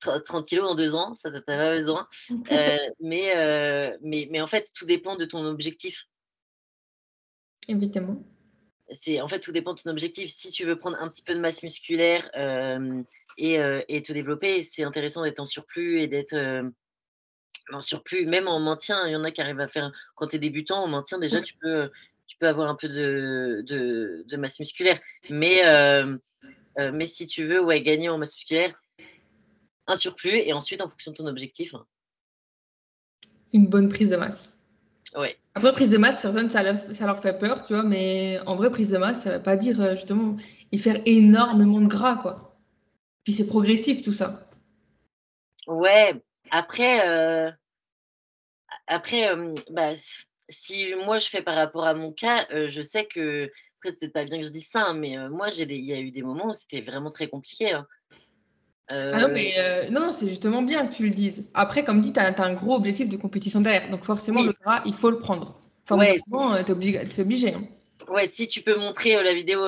30 0.24 0.46
kilos 0.46 0.70
en 0.70 0.76
deux 0.76 0.94
ans, 0.94 1.14
ça 1.16 1.32
t'as 1.32 1.40
pas 1.40 1.74
besoin. 1.74 2.06
mais, 3.00 3.98
mais, 4.02 4.28
mais 4.30 4.40
en 4.40 4.46
fait, 4.46 4.70
tout 4.72 4.86
dépend 4.86 5.16
de 5.16 5.24
ton 5.24 5.44
objectif. 5.46 6.04
Évidemment. 7.66 8.22
C'est 8.92 9.20
en 9.20 9.28
fait 9.28 9.40
tout 9.40 9.52
dépend 9.52 9.74
de 9.74 9.80
ton 9.80 9.90
objectif. 9.90 10.30
Si 10.30 10.50
tu 10.50 10.64
veux 10.64 10.76
prendre 10.76 11.00
un 11.00 11.08
petit 11.08 11.22
peu 11.22 11.34
de 11.34 11.40
masse 11.40 11.62
musculaire 11.62 12.30
et, 13.38 13.54
et, 13.88 14.02
te 14.02 14.12
développer, 14.12 14.62
c'est 14.62 14.82
intéressant 14.82 15.22
d'être 15.22 15.40
en 15.40 15.46
surplus 15.46 16.00
et 16.00 16.08
d'être 16.08 16.36
en 17.72 17.80
surplus, 17.80 18.26
même 18.26 18.48
en 18.48 18.60
maintien. 18.60 19.06
Il 19.06 19.12
y 19.12 19.16
en 19.16 19.24
a 19.24 19.30
qui 19.30 19.40
arrivent 19.40 19.60
à 19.60 19.68
faire 19.68 19.92
quand 20.14 20.28
tu 20.28 20.36
es 20.36 20.38
débutant 20.38 20.82
en 20.82 20.88
maintien 20.88 21.18
déjà 21.18 21.40
tu 21.40 21.54
peux 21.56 21.90
tu 22.26 22.36
peux 22.38 22.48
avoir 22.48 22.70
un 22.70 22.76
peu 22.76 22.88
de, 22.88 23.64
de, 23.66 24.24
de 24.26 24.36
masse 24.36 24.60
musculaire. 24.60 24.98
Mais 25.28 25.62
mais 26.76 27.06
si 27.06 27.26
tu 27.26 27.46
veux 27.46 27.62
ouais 27.62 27.82
gagner 27.82 28.08
en 28.08 28.18
masse 28.18 28.34
musculaire, 28.34 28.74
un 29.90 29.96
surplus 29.96 30.36
et 30.36 30.52
ensuite 30.52 30.82
en 30.82 30.88
fonction 30.88 31.12
de 31.12 31.16
ton 31.16 31.26
objectif. 31.26 31.74
Hein. 31.74 31.86
Une 33.52 33.66
bonne 33.66 33.88
prise 33.88 34.10
de 34.10 34.16
masse. 34.16 34.56
Ouais. 35.16 35.39
Après, 35.54 35.72
prise 35.72 35.90
de 35.90 35.98
masse, 35.98 36.20
certaines, 36.20 36.48
ça 36.48 36.62
leur, 36.62 37.20
fait 37.20 37.38
peur, 37.38 37.64
tu 37.64 37.74
vois, 37.74 37.82
mais 37.82 38.38
en 38.46 38.54
vrai, 38.54 38.70
prise 38.70 38.90
de 38.90 38.98
masse, 38.98 39.22
ça 39.22 39.30
ne 39.30 39.36
veut 39.36 39.42
pas 39.42 39.56
dire 39.56 39.80
euh, 39.80 39.94
justement 39.96 40.36
y 40.70 40.78
faire 40.78 41.02
énormément 41.06 41.80
de 41.80 41.88
gras, 41.88 42.16
quoi. 42.16 42.56
Puis 43.24 43.32
c'est 43.32 43.46
progressif, 43.46 44.02
tout 44.02 44.12
ça. 44.12 44.48
Ouais, 45.66 46.14
après, 46.50 47.08
euh, 47.08 47.50
après 48.86 49.28
euh, 49.28 49.54
bah, 49.70 49.92
si 50.48 50.94
moi 51.04 51.18
je 51.18 51.28
fais 51.28 51.42
par 51.42 51.56
rapport 51.56 51.86
à 51.86 51.94
mon 51.94 52.12
cas, 52.12 52.46
je 52.50 52.80
sais 52.80 53.06
que, 53.06 53.50
après, 53.78 53.90
c'est 53.90 53.98
peut-être 53.98 54.12
pas 54.12 54.24
bien 54.24 54.38
que 54.38 54.46
je 54.46 54.50
dise 54.50 54.68
ça, 54.68 54.86
hein, 54.86 54.94
mais 54.94 55.16
moi, 55.28 55.48
il 55.50 55.72
y 55.72 55.92
a 55.92 55.98
eu 55.98 56.10
des 56.10 56.22
moments 56.22 56.50
où 56.50 56.54
c'était 56.54 56.80
vraiment 56.80 57.10
très 57.10 57.28
compliqué. 57.28 57.72
Hein. 57.72 57.86
Ah 58.90 59.20
non, 59.20 59.28
mais 59.32 59.52
euh, 59.56 59.90
non, 59.90 60.10
c'est 60.10 60.28
justement 60.28 60.62
bien 60.62 60.88
que 60.88 60.94
tu 60.94 61.04
le 61.04 61.10
dises. 61.10 61.48
Après, 61.54 61.84
comme 61.84 62.00
dit, 62.00 62.12
tu 62.12 62.18
as, 62.18 62.34
un 62.42 62.54
gros 62.54 62.74
objectif 62.74 63.08
de 63.08 63.16
compétition 63.16 63.60
derrière. 63.60 63.88
Donc, 63.90 64.04
forcément, 64.04 64.42
le 64.42 64.52
gras, 64.52 64.82
il 64.84 64.94
faut 64.94 65.10
le 65.10 65.20
prendre. 65.20 65.60
Enfin, 65.84 65.96
ouais, 65.96 66.18
euh, 66.32 66.62
tu 66.62 66.68
es 66.68 66.70
obligé. 66.72 67.00
obligé 67.18 67.54
hein. 67.54 67.68
Ouais, 68.08 68.26
si 68.26 68.48
tu 68.48 68.62
peux 68.62 68.76
montrer 68.76 69.16
euh, 69.16 69.22
la 69.22 69.32
vidéo, 69.34 69.60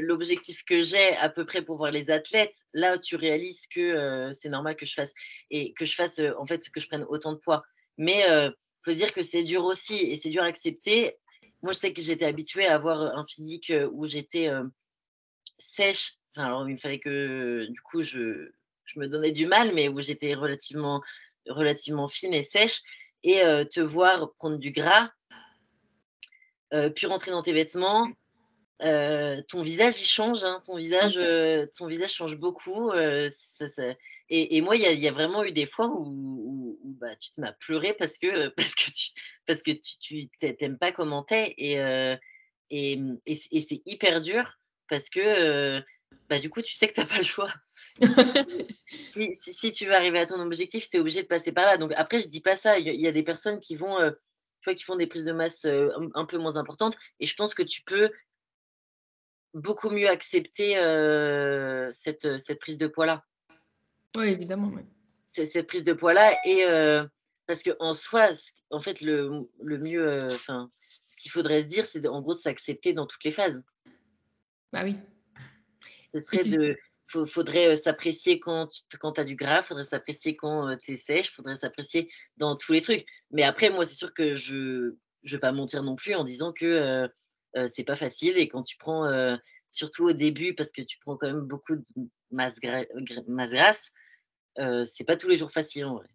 l'objectif 0.00 0.62
que 0.64 0.80
j'ai 0.82 1.16
à 1.16 1.28
peu 1.28 1.44
près 1.44 1.62
pour 1.62 1.76
voir 1.76 1.90
les 1.90 2.10
athlètes, 2.10 2.54
là, 2.72 2.98
tu 2.98 3.16
réalises 3.16 3.66
que 3.66 4.30
c'est 4.32 4.48
normal 4.48 4.76
que 4.76 4.86
je 4.86 4.94
fasse 4.94 5.12
et 5.50 5.72
que 5.72 5.84
je 5.84 5.94
fasse, 5.94 6.20
en 6.38 6.46
fait, 6.46 6.68
que 6.70 6.78
je 6.78 6.86
prenne 6.86 7.04
autant 7.08 7.32
de 7.32 7.38
poids. 7.38 7.64
Mais 7.98 8.22
il 8.24 8.52
faut 8.84 8.92
dire 8.92 9.12
que 9.12 9.22
c'est 9.22 9.42
dur 9.42 9.64
aussi 9.64 9.96
et 9.96 10.16
c'est 10.16 10.30
dur 10.30 10.44
à 10.44 10.46
accepter. 10.46 11.16
Moi, 11.62 11.72
je 11.72 11.78
sais 11.78 11.92
que 11.92 12.02
j'étais 12.02 12.26
habituée 12.26 12.66
à 12.66 12.76
avoir 12.76 13.00
un 13.00 13.24
physique 13.26 13.72
où 13.92 14.06
j'étais 14.06 14.50
sèche 15.58 16.21
alors, 16.36 16.68
il 16.68 16.78
fallait 16.78 16.98
que, 16.98 17.66
du 17.66 17.80
coup, 17.80 18.02
je, 18.02 18.50
je 18.84 19.00
me 19.00 19.08
donnais 19.08 19.32
du 19.32 19.46
mal, 19.46 19.74
mais 19.74 19.88
où 19.88 20.00
j'étais 20.00 20.34
relativement, 20.34 21.02
relativement 21.46 22.08
fine 22.08 22.34
et 22.34 22.42
sèche. 22.42 22.80
Et 23.24 23.40
te 23.70 23.80
voir 23.80 24.32
prendre 24.38 24.56
du 24.56 24.72
gras, 24.72 25.10
puis 26.96 27.06
rentrer 27.06 27.30
dans 27.30 27.42
tes 27.42 27.52
vêtements, 27.52 28.10
ton 28.80 29.62
visage, 29.62 30.00
il 30.00 30.06
change. 30.06 30.42
Hein, 30.42 30.60
ton, 30.66 30.76
visage, 30.76 31.20
ton 31.78 31.86
visage 31.86 32.14
change 32.14 32.36
beaucoup. 32.36 32.92
Et, 32.94 34.56
et, 34.56 34.60
moi, 34.60 34.76
il 34.76 34.82
y, 34.82 35.02
y, 35.02 35.08
a 35.08 35.12
vraiment 35.12 35.44
eu 35.44 35.52
des 35.52 35.66
fois 35.66 35.86
où, 35.86 36.78
où, 36.82 36.96
bah, 37.00 37.14
tu 37.16 37.30
m'as 37.40 37.52
pleuré 37.52 37.92
parce 37.92 38.18
que, 38.18 38.48
parce 38.56 38.74
que 38.74 38.90
tu 38.90 39.10
parce 39.46 39.62
que 39.62 39.72
tu 39.72 40.28
t'aimes 40.38 40.78
pas 40.78 40.90
comment 40.90 41.22
t'es. 41.22 41.54
Et, 41.58 41.74
et, 42.70 43.00
et, 43.26 43.40
et 43.52 43.60
c'est 43.60 43.82
hyper 43.86 44.20
dur 44.20 44.58
parce 44.88 45.10
que 45.10 45.80
bah, 46.28 46.38
du 46.38 46.50
coup, 46.50 46.62
tu 46.62 46.72
sais 46.74 46.88
que 46.88 46.94
tu 46.94 47.00
n'as 47.00 47.06
pas 47.06 47.18
le 47.18 47.24
choix. 47.24 47.52
si, 49.04 49.34
si, 49.34 49.72
tu 49.72 49.86
veux 49.86 49.94
arriver 49.94 50.18
à 50.18 50.26
ton 50.26 50.40
objectif, 50.40 50.88
tu 50.88 50.96
es 50.96 51.00
obligé 51.00 51.22
de 51.22 51.26
passer 51.26 51.52
par 51.52 51.64
là. 51.64 51.76
Donc 51.76 51.92
après, 51.96 52.20
je 52.20 52.28
dis 52.28 52.40
pas 52.40 52.56
ça. 52.56 52.78
Il 52.78 52.88
y, 52.88 53.06
a 53.06 53.12
des 53.12 53.22
personnes 53.22 53.60
qui 53.60 53.76
vont, 53.76 53.98
euh, 54.00 54.10
tu 54.60 54.70
vois, 54.70 54.74
qui 54.74 54.84
font 54.84 54.96
des 54.96 55.06
prises 55.06 55.24
de 55.24 55.32
masse 55.32 55.64
euh, 55.64 55.88
un, 56.14 56.24
peu 56.24 56.38
moins 56.38 56.56
importantes. 56.56 56.96
Et 57.20 57.26
je 57.26 57.34
pense 57.34 57.54
que 57.54 57.62
tu 57.62 57.82
peux 57.82 58.10
beaucoup 59.54 59.90
mieux 59.90 60.08
accepter 60.08 60.78
euh, 60.78 61.90
cette, 61.92 62.38
cette, 62.38 62.58
prise 62.58 62.78
de 62.78 62.86
poids-là. 62.86 63.24
Oui, 64.16 64.28
évidemment. 64.28 64.72
Cette 65.26 65.66
prise 65.66 65.84
de 65.84 65.92
poids-là. 65.92 66.36
Et 66.46 66.64
parce 67.46 67.62
qu'en 67.62 67.92
soi, 67.92 68.30
en 68.70 68.80
fait, 68.80 69.00
le, 69.00 69.48
le 69.62 69.78
mieux, 69.78 70.24
enfin, 70.26 70.70
ce 71.06 71.16
qu'il 71.16 71.30
faudrait 71.30 71.62
se 71.62 71.66
dire, 71.66 71.84
c'est 71.84 72.06
en 72.06 72.22
gros 72.22 72.34
de 72.34 72.38
s'accepter 72.38 72.92
dans 72.94 73.06
toutes 73.06 73.24
les 73.24 73.32
phases. 73.32 73.62
Bah 74.72 74.82
oui. 74.84 74.96
Ce 76.12 76.20
serait 76.20 76.44
de. 76.44 76.76
Faudrait 77.26 77.76
s'apprécier 77.76 78.40
quand, 78.40 78.70
tu 78.70 79.20
as 79.20 79.24
du 79.24 79.36
gras, 79.36 79.62
faudrait 79.62 79.84
s'apprécier 79.84 80.34
quand 80.34 80.74
tu 80.78 80.92
es 80.92 80.96
sèche, 80.96 81.30
faudrait 81.30 81.56
s'apprécier 81.56 82.08
dans 82.38 82.56
tous 82.56 82.72
les 82.72 82.80
trucs. 82.80 83.04
Mais 83.30 83.42
après, 83.42 83.68
moi, 83.68 83.84
c'est 83.84 83.96
sûr 83.96 84.14
que 84.14 84.34
je 84.34 84.54
ne 84.54 85.30
vais 85.30 85.38
pas 85.38 85.52
mentir 85.52 85.82
non 85.82 85.94
plus 85.94 86.14
en 86.14 86.24
disant 86.24 86.54
que 86.54 87.06
c'est 87.66 87.84
pas 87.84 87.96
facile. 87.96 88.38
Et 88.38 88.48
quand 88.48 88.62
tu 88.62 88.78
prends, 88.78 89.36
surtout 89.68 90.06
au 90.06 90.12
début, 90.14 90.54
parce 90.54 90.72
que 90.72 90.80
tu 90.80 90.96
prends 91.00 91.18
quand 91.18 91.26
même 91.26 91.42
beaucoup 91.42 91.76
de 91.76 91.84
masse, 92.30 92.58
masse 93.28 93.50
grasse, 93.50 93.92
c'est 94.84 95.04
pas 95.04 95.16
tous 95.16 95.28
les 95.28 95.36
jours 95.36 95.52
facile 95.52 95.84
en 95.84 95.96
vrai. 95.96 96.08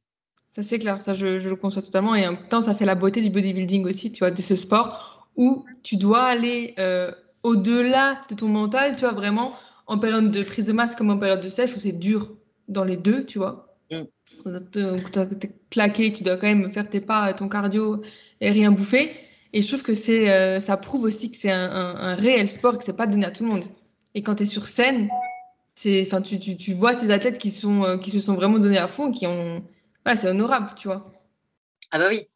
Ça, 0.55 0.63
c'est 0.63 0.79
clair, 0.79 0.99
ça, 1.03 1.13
je, 1.13 1.37
je, 1.37 1.47
le 1.47 1.57
conçois 1.57 1.83
totalement. 1.83 2.15
Et 2.15 2.25
en 2.25 2.31
même 2.31 2.49
temps, 2.49 2.63
ça 2.63 2.73
fait 2.73 2.85
la 2.85 2.95
beauté 2.95 3.21
du 3.21 3.29
bodybuilding 3.29 3.85
aussi, 3.85 4.11
tu 4.11 4.19
vois, 4.19 4.31
de 4.31 4.41
ce 4.41 4.55
sport 4.55 5.29
où 5.35 5.63
tu 5.83 5.97
dois 5.97 6.23
aller 6.23 6.73
au-delà 7.43 8.21
de 8.29 8.35
ton 8.35 8.47
mental, 8.47 8.95
tu 8.95 9.01
vois, 9.01 9.13
vraiment 9.13 9.55
en 9.87 9.97
période 9.97 10.31
de 10.31 10.43
prise 10.43 10.65
de 10.65 10.73
masse 10.73 10.95
comme 10.95 11.09
en 11.09 11.17
période 11.17 11.41
de 11.41 11.49
sèche 11.49 11.75
où 11.75 11.79
c'est 11.79 11.93
dur 11.93 12.35
dans 12.67 12.83
les 12.83 12.97
deux, 12.97 13.25
tu 13.25 13.39
vois. 13.39 13.75
Mm. 13.89 14.03
Quand 14.43 15.25
tu 15.39 15.51
claqué, 15.69 16.13
tu 16.13 16.23
dois 16.23 16.37
quand 16.37 16.47
même 16.47 16.71
faire 16.73 16.89
tes 16.89 17.01
pas, 17.01 17.33
ton 17.33 17.47
cardio 17.47 18.01
et 18.41 18.51
rien 18.51 18.71
bouffer. 18.71 19.15
Et 19.53 19.61
je 19.61 19.67
trouve 19.67 19.83
que 19.83 19.93
c'est, 19.93 20.29
euh, 20.29 20.59
ça 20.59 20.75
prouve 20.75 21.03
aussi 21.03 21.31
que 21.31 21.37
c'est 21.37 21.51
un, 21.51 22.15
réel 22.15 22.49
sport, 22.49 22.77
que 22.77 22.83
c'est 22.83 22.95
pas 22.95 23.07
donné 23.07 23.25
à 23.25 23.31
tout 23.31 23.43
le 23.43 23.49
monde. 23.49 23.63
Et 24.13 24.21
quand 24.21 24.35
tu 24.35 24.43
es 24.43 24.45
sur 24.45 24.65
scène, 24.65 25.09
c'est, 25.73 26.03
enfin, 26.05 26.21
tu, 26.21 26.37
tu, 26.39 26.57
tu, 26.57 26.73
vois 26.73 26.95
ces 26.95 27.11
athlètes 27.11 27.37
qui, 27.37 27.51
sont, 27.51 27.83
euh, 27.83 27.97
qui 27.97 28.11
se 28.11 28.19
sont 28.19 28.35
vraiment 28.35 28.59
donnés 28.59 28.77
à 28.77 28.87
fond, 28.87 29.11
qui 29.11 29.25
ont, 29.25 29.63
voilà, 30.03 30.19
c'est 30.19 30.27
honorable, 30.27 30.71
tu 30.75 30.89
vois. 30.89 31.13
Ah 31.91 31.99
bah 31.99 32.07
oui. 32.09 32.27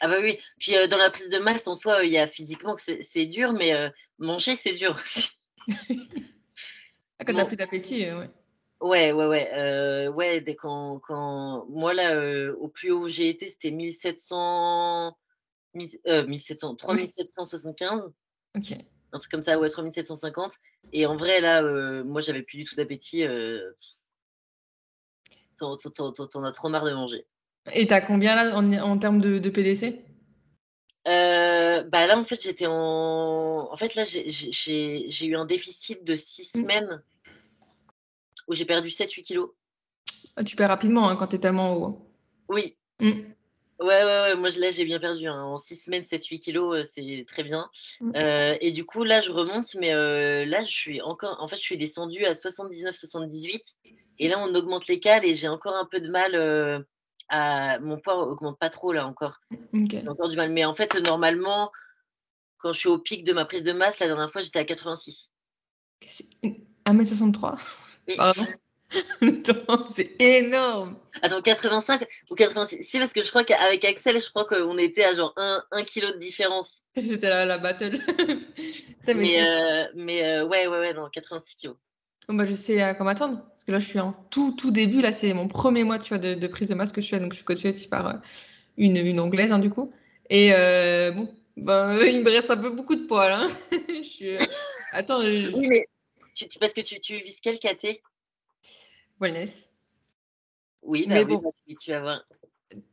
Ah 0.00 0.08
bah 0.08 0.16
oui. 0.22 0.38
Puis 0.58 0.76
euh, 0.76 0.86
dans 0.86 0.96
la 0.96 1.10
prise 1.10 1.28
de 1.28 1.38
masse, 1.38 1.68
en 1.68 1.74
soi, 1.74 2.04
il 2.04 2.12
y 2.12 2.18
a 2.18 2.26
physiquement 2.26 2.74
que 2.74 2.82
c'est 3.00 3.26
dur, 3.26 3.52
mais 3.52 3.74
manger, 4.18 4.56
c'est 4.56 4.74
dur 4.74 4.94
aussi. 4.94 5.32
Ah, 7.22 7.24
quand 7.24 7.38
t'as 7.38 7.44
plus 7.44 7.56
d'appétit, 7.56 8.04
euh, 8.06 8.18
ouais. 8.18 8.30
Ouais, 8.80 9.12
ouais, 9.12 9.26
ouais. 9.26 9.50
Euh, 9.54 10.10
ouais, 10.12 10.40
dès 10.40 10.56
quand, 10.56 10.98
quand... 10.98 11.66
Moi, 11.68 11.94
là, 11.94 12.16
euh, 12.16 12.56
au 12.56 12.66
plus 12.66 12.90
haut 12.90 13.04
où 13.04 13.08
j'ai 13.08 13.28
été, 13.28 13.48
c'était 13.48 13.70
1700... 13.70 15.16
1700... 15.74 16.74
3775. 16.74 18.10
Ok. 18.56 18.72
Un 19.12 19.18
truc 19.18 19.30
comme 19.30 19.42
ça, 19.42 19.58
ouais, 19.58 19.68
3750. 19.68 20.56
Et 20.92 21.06
en 21.06 21.16
vrai, 21.16 21.40
là, 21.40 21.62
moi, 22.02 22.20
j'avais 22.20 22.42
plus 22.42 22.58
du 22.58 22.64
tout 22.64 22.74
d'appétit. 22.74 23.24
T'en 25.58 25.76
as 25.76 26.52
trop 26.52 26.68
marre 26.68 26.84
de 26.84 26.92
manger. 26.92 27.24
Et 27.72 27.86
t'as 27.86 28.00
combien, 28.00 28.34
là, 28.34 28.56
en, 28.56 28.72
en 28.72 28.98
termes 28.98 29.20
de, 29.20 29.38
de 29.38 29.48
PDC 29.48 30.02
bah 31.04 32.06
là, 32.06 32.18
en 32.18 32.24
fait, 32.24 32.42
j'étais 32.42 32.66
en. 32.66 33.68
En 33.70 33.76
fait, 33.76 33.94
là, 33.94 34.04
j'ai 34.04 35.26
eu 35.26 35.36
un 35.36 35.44
déficit 35.44 36.04
de 36.04 36.14
six 36.14 36.54
mmh. 36.54 36.60
semaines 36.60 37.02
où 38.52 38.54
j'ai 38.54 38.64
perdu 38.64 38.88
7-8 38.88 39.22
kilos. 39.22 39.50
Ah, 40.36 40.44
tu 40.44 40.56
perds 40.56 40.68
rapidement 40.68 41.08
hein, 41.08 41.16
quand 41.16 41.26
tu 41.26 41.36
es 41.36 41.38
tellement 41.38 41.74
haut. 41.74 41.84
Hein. 41.84 41.98
Oui. 42.48 42.76
Mmh. 43.00 43.32
Ouais, 43.80 44.04
ouais, 44.04 44.04
ouais, 44.04 44.36
moi 44.36 44.48
là 44.58 44.70
j'ai 44.70 44.84
bien 44.84 45.00
perdu. 45.00 45.26
Hein. 45.26 45.42
En 45.42 45.58
6 45.58 45.76
semaines, 45.76 46.02
7-8 46.02 46.38
kilos, 46.38 46.76
euh, 46.76 46.84
c'est 46.84 47.24
très 47.26 47.42
bien. 47.42 47.68
Mmh. 48.00 48.12
Euh, 48.14 48.54
et 48.60 48.70
du 48.70 48.84
coup, 48.84 49.02
là 49.02 49.20
je 49.20 49.32
remonte, 49.32 49.74
mais 49.74 49.92
euh, 49.92 50.44
là 50.44 50.62
je 50.62 50.70
suis 50.70 51.00
encore. 51.02 51.38
En 51.40 51.48
fait, 51.48 51.56
je 51.56 51.62
suis 51.62 51.78
descendue 51.78 52.24
à 52.24 52.32
79-78. 52.32 53.74
Et 54.18 54.28
là, 54.28 54.38
on 54.38 54.54
augmente 54.54 54.86
les 54.86 55.00
cales 55.00 55.24
et 55.24 55.34
j'ai 55.34 55.48
encore 55.48 55.74
un 55.74 55.86
peu 55.86 55.98
de 56.00 56.08
mal. 56.08 56.86
à... 57.28 57.80
Mon 57.80 57.98
poids 57.98 58.28
augmente 58.28 58.58
pas 58.58 58.68
trop 58.68 58.92
là 58.92 59.06
encore. 59.06 59.40
J'ai 59.72 60.08
encore 60.08 60.28
du 60.28 60.36
mal. 60.36 60.52
Mais 60.52 60.64
en 60.64 60.74
fait, 60.74 60.94
normalement, 61.00 61.72
quand 62.58 62.72
je 62.72 62.78
suis 62.78 62.88
au 62.88 62.98
pic 62.98 63.24
de 63.24 63.32
ma 63.32 63.44
prise 63.44 63.64
de 63.64 63.72
masse, 63.72 63.98
la 63.98 64.06
dernière 64.06 64.30
fois, 64.30 64.42
j'étais 64.42 64.60
à 64.60 64.64
86. 64.64 65.32
1m63 66.86 67.58
Pardon 68.16 68.42
c'est 69.94 70.10
énorme. 70.20 70.96
Attends, 71.22 71.40
85 71.42 72.06
ou 72.30 72.34
86 72.34 72.82
Si, 72.82 72.98
parce 72.98 73.12
que 73.12 73.22
je 73.22 73.28
crois 73.30 73.44
qu'avec 73.44 73.84
Axel, 73.84 74.20
je 74.20 74.28
crois 74.30 74.44
qu'on 74.44 74.76
était 74.78 75.04
à 75.04 75.14
genre 75.14 75.32
1, 75.36 75.64
1 75.72 75.82
kg 75.84 76.12
de 76.14 76.18
différence. 76.18 76.82
C'était 76.96 77.28
la, 77.28 77.44
la 77.44 77.58
battle. 77.58 77.98
mais 79.06 79.40
euh, 79.40 79.84
mais 79.94 80.24
euh, 80.24 80.46
ouais, 80.46 80.66
ouais, 80.66 80.78
ouais, 80.78 80.92
non, 80.94 81.08
86 81.10 81.56
kg. 81.56 81.72
Bon, 82.28 82.34
bah, 82.34 82.46
je 82.46 82.54
sais 82.54 82.80
à 82.80 82.94
quoi 82.94 83.04
m'attendre. 83.04 83.40
Parce 83.50 83.64
que 83.64 83.72
là, 83.72 83.78
je 83.78 83.86
suis 83.86 84.00
en 84.00 84.12
tout, 84.30 84.52
tout 84.52 84.70
début. 84.70 85.00
Là, 85.00 85.12
c'est 85.12 85.32
mon 85.32 85.48
premier 85.48 85.84
mois 85.84 85.98
tu 85.98 86.10
vois, 86.10 86.18
de, 86.18 86.46
prise 86.46 86.68
de 86.68 86.74
masse 86.74 86.92
que 86.92 87.00
je 87.00 87.08
fais. 87.08 87.20
Donc, 87.20 87.32
je 87.32 87.36
suis 87.36 87.44
coachée 87.44 87.68
aussi 87.68 87.88
par 87.88 88.06
euh, 88.06 88.12
une, 88.76 88.96
une 88.96 89.20
anglaise, 89.20 89.52
hein, 89.52 89.58
du 89.58 89.70
coup. 89.70 89.92
Et 90.30 90.50
bon, 91.14 91.28
bah, 91.56 91.96
il 92.06 92.22
me 92.22 92.30
reste 92.30 92.50
un 92.50 92.56
peu 92.56 92.70
beaucoup 92.70 92.94
de 92.94 93.06
poils. 93.06 93.32
Hein. 93.32 93.48
je 93.88 94.02
suis... 94.02 94.34
Attends. 94.92 95.20
Oui, 95.20 95.66
mais 95.68 95.86
tu, 96.34 96.46
parce 96.58 96.72
que 96.72 96.80
tu, 96.80 97.00
tu 97.00 97.18
vises 97.18 97.40
quel 97.40 97.58
KT 97.58 98.00
Wellness. 99.20 99.68
Oui, 100.82 101.06
bah 101.06 101.14
mais 101.14 101.24
bon, 101.24 101.38
bah, 101.38 101.50
tu 101.80 101.90
vas 101.90 102.00
voir. 102.00 102.24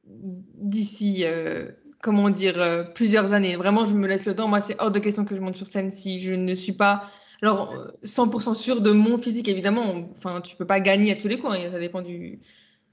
D'ici 0.05 1.23
euh, 1.25 1.71
comment 2.01 2.29
dire, 2.29 2.61
euh, 2.61 2.83
plusieurs 2.83 3.33
années. 3.33 3.55
Vraiment, 3.55 3.85
je 3.85 3.93
me 3.93 4.07
laisse 4.07 4.25
le 4.25 4.35
temps. 4.35 4.47
Moi, 4.47 4.61
c'est 4.61 4.75
hors 4.79 4.91
de 4.91 4.99
question 4.99 5.25
que 5.25 5.35
je 5.35 5.41
monte 5.41 5.55
sur 5.55 5.67
scène 5.67 5.91
si 5.91 6.19
je 6.19 6.33
ne 6.33 6.55
suis 6.55 6.73
pas, 6.73 7.05
alors, 7.41 7.73
100% 8.03 8.53
sûr 8.53 8.81
de 8.81 8.91
mon 8.91 9.17
physique, 9.17 9.47
évidemment. 9.47 10.09
Enfin, 10.17 10.41
tu 10.41 10.55
peux 10.55 10.65
pas 10.65 10.79
gagner 10.79 11.11
à 11.11 11.15
tous 11.15 11.27
les 11.27 11.39
coups. 11.39 11.53
Hein, 11.53 11.71
ça 11.71 11.79
dépend 11.79 12.01
du, 12.01 12.41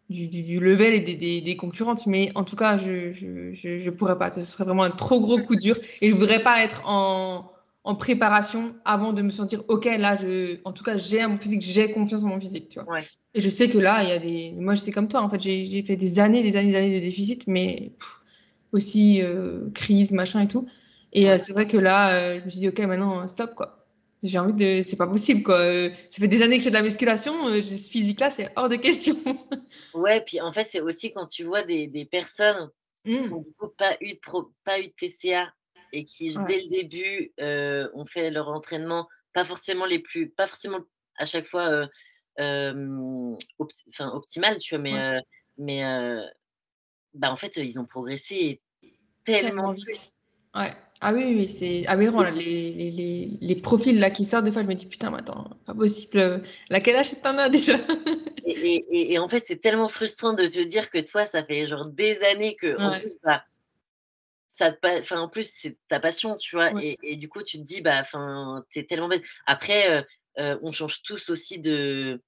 du, 0.08 0.28
du, 0.28 0.60
level 0.60 0.94
et 0.94 1.00
des, 1.00 1.16
des, 1.16 1.40
des, 1.40 1.56
concurrentes. 1.56 2.06
Mais 2.06 2.30
en 2.36 2.44
tout 2.44 2.56
cas, 2.56 2.76
je, 2.76 3.12
je, 3.12 3.52
je, 3.52 3.78
je, 3.78 3.90
pourrais 3.90 4.18
pas. 4.18 4.32
Ce 4.32 4.40
serait 4.42 4.64
vraiment 4.64 4.84
un 4.84 4.90
trop 4.90 5.20
gros 5.20 5.42
coup 5.42 5.56
dur. 5.56 5.78
Et 6.00 6.10
je 6.10 6.14
voudrais 6.14 6.42
pas 6.42 6.62
être 6.62 6.82
en, 6.86 7.50
en 7.86 7.94
préparation 7.94 8.74
avant 8.84 9.12
de 9.12 9.22
me 9.22 9.30
sentir 9.30 9.62
OK, 9.68 9.84
là, 9.84 10.16
je, 10.16 10.58
en 10.64 10.72
tout 10.72 10.82
cas, 10.82 10.96
j'ai 10.96 11.24
mon 11.24 11.36
physique, 11.36 11.62
j'ai 11.62 11.92
confiance 11.92 12.24
en 12.24 12.26
mon 12.26 12.40
physique, 12.40 12.68
tu 12.68 12.80
vois. 12.80 12.94
Ouais. 12.94 13.04
Et 13.32 13.40
je 13.40 13.48
sais 13.48 13.68
que 13.68 13.78
là, 13.78 14.02
il 14.02 14.08
y 14.08 14.12
a 14.12 14.18
des. 14.18 14.52
Moi, 14.58 14.74
je 14.74 14.80
sais 14.80 14.90
comme 14.90 15.06
toi, 15.06 15.22
en 15.22 15.30
fait, 15.30 15.40
j'ai 15.40 15.84
fait 15.84 15.94
des 15.94 16.18
années, 16.18 16.42
des 16.42 16.56
années, 16.56 16.72
des 16.72 16.76
années 16.76 17.00
de 17.00 17.06
déficit, 17.06 17.46
mais 17.46 17.92
aussi 18.72 19.22
euh, 19.22 19.70
crise, 19.72 20.10
machin 20.10 20.42
et 20.42 20.48
tout. 20.48 20.66
Et 21.12 21.30
euh, 21.30 21.38
c'est 21.38 21.52
vrai 21.52 21.68
que 21.68 21.76
là, 21.76 22.16
euh, 22.16 22.40
je 22.40 22.44
me 22.44 22.50
suis 22.50 22.58
dit, 22.58 22.68
OK, 22.68 22.80
maintenant, 22.80 23.26
stop, 23.28 23.54
quoi. 23.54 23.86
J'ai 24.24 24.40
envie 24.40 24.52
de. 24.52 24.82
C'est 24.82 24.96
pas 24.96 25.06
possible, 25.06 25.44
quoi. 25.44 25.56
Ça 25.56 26.18
fait 26.18 26.26
des 26.26 26.42
années 26.42 26.56
que 26.56 26.62
je 26.62 26.64
fais 26.64 26.70
de 26.70 26.74
la 26.74 26.82
musculation, 26.82 27.54
ce 27.54 27.88
physique-là, 27.88 28.32
c'est 28.32 28.50
hors 28.56 28.68
de 28.68 28.76
question. 28.76 29.14
ouais, 29.94 30.22
puis 30.22 30.40
en 30.40 30.50
fait, 30.50 30.64
c'est 30.64 30.80
aussi 30.80 31.12
quand 31.12 31.26
tu 31.26 31.44
vois 31.44 31.62
des, 31.62 31.86
des 31.86 32.04
personnes 32.04 32.68
mmh. 33.04 33.16
qui 33.16 33.28
n'ont 33.28 33.44
pas 33.78 33.96
eu 34.00 34.14
de, 34.14 34.18
pro, 34.18 34.50
pas 34.64 34.80
eu 34.80 34.88
de 34.88 34.92
TCA 34.96 35.52
et 35.92 36.04
qui, 36.04 36.36
ouais. 36.36 36.44
dès 36.46 36.62
le 36.62 36.68
début, 36.68 37.32
euh, 37.40 37.88
ont 37.94 38.06
fait 38.06 38.30
leur 38.30 38.48
entraînement, 38.48 39.08
pas 39.32 39.44
forcément 39.44 39.86
les 39.86 39.98
plus, 39.98 40.30
pas 40.30 40.46
forcément 40.46 40.80
à 41.18 41.26
chaque 41.26 41.46
fois 41.46 41.68
euh, 41.68 41.86
euh, 42.40 43.36
optimal, 43.58 44.58
tu 44.58 44.74
vois, 44.74 44.82
mais, 44.82 44.94
ouais. 44.94 45.20
mais 45.58 46.20
bah, 47.14 47.32
en 47.32 47.36
fait, 47.36 47.56
ils 47.56 47.80
ont 47.80 47.86
progressé 47.86 48.60
tellement, 49.24 49.74
plus. 49.74 50.18
Ouais. 50.54 50.72
Ah 51.00 51.12
oui, 51.12 51.34
oui 51.36 51.46
c'est 51.46 51.86
aberrant. 51.86 52.22
Là, 52.22 52.30
les, 52.30 52.72
les, 52.72 52.90
les, 52.90 53.38
les, 53.38 53.56
profils 53.56 53.98
là 53.98 54.10
qui 54.10 54.24
sortent, 54.24 54.46
des 54.46 54.52
fois, 54.52 54.62
je 54.62 54.66
me 54.66 54.74
dis 54.74 54.86
putain, 54.86 55.10
mais 55.10 55.18
attends, 55.18 55.50
pas 55.66 55.74
possible. 55.74 56.42
Laquelle 56.70 56.96
âge 56.96 57.10
t'en 57.22 57.36
as 57.36 57.50
déjà? 57.50 57.76
Et, 58.46 58.84
et, 58.90 59.12
et, 59.12 59.18
en 59.18 59.28
fait, 59.28 59.42
c'est 59.44 59.60
tellement 59.60 59.88
frustrant 59.88 60.32
de 60.32 60.46
te 60.46 60.62
dire 60.62 60.88
que 60.88 60.98
toi, 60.98 61.26
ça 61.26 61.44
fait 61.44 61.66
genre 61.66 61.88
des 61.90 62.22
années 62.22 62.54
que, 62.54 62.68
ouais. 62.68 62.82
en 62.82 62.98
plus, 62.98 63.18
bah, 63.22 63.42
ça 64.56 64.72
en 65.12 65.28
plus, 65.28 65.52
c'est 65.54 65.76
ta 65.88 66.00
passion, 66.00 66.36
tu 66.36 66.56
vois. 66.56 66.70
Et, 66.82 66.96
et, 67.02 67.16
du 67.16 67.28
coup, 67.28 67.42
tu 67.42 67.58
te 67.58 67.62
dis, 67.62 67.82
bah, 67.82 67.98
enfin, 68.00 68.64
t'es 68.72 68.84
tellement 68.84 69.08
bête. 69.08 69.22
Après, 69.46 69.90
euh, 69.90 70.02
euh, 70.38 70.58
on 70.62 70.72
change 70.72 71.02
tous 71.02 71.30
aussi 71.30 71.58
de 71.58 72.20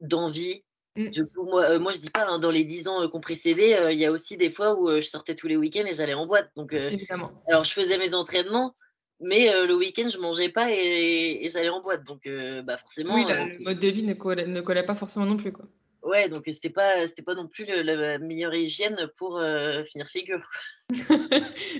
d'envie. 0.00 0.64
Mmh. 0.96 1.10
Du 1.10 1.26
coup, 1.26 1.44
moi, 1.44 1.64
euh, 1.64 1.80
moi, 1.80 1.92
je 1.92 1.98
dis 1.98 2.10
pas, 2.10 2.26
hein, 2.26 2.38
dans 2.38 2.50
les 2.50 2.64
10 2.64 2.88
ans 2.88 3.08
qu'on 3.08 3.20
précédait, 3.20 3.92
il 3.92 3.98
y 3.98 4.06
a 4.06 4.12
aussi 4.12 4.36
des 4.36 4.50
fois 4.50 4.78
où 4.78 4.88
je 4.90 5.06
sortais 5.06 5.34
tous 5.34 5.48
les 5.48 5.56
week-ends 5.56 5.84
et 5.84 5.94
j'allais 5.94 6.14
en 6.14 6.26
boîte. 6.26 6.50
Donc, 6.56 6.72
Évidemment. 6.72 7.32
alors, 7.48 7.64
je 7.64 7.72
faisais 7.72 7.98
mes 7.98 8.14
entraînements, 8.14 8.76
mais 9.20 9.50
le 9.66 9.74
week-end, 9.74 10.08
je 10.08 10.18
mangeais 10.18 10.48
pas 10.48 10.70
et, 10.70 11.44
et 11.44 11.50
j'allais 11.50 11.68
en 11.68 11.80
boîte. 11.80 12.04
Donc, 12.04 12.28
bah, 12.64 12.78
forcément. 12.78 13.16
Oui, 13.16 13.24
là, 13.26 13.44
le 13.46 13.58
mode 13.58 13.80
de 13.80 13.88
vie 13.88 14.04
ne 14.04 14.14
collait, 14.14 14.46
ne 14.46 14.60
collait 14.60 14.86
pas 14.86 14.94
forcément 14.94 15.26
non 15.26 15.36
plus, 15.36 15.52
quoi. 15.52 15.66
Ouais, 16.02 16.28
donc 16.28 16.44
c'était 16.46 16.70
pas 16.70 17.06
c'était 17.06 17.22
pas 17.22 17.34
non 17.34 17.48
plus 17.48 17.66
le, 17.66 17.82
la 17.82 18.18
meilleure 18.18 18.54
hygiène 18.54 18.96
pour 19.18 19.38
euh, 19.38 19.84
finir 19.84 20.06
figure. 20.06 20.48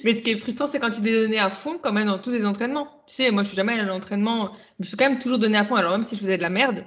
Mais 0.05 0.15
ce 0.15 0.23
qui 0.23 0.31
est 0.31 0.37
frustrant, 0.37 0.67
c'est 0.67 0.81
quand 0.81 0.91
tu 0.91 1.01
t'es 1.01 1.13
donné 1.13 1.39
à 1.39 1.51
fond 1.51 1.79
quand 1.79 1.93
même 1.93 2.09
dans 2.09 2.19
tous 2.19 2.31
les 2.31 2.45
entraînements. 2.45 3.05
Tu 3.07 3.15
sais, 3.15 3.31
moi 3.31 3.43
je 3.43 3.49
suis 3.49 3.57
jamais 3.57 3.75
allée 3.75 3.83
à 3.83 3.87
l'entraînement, 3.87 4.53
je 4.79 4.83
me 4.83 4.85
suis 4.85 4.97
quand 4.97 5.09
même 5.09 5.21
toujours 5.21 5.39
donné 5.39 5.57
à 5.57 5.65
fond. 5.65 5.77
Alors 5.77 5.93
même 5.93 6.03
si 6.03 6.17
je 6.17 6.21
faisais 6.21 6.37
de 6.37 6.43
la 6.43 6.51
merde, 6.51 6.85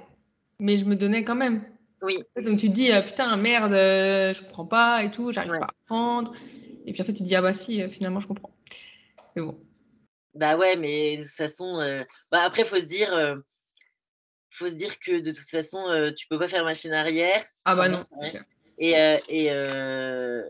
mais 0.58 0.76
je 0.76 0.84
me 0.84 0.94
donnais 0.94 1.24
quand 1.24 1.34
même. 1.34 1.64
Oui. 2.02 2.18
Donc 2.36 2.58
tu 2.58 2.68
te 2.68 2.74
dis 2.74 2.92
euh, 2.92 3.00
putain 3.00 3.34
merde, 3.36 3.72
euh, 3.72 4.34
je 4.34 4.42
comprends 4.42 4.66
pas 4.66 5.02
et 5.02 5.10
tout, 5.10 5.32
j'arrive 5.32 5.52
ouais. 5.52 5.58
pas 5.58 5.66
à 5.66 5.74
apprendre. 5.84 6.32
Et 6.84 6.92
puis 6.92 7.00
en 7.00 7.04
fait 7.06 7.14
tu 7.14 7.20
te 7.20 7.24
dis 7.24 7.34
ah 7.34 7.42
bah 7.42 7.54
si, 7.54 7.88
finalement 7.88 8.20
je 8.20 8.28
comprends. 8.28 8.54
Mais 9.34 9.42
bon. 9.42 9.58
Bah 10.34 10.56
ouais, 10.56 10.76
mais 10.76 11.16
de 11.16 11.22
toute 11.22 11.32
façon, 11.32 11.78
bah 12.30 12.40
après 12.44 12.64
faut 12.64 12.78
se 12.78 12.86
dire 12.86 13.42
faut 14.52 14.68
se 14.68 14.74
dire 14.74 14.98
que 14.98 15.20
de 15.20 15.32
toute 15.32 15.50
façon, 15.50 15.88
euh, 15.88 16.12
tu 16.12 16.26
peux 16.28 16.38
pas 16.38 16.48
faire 16.48 16.64
machine 16.64 16.92
arrière. 16.92 17.44
Ah 17.64 17.74
bah 17.74 17.88
non. 17.88 18.00
Et, 18.78 18.96
euh, 18.96 19.18
et, 19.28 19.50
euh, 19.50 20.42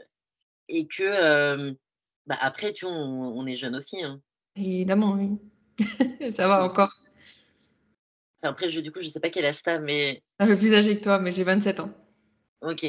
et 0.68 0.86
que 0.86 1.72
bah 2.26 2.36
après, 2.40 2.72
tu 2.72 2.84
vois, 2.84 2.94
on, 2.94 3.40
on 3.40 3.46
est 3.46 3.56
jeune 3.56 3.76
aussi. 3.76 4.02
Hein. 4.02 4.20
Évidemment, 4.56 5.12
oui. 5.12 5.38
ça 6.32 6.48
va 6.48 6.64
encore. 6.64 6.92
Enfin, 8.42 8.52
après, 8.52 8.70
je, 8.70 8.80
du 8.80 8.92
coup, 8.92 9.00
je 9.00 9.08
sais 9.08 9.20
pas 9.20 9.30
quel 9.30 9.46
âge 9.46 9.62
t'as, 9.62 9.78
mais. 9.78 10.22
Un 10.38 10.46
peu 10.46 10.56
plus 10.56 10.74
âgé 10.74 10.98
que 10.98 11.02
toi, 11.02 11.18
mais 11.18 11.32
j'ai 11.32 11.44
27 11.44 11.80
ans. 11.80 11.90
Ok. 12.60 12.84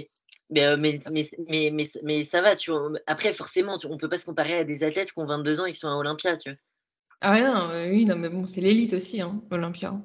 Mais, 0.50 0.76
mais, 0.78 1.00
mais, 1.12 1.26
mais, 1.48 1.72
mais, 1.72 1.86
mais, 2.04 2.24
ça 2.24 2.42
va, 2.42 2.56
tu 2.56 2.72
vois. 2.72 2.92
Après, 3.08 3.34
forcément, 3.34 3.78
tu, 3.78 3.88
on 3.88 3.98
peut 3.98 4.10
pas 4.10 4.18
se 4.18 4.26
comparer 4.26 4.58
à 4.58 4.64
des 4.64 4.84
athlètes 4.84 5.12
qui 5.12 5.20
ont 5.20 5.26
22 5.26 5.62
ans 5.62 5.66
et 5.66 5.72
qui 5.72 5.80
sont 5.80 5.88
à 5.88 5.96
Olympia, 5.96 6.38
tu 6.38 6.50
vois. 6.50 6.60
Ah 7.22 7.32
ouais, 7.32 7.44
non, 7.44 7.90
oui, 7.92 8.06
non, 8.06 8.18
mais 8.18 8.30
bon, 8.30 8.46
c'est 8.48 8.62
l'élite 8.62 8.94
aussi, 8.94 9.22
hein, 9.22 9.42
Olympia. 9.50 9.96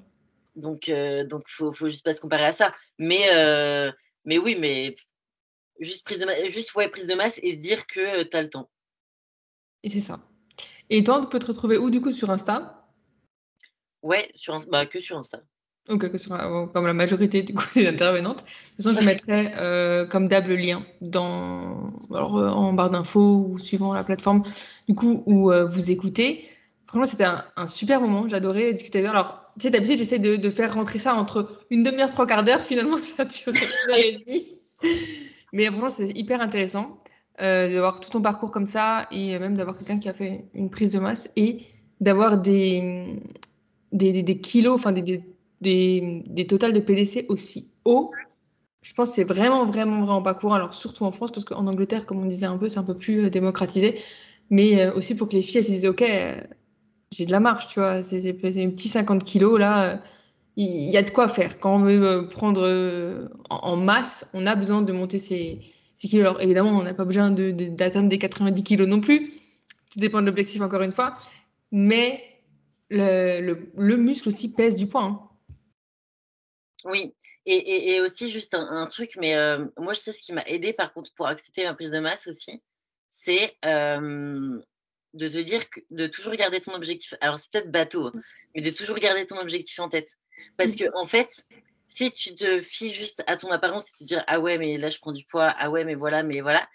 Donc, 0.59 0.89
euh, 0.89 1.25
donc 1.25 1.45
faut, 1.47 1.73
faut 1.73 1.87
juste 1.87 2.05
pas 2.05 2.13
se 2.13 2.21
comparer 2.21 2.47
à 2.47 2.53
ça. 2.53 2.73
Mais, 2.99 3.35
euh, 3.35 3.91
mais 4.25 4.39
oui, 4.39 4.57
mais 4.59 4.97
juste 5.81 6.05
prise 6.05 6.19
de 6.19 6.27
masse, 6.27 6.45
juste 6.51 6.75
ouais, 6.75 6.89
prise 6.89 7.07
de 7.07 7.15
masse 7.15 7.39
et 7.43 7.53
se 7.53 7.59
dire 7.59 7.87
que 7.87 8.25
tu 8.25 8.37
as 8.37 8.43
le 8.43 8.51
temps. 8.51 8.69
Et 9.83 9.89
c'est 9.89 10.01
ça. 10.01 10.21
Et 10.91 11.05
toi, 11.05 11.21
on 11.21 11.27
peut 11.27 11.39
te 11.39 11.47
retrouver 11.47 11.79
où 11.79 11.91
du 11.91 12.01
coup 12.01 12.13
sur 12.13 12.31
Insta? 12.31 12.87
Ouais, 14.03 14.31
sur 14.35 14.59
bah, 14.69 14.87
que 14.87 15.01
sur 15.01 15.17
Insta. 15.17 15.43
Ok, 15.89 16.11
que 16.11 16.19
sur, 16.19 16.37
comme 16.75 16.87
la 16.87 16.93
majorité 16.93 17.43
du 17.43 17.55
coup 17.55 17.65
des 17.75 17.87
intervenantes. 17.87 18.39
De 18.39 18.83
toute 18.83 18.85
façon, 18.85 19.01
je 19.01 19.07
mettrai 19.07 19.55
euh, 19.57 20.07
comme 20.07 20.29
d'hab 20.29 20.47
le 20.47 20.57
lien 20.57 20.85
dans, 21.01 21.93
alors, 22.11 22.35
en 22.35 22.73
barre 22.75 22.91
d'infos 22.91 23.47
ou 23.49 23.59
suivant 23.59 23.95
la 23.95 24.05
plateforme 24.05 24.43
du 24.87 24.95
coup 24.95 25.23
où 25.27 25.51
euh, 25.51 25.65
vous 25.67 25.91
écoutez. 25.91 26.49
Franchement, 26.87 27.07
c'était 27.07 27.25
un, 27.25 27.45
un, 27.57 27.67
super 27.69 28.01
moment. 28.01 28.29
J'adorais 28.29 28.73
discuter. 28.73 29.07
Alors, 29.07 29.48
tu 29.59 29.65
sais, 29.65 29.71
d'habitude, 29.71 29.99
j'essaie 29.99 30.19
de, 30.19 30.51
faire 30.51 30.75
rentrer 30.75 30.99
ça 30.99 31.15
entre 31.15 31.65
une 31.71 31.83
demi-heure, 31.83 32.11
trois 32.11 32.27
quarts 32.27 32.45
d'heure. 32.45 32.61
Finalement, 32.61 32.99
ça 33.17 33.25
dure 33.25 33.49
une 33.49 33.93
heure 33.93 33.99
et 33.99 34.19
demie. 34.19 34.59
Mais 35.53 35.67
franchement, 35.67 35.89
c'est 35.89 36.17
hyper 36.17 36.41
intéressant 36.41 37.03
euh, 37.41 37.69
de 37.69 37.79
voir 37.79 38.01
tout 38.01 38.11
ton 38.11 38.23
parcours 38.23 38.51
comme 38.51 38.67
ça 38.67 39.09
et 39.11 39.39
même 39.39 39.57
d'avoir 39.57 39.77
quelqu'un 39.77 39.99
qui 39.99 40.09
a 40.09 40.15
fait 40.15 40.45
une 40.55 40.71
prise 40.71 40.93
de 40.93 40.99
masse 40.99 41.29
et 41.37 41.59
d'avoir 42.01 42.39
des, 42.39 43.21
des, 43.93 44.41
kilos, 44.41 44.75
enfin 44.75 44.93
des, 44.93 45.03
des, 45.61 46.23
des, 46.27 46.45
de 46.45 46.81
PDC 46.81 47.27
aussi 47.29 47.73
hauts. 47.85 48.13
Je 48.83 48.95
pense 48.95 49.11
que 49.11 49.17
c'est 49.17 49.25
vraiment, 49.25 49.67
vraiment, 49.67 50.03
vraiment 50.03 50.23
pas 50.23 50.35
courant. 50.35 50.55
Alors, 50.55 50.75
surtout 50.75 51.05
en 51.05 51.11
France, 51.11 51.33
parce 51.33 51.45
qu'en 51.45 51.67
Angleterre, 51.67 52.07
comme 52.07 52.23
on 52.23 52.27
disait 52.27 52.47
un 52.47 52.57
peu, 52.57 52.69
c'est 52.69 52.79
un 52.79 52.85
peu 52.85 52.97
plus 52.97 53.25
euh, 53.25 53.31
démocratisé. 53.31 53.99
Mais 54.51 54.81
euh, 54.81 54.95
aussi 54.95 55.15
pour 55.15 55.29
que 55.29 55.35
les 55.35 55.43
filles 55.43 55.59
elles 55.59 55.65
se 55.65 55.71
disent, 55.71 55.87
OK, 55.87 56.05
j'ai 57.13 57.27
de 57.27 57.33
la 57.33 57.41
marge, 57.41 57.67
tu 57.69 57.81
vois. 57.81 58.03
C'est 58.03 58.29
un 58.31 58.71
petit 58.71 58.89
50 58.89 59.25
kilos, 59.25 59.59
là. 59.59 60.03
Il 60.57 60.91
y 60.91 60.97
a 60.97 61.03
de 61.03 61.11
quoi 61.11 61.29
faire. 61.29 61.61
Quand 61.61 61.77
on 61.77 61.85
veut 61.85 62.05
euh, 62.05 62.29
prendre 62.29 62.63
euh, 62.67 63.29
en 63.49 63.77
masse, 63.77 64.27
on 64.35 64.45
a 64.45 64.57
besoin 64.57 64.83
de 64.83 64.93
monter 64.93 65.21
ces, 65.21 65.61
kilos. 65.99 66.27
Alors, 66.27 66.41
évidemment, 66.41 66.71
on 66.71 66.83
n'a 66.83 66.95
pas 66.95 67.05
besoin 67.05 67.31
d'atteindre 67.31 68.09
de, 68.09 68.11
des 68.11 68.19
90 68.19 68.65
kilos 68.65 68.89
non 68.89 69.01
plus. 69.01 69.33
Tout 69.93 70.01
dépend 70.01 70.21
de 70.21 70.27
l'objectif, 70.27 70.61
encore 70.61 70.83
une 70.83 70.93
fois. 70.93 71.17
Mais 71.71 72.21
le, 72.91 73.41
le, 73.41 73.71
le, 73.77 73.97
muscle 73.97 74.29
aussi 74.29 74.53
pèse 74.53 74.75
du 74.75 74.89
poids. 74.89 75.05
Hein. 75.05 75.21
Oui, 76.85 77.15
et, 77.47 77.95
et, 77.95 78.01
aussi, 78.01 78.31
juste 78.31 78.55
un, 78.55 78.87
truc, 78.87 79.13
mais 79.19 79.35
euh, 79.37 79.65
moi, 79.79 79.95
je 79.95 80.01
sais 80.01 80.13
ce 80.13 80.23
qui 80.23 80.33
m'a 80.33 80.43
aidé, 80.43 80.73
par 80.73 80.93
contre, 80.93 81.13
pour 81.15 81.27
accepter 81.27 81.65
ma 81.65 81.75
prise 81.75 81.91
de 81.91 81.99
masse 81.99 82.27
aussi, 82.27 82.63
c'est 83.09 83.57
euh, 83.65 84.61
de 85.15 85.29
te 85.29 85.39
dire 85.39 85.69
que, 85.69 85.81
de 85.91 86.07
toujours 86.07 86.35
garder 86.35 86.61
ton 86.61 86.75
objectif. 86.75 87.15
Alors, 87.21 87.39
c'est 87.39 87.51
peut-être 87.51 87.71
bateau, 87.71 88.07
hein, 88.07 88.13
mais 88.55 88.61
de 88.61 88.71
toujours 88.71 88.99
garder 88.99 89.27
ton 89.27 89.39
objectif 89.39 89.79
en 89.81 89.89
tête. 89.89 90.11
Parce 90.57 90.77
que, 90.77 90.85
en 90.95 91.07
fait, 91.07 91.45
si 91.87 92.13
tu 92.13 92.35
te 92.35 92.61
fies 92.63 92.93
juste 92.93 93.25
à 93.27 93.37
ton 93.37 93.51
apparence 93.51 93.89
et 93.89 93.93
te 93.99 94.05
dire 94.05 94.23
ah 94.27 94.39
ouais, 94.39 94.59
mais 94.59 94.79
là, 94.79 94.89
je 94.89 94.99
prends 94.99 95.13
du 95.13 95.25
poids, 95.25 95.53
ah 95.59 95.71
ouais, 95.71 95.85
mais 95.85 95.95
voilà, 95.95 96.23
mais 96.23 96.41
voilà, 96.41 96.69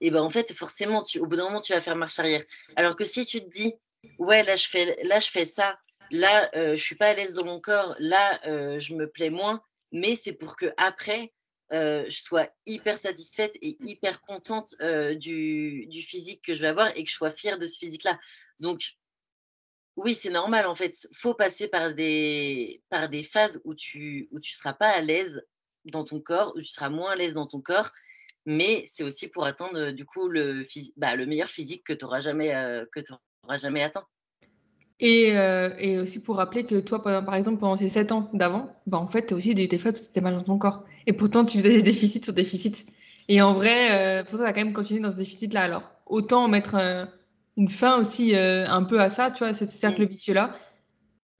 et 0.00 0.10
ben 0.10 0.20
en 0.20 0.30
fait, 0.30 0.52
forcément, 0.52 1.02
tu, 1.02 1.18
au 1.18 1.26
bout 1.26 1.36
d'un 1.36 1.44
moment, 1.44 1.60
tu 1.60 1.72
vas 1.72 1.80
faire 1.80 1.96
marche 1.96 2.18
arrière. 2.18 2.42
Alors 2.76 2.96
que 2.96 3.04
si 3.04 3.24
tu 3.24 3.40
te 3.40 3.48
dis 3.48 3.74
ouais, 4.18 4.42
là, 4.42 4.56
je 4.56 4.68
fais, 4.68 5.02
là, 5.04 5.18
je 5.18 5.30
fais 5.30 5.46
ça, 5.46 5.78
là, 6.10 6.50
euh, 6.56 6.76
je 6.76 6.82
suis 6.82 6.94
pas 6.94 7.08
à 7.08 7.14
l'aise 7.14 7.34
dans 7.34 7.46
mon 7.46 7.60
corps, 7.60 7.94
là, 7.98 8.40
euh, 8.46 8.78
je 8.78 8.94
me 8.94 9.08
plais 9.08 9.30
moins, 9.30 9.62
mais 9.92 10.14
c'est 10.14 10.32
pour 10.32 10.56
que 10.56 10.66
après, 10.76 11.32
euh, 11.72 12.04
je 12.08 12.22
sois 12.22 12.48
hyper 12.66 12.98
satisfaite 12.98 13.56
et 13.62 13.76
hyper 13.80 14.20
contente 14.20 14.74
euh, 14.80 15.14
du, 15.14 15.86
du, 15.86 16.02
physique 16.02 16.42
que 16.42 16.54
je 16.54 16.60
vais 16.60 16.68
avoir 16.68 16.94
et 16.96 17.02
que 17.04 17.10
je 17.10 17.14
sois 17.14 17.30
fière 17.30 17.58
de 17.58 17.66
ce 17.66 17.78
physique-là. 17.78 18.18
Donc, 18.60 18.96
oui, 19.96 20.14
c'est 20.14 20.30
normal 20.30 20.66
en 20.66 20.74
fait. 20.74 20.96
Il 21.10 21.16
faut 21.16 21.34
passer 21.34 21.68
par 21.68 21.94
des, 21.94 22.82
par 22.90 23.08
des 23.08 23.22
phases 23.22 23.60
où 23.64 23.74
tu 23.74 24.28
où 24.32 24.40
tu 24.40 24.52
seras 24.52 24.72
pas 24.74 24.90
à 24.90 25.00
l'aise 25.00 25.42
dans 25.84 26.04
ton 26.04 26.20
corps, 26.20 26.54
où 26.56 26.60
tu 26.60 26.68
seras 26.68 26.90
moins 26.90 27.12
à 27.12 27.16
l'aise 27.16 27.34
dans 27.34 27.46
ton 27.46 27.60
corps, 27.60 27.90
mais 28.46 28.84
c'est 28.86 29.04
aussi 29.04 29.28
pour 29.28 29.46
atteindre 29.46 29.90
du 29.90 30.04
coup 30.04 30.28
le, 30.28 30.66
bah, 30.96 31.16
le 31.16 31.26
meilleur 31.26 31.48
physique 31.48 31.84
que 31.84 31.92
tu 31.92 32.04
n'auras 32.04 32.20
jamais, 32.20 32.54
euh, 32.54 32.84
que 32.92 33.00
jamais 33.56 33.82
atteint. 33.82 34.06
Et, 35.00 35.36
euh, 35.36 35.70
et, 35.78 35.98
aussi 35.98 36.20
pour 36.20 36.36
rappeler 36.36 36.64
que 36.64 36.78
toi, 36.80 37.02
par 37.02 37.34
exemple, 37.34 37.58
pendant 37.58 37.76
ces 37.76 37.88
7 37.88 38.12
ans 38.12 38.30
d'avant, 38.32 38.70
bah, 38.86 38.98
en 38.98 39.08
fait, 39.08 39.26
tu 39.26 39.34
as 39.34 39.36
aussi 39.36 39.54
des, 39.54 39.66
des 39.66 39.78
fois, 39.78 39.92
tu 39.92 40.02
étais 40.02 40.20
mal 40.20 40.34
dans 40.34 40.44
ton 40.44 40.58
corps. 40.58 40.84
Et 41.06 41.12
pourtant, 41.12 41.44
tu 41.44 41.58
faisais 41.58 41.70
des 41.70 41.82
déficits 41.82 42.22
sur 42.22 42.32
déficits. 42.32 42.86
Et 43.28 43.42
en 43.42 43.54
vrai, 43.54 44.24
pour 44.28 44.38
ça, 44.38 44.44
tu 44.44 44.50
as 44.50 44.52
quand 44.52 44.64
même 44.64 44.72
continué 44.72 45.00
dans 45.00 45.10
ce 45.10 45.16
déficit-là. 45.16 45.62
Alors, 45.62 45.90
autant 46.06 46.46
mettre 46.48 46.76
une 47.56 47.68
fin 47.68 47.98
aussi 47.98 48.34
un 48.36 48.84
peu 48.84 49.00
à 49.00 49.08
ça, 49.08 49.30
tu 49.30 49.38
vois, 49.38 49.52
ce 49.52 49.66
cercle 49.66 50.02
mm. 50.02 50.08
vicieux-là. 50.08 50.54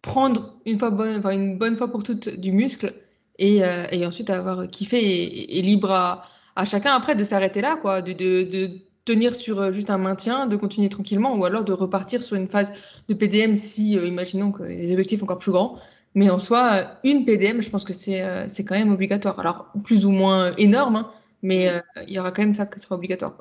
Prendre 0.02 0.58
une, 0.66 0.78
fois 0.78 0.90
bonne, 0.90 1.18
enfin, 1.18 1.30
une 1.30 1.56
bonne 1.56 1.76
fois 1.76 1.88
pour 1.90 2.02
toutes 2.02 2.28
du 2.28 2.52
muscle 2.52 2.92
et, 3.38 3.58
et 3.92 4.06
ensuite 4.06 4.30
avoir 4.30 4.68
kiffé 4.68 4.98
et, 4.98 5.58
et 5.58 5.62
libre 5.62 5.90
à, 5.92 6.24
à, 6.56 6.64
chacun 6.64 6.92
après 6.94 7.14
de 7.14 7.24
s'arrêter 7.24 7.60
là, 7.60 7.76
quoi, 7.76 8.02
de, 8.02 8.12
de, 8.12 8.42
de 8.50 8.80
tenir 9.04 9.34
sur 9.34 9.60
euh, 9.60 9.72
juste 9.72 9.90
un 9.90 9.98
maintien, 9.98 10.46
de 10.46 10.56
continuer 10.56 10.88
tranquillement, 10.88 11.36
ou 11.36 11.44
alors 11.44 11.64
de 11.64 11.72
repartir 11.72 12.22
sur 12.22 12.36
une 12.36 12.48
phase 12.48 12.72
de 13.08 13.14
PDM 13.14 13.54
si, 13.54 13.98
euh, 13.98 14.06
imaginons 14.06 14.52
que 14.52 14.62
les 14.62 14.92
objectifs 14.92 15.20
sont 15.20 15.24
encore 15.24 15.38
plus 15.38 15.52
grands. 15.52 15.78
Mais 16.14 16.30
en 16.30 16.38
soi, 16.38 16.74
euh, 16.74 16.84
une 17.04 17.24
PDM, 17.24 17.60
je 17.60 17.70
pense 17.70 17.84
que 17.84 17.92
c'est 17.92 18.22
c'est 18.48 18.64
quand 18.64 18.76
même 18.76 18.92
obligatoire. 18.92 19.38
Alors, 19.40 19.66
plus 19.82 20.06
ou 20.06 20.10
moins 20.10 20.54
énorme, 20.56 20.96
hein, 20.96 21.08
mais 21.42 21.82
il 22.06 22.14
y 22.14 22.18
aura 22.18 22.30
quand 22.30 22.42
même 22.42 22.54
ça 22.54 22.66
qui 22.66 22.80
sera 22.80 22.94
obligatoire. 22.94 23.36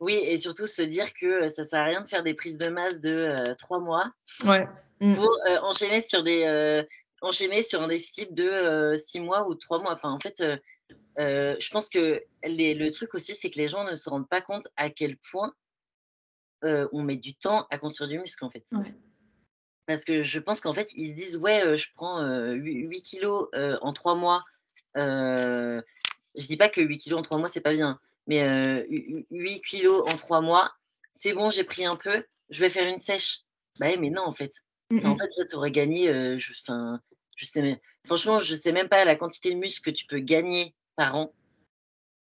Oui, 0.00 0.14
et 0.14 0.36
surtout 0.36 0.66
se 0.66 0.82
dire 0.82 1.12
que 1.14 1.48
ça 1.48 1.62
ne 1.62 1.66
sert 1.66 1.80
à 1.80 1.84
rien 1.84 2.02
de 2.02 2.08
faire 2.08 2.24
des 2.24 2.34
prises 2.34 2.58
de 2.58 2.68
masse 2.68 3.00
de 3.00 3.54
trois 3.56 3.78
mois 3.78 4.10
ouais. 4.44 4.64
Mm. 5.00 5.14
pour 5.14 5.30
enchaîner, 5.62 6.00
sur 6.00 6.24
des, 6.24 6.84
enchaîner 7.20 7.62
sur 7.62 7.80
un 7.80 7.88
déficit 7.88 8.34
de 8.34 8.96
six 8.96 9.20
mois 9.20 9.48
ou 9.48 9.54
trois 9.54 9.80
mois. 9.80 9.94
Enfin, 9.94 10.10
en 10.10 10.18
fait, 10.18 10.42
je 11.16 11.70
pense 11.70 11.88
que 11.88 12.22
le 12.42 12.90
truc 12.90 13.14
aussi, 13.14 13.34
c'est 13.34 13.50
que 13.50 13.58
les 13.58 13.68
gens 13.68 13.84
ne 13.84 13.94
se 13.94 14.08
rendent 14.08 14.28
pas 14.28 14.40
compte 14.40 14.68
à 14.76 14.90
quel 14.90 15.16
point 15.16 15.54
on 16.62 17.02
met 17.02 17.16
du 17.16 17.34
temps 17.34 17.66
à 17.70 17.78
construire 17.78 18.08
du 18.08 18.18
muscle, 18.18 18.44
en 18.44 18.50
fait. 18.50 18.64
Parce 19.86 20.04
que 20.04 20.22
je 20.22 20.38
pense 20.38 20.60
qu'en 20.60 20.74
fait, 20.74 20.92
ils 20.94 21.10
se 21.10 21.14
disent, 21.14 21.36
ouais, 21.36 21.76
je 21.76 21.88
prends 21.94 22.50
8, 22.50 23.02
kilos 23.02 23.48
en 23.52 23.92
3 23.92 24.14
mois. 24.14 24.44
je 24.94 25.82
dis 26.34 26.56
pas 26.56 26.68
que 26.68 26.80
8 26.80 26.98
kilos 26.98 27.20
en 27.20 27.22
3 27.22 27.38
mois, 27.38 27.48
c'est 27.48 27.60
pas 27.60 27.72
bien. 27.72 27.98
Mais 28.26 28.86
8 29.30 29.60
kilos 29.62 30.02
en 30.12 30.16
3 30.16 30.40
mois, 30.40 30.72
c'est 31.10 31.32
bon, 31.32 31.50
j'ai 31.50 31.64
pris 31.64 31.84
un 31.84 31.96
peu, 31.96 32.24
je 32.50 32.60
vais 32.60 32.70
faire 32.70 32.88
une 32.88 32.98
sèche. 32.98 33.40
Bah 33.78 33.88
mais 33.98 34.10
non, 34.10 34.22
en 34.22 34.32
fait. 34.32 34.52
En 35.04 35.16
fait, 35.16 35.30
ça 35.30 35.46
t'aurait 35.46 35.70
gagné, 35.70 36.38
je, 36.38 36.52
je 37.36 37.46
sais 37.46 37.80
franchement, 38.04 38.40
je 38.40 38.54
sais 38.54 38.72
même 38.72 38.88
pas 38.88 39.04
la 39.04 39.16
quantité 39.16 39.50
de 39.50 39.58
muscle 39.58 39.90
que 39.90 39.94
tu 39.94 40.06
peux 40.06 40.20
gagner 40.20 40.74
par 40.96 41.16
an 41.16 41.32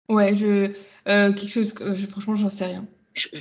Ouais, 0.09 0.35
je, 0.35 0.71
euh, 1.07 1.33
quelque 1.33 1.47
chose, 1.47 1.73
je, 1.79 2.05
franchement, 2.05 2.35
j'en 2.35 2.49
sais 2.49 2.65
rien. 2.65 2.85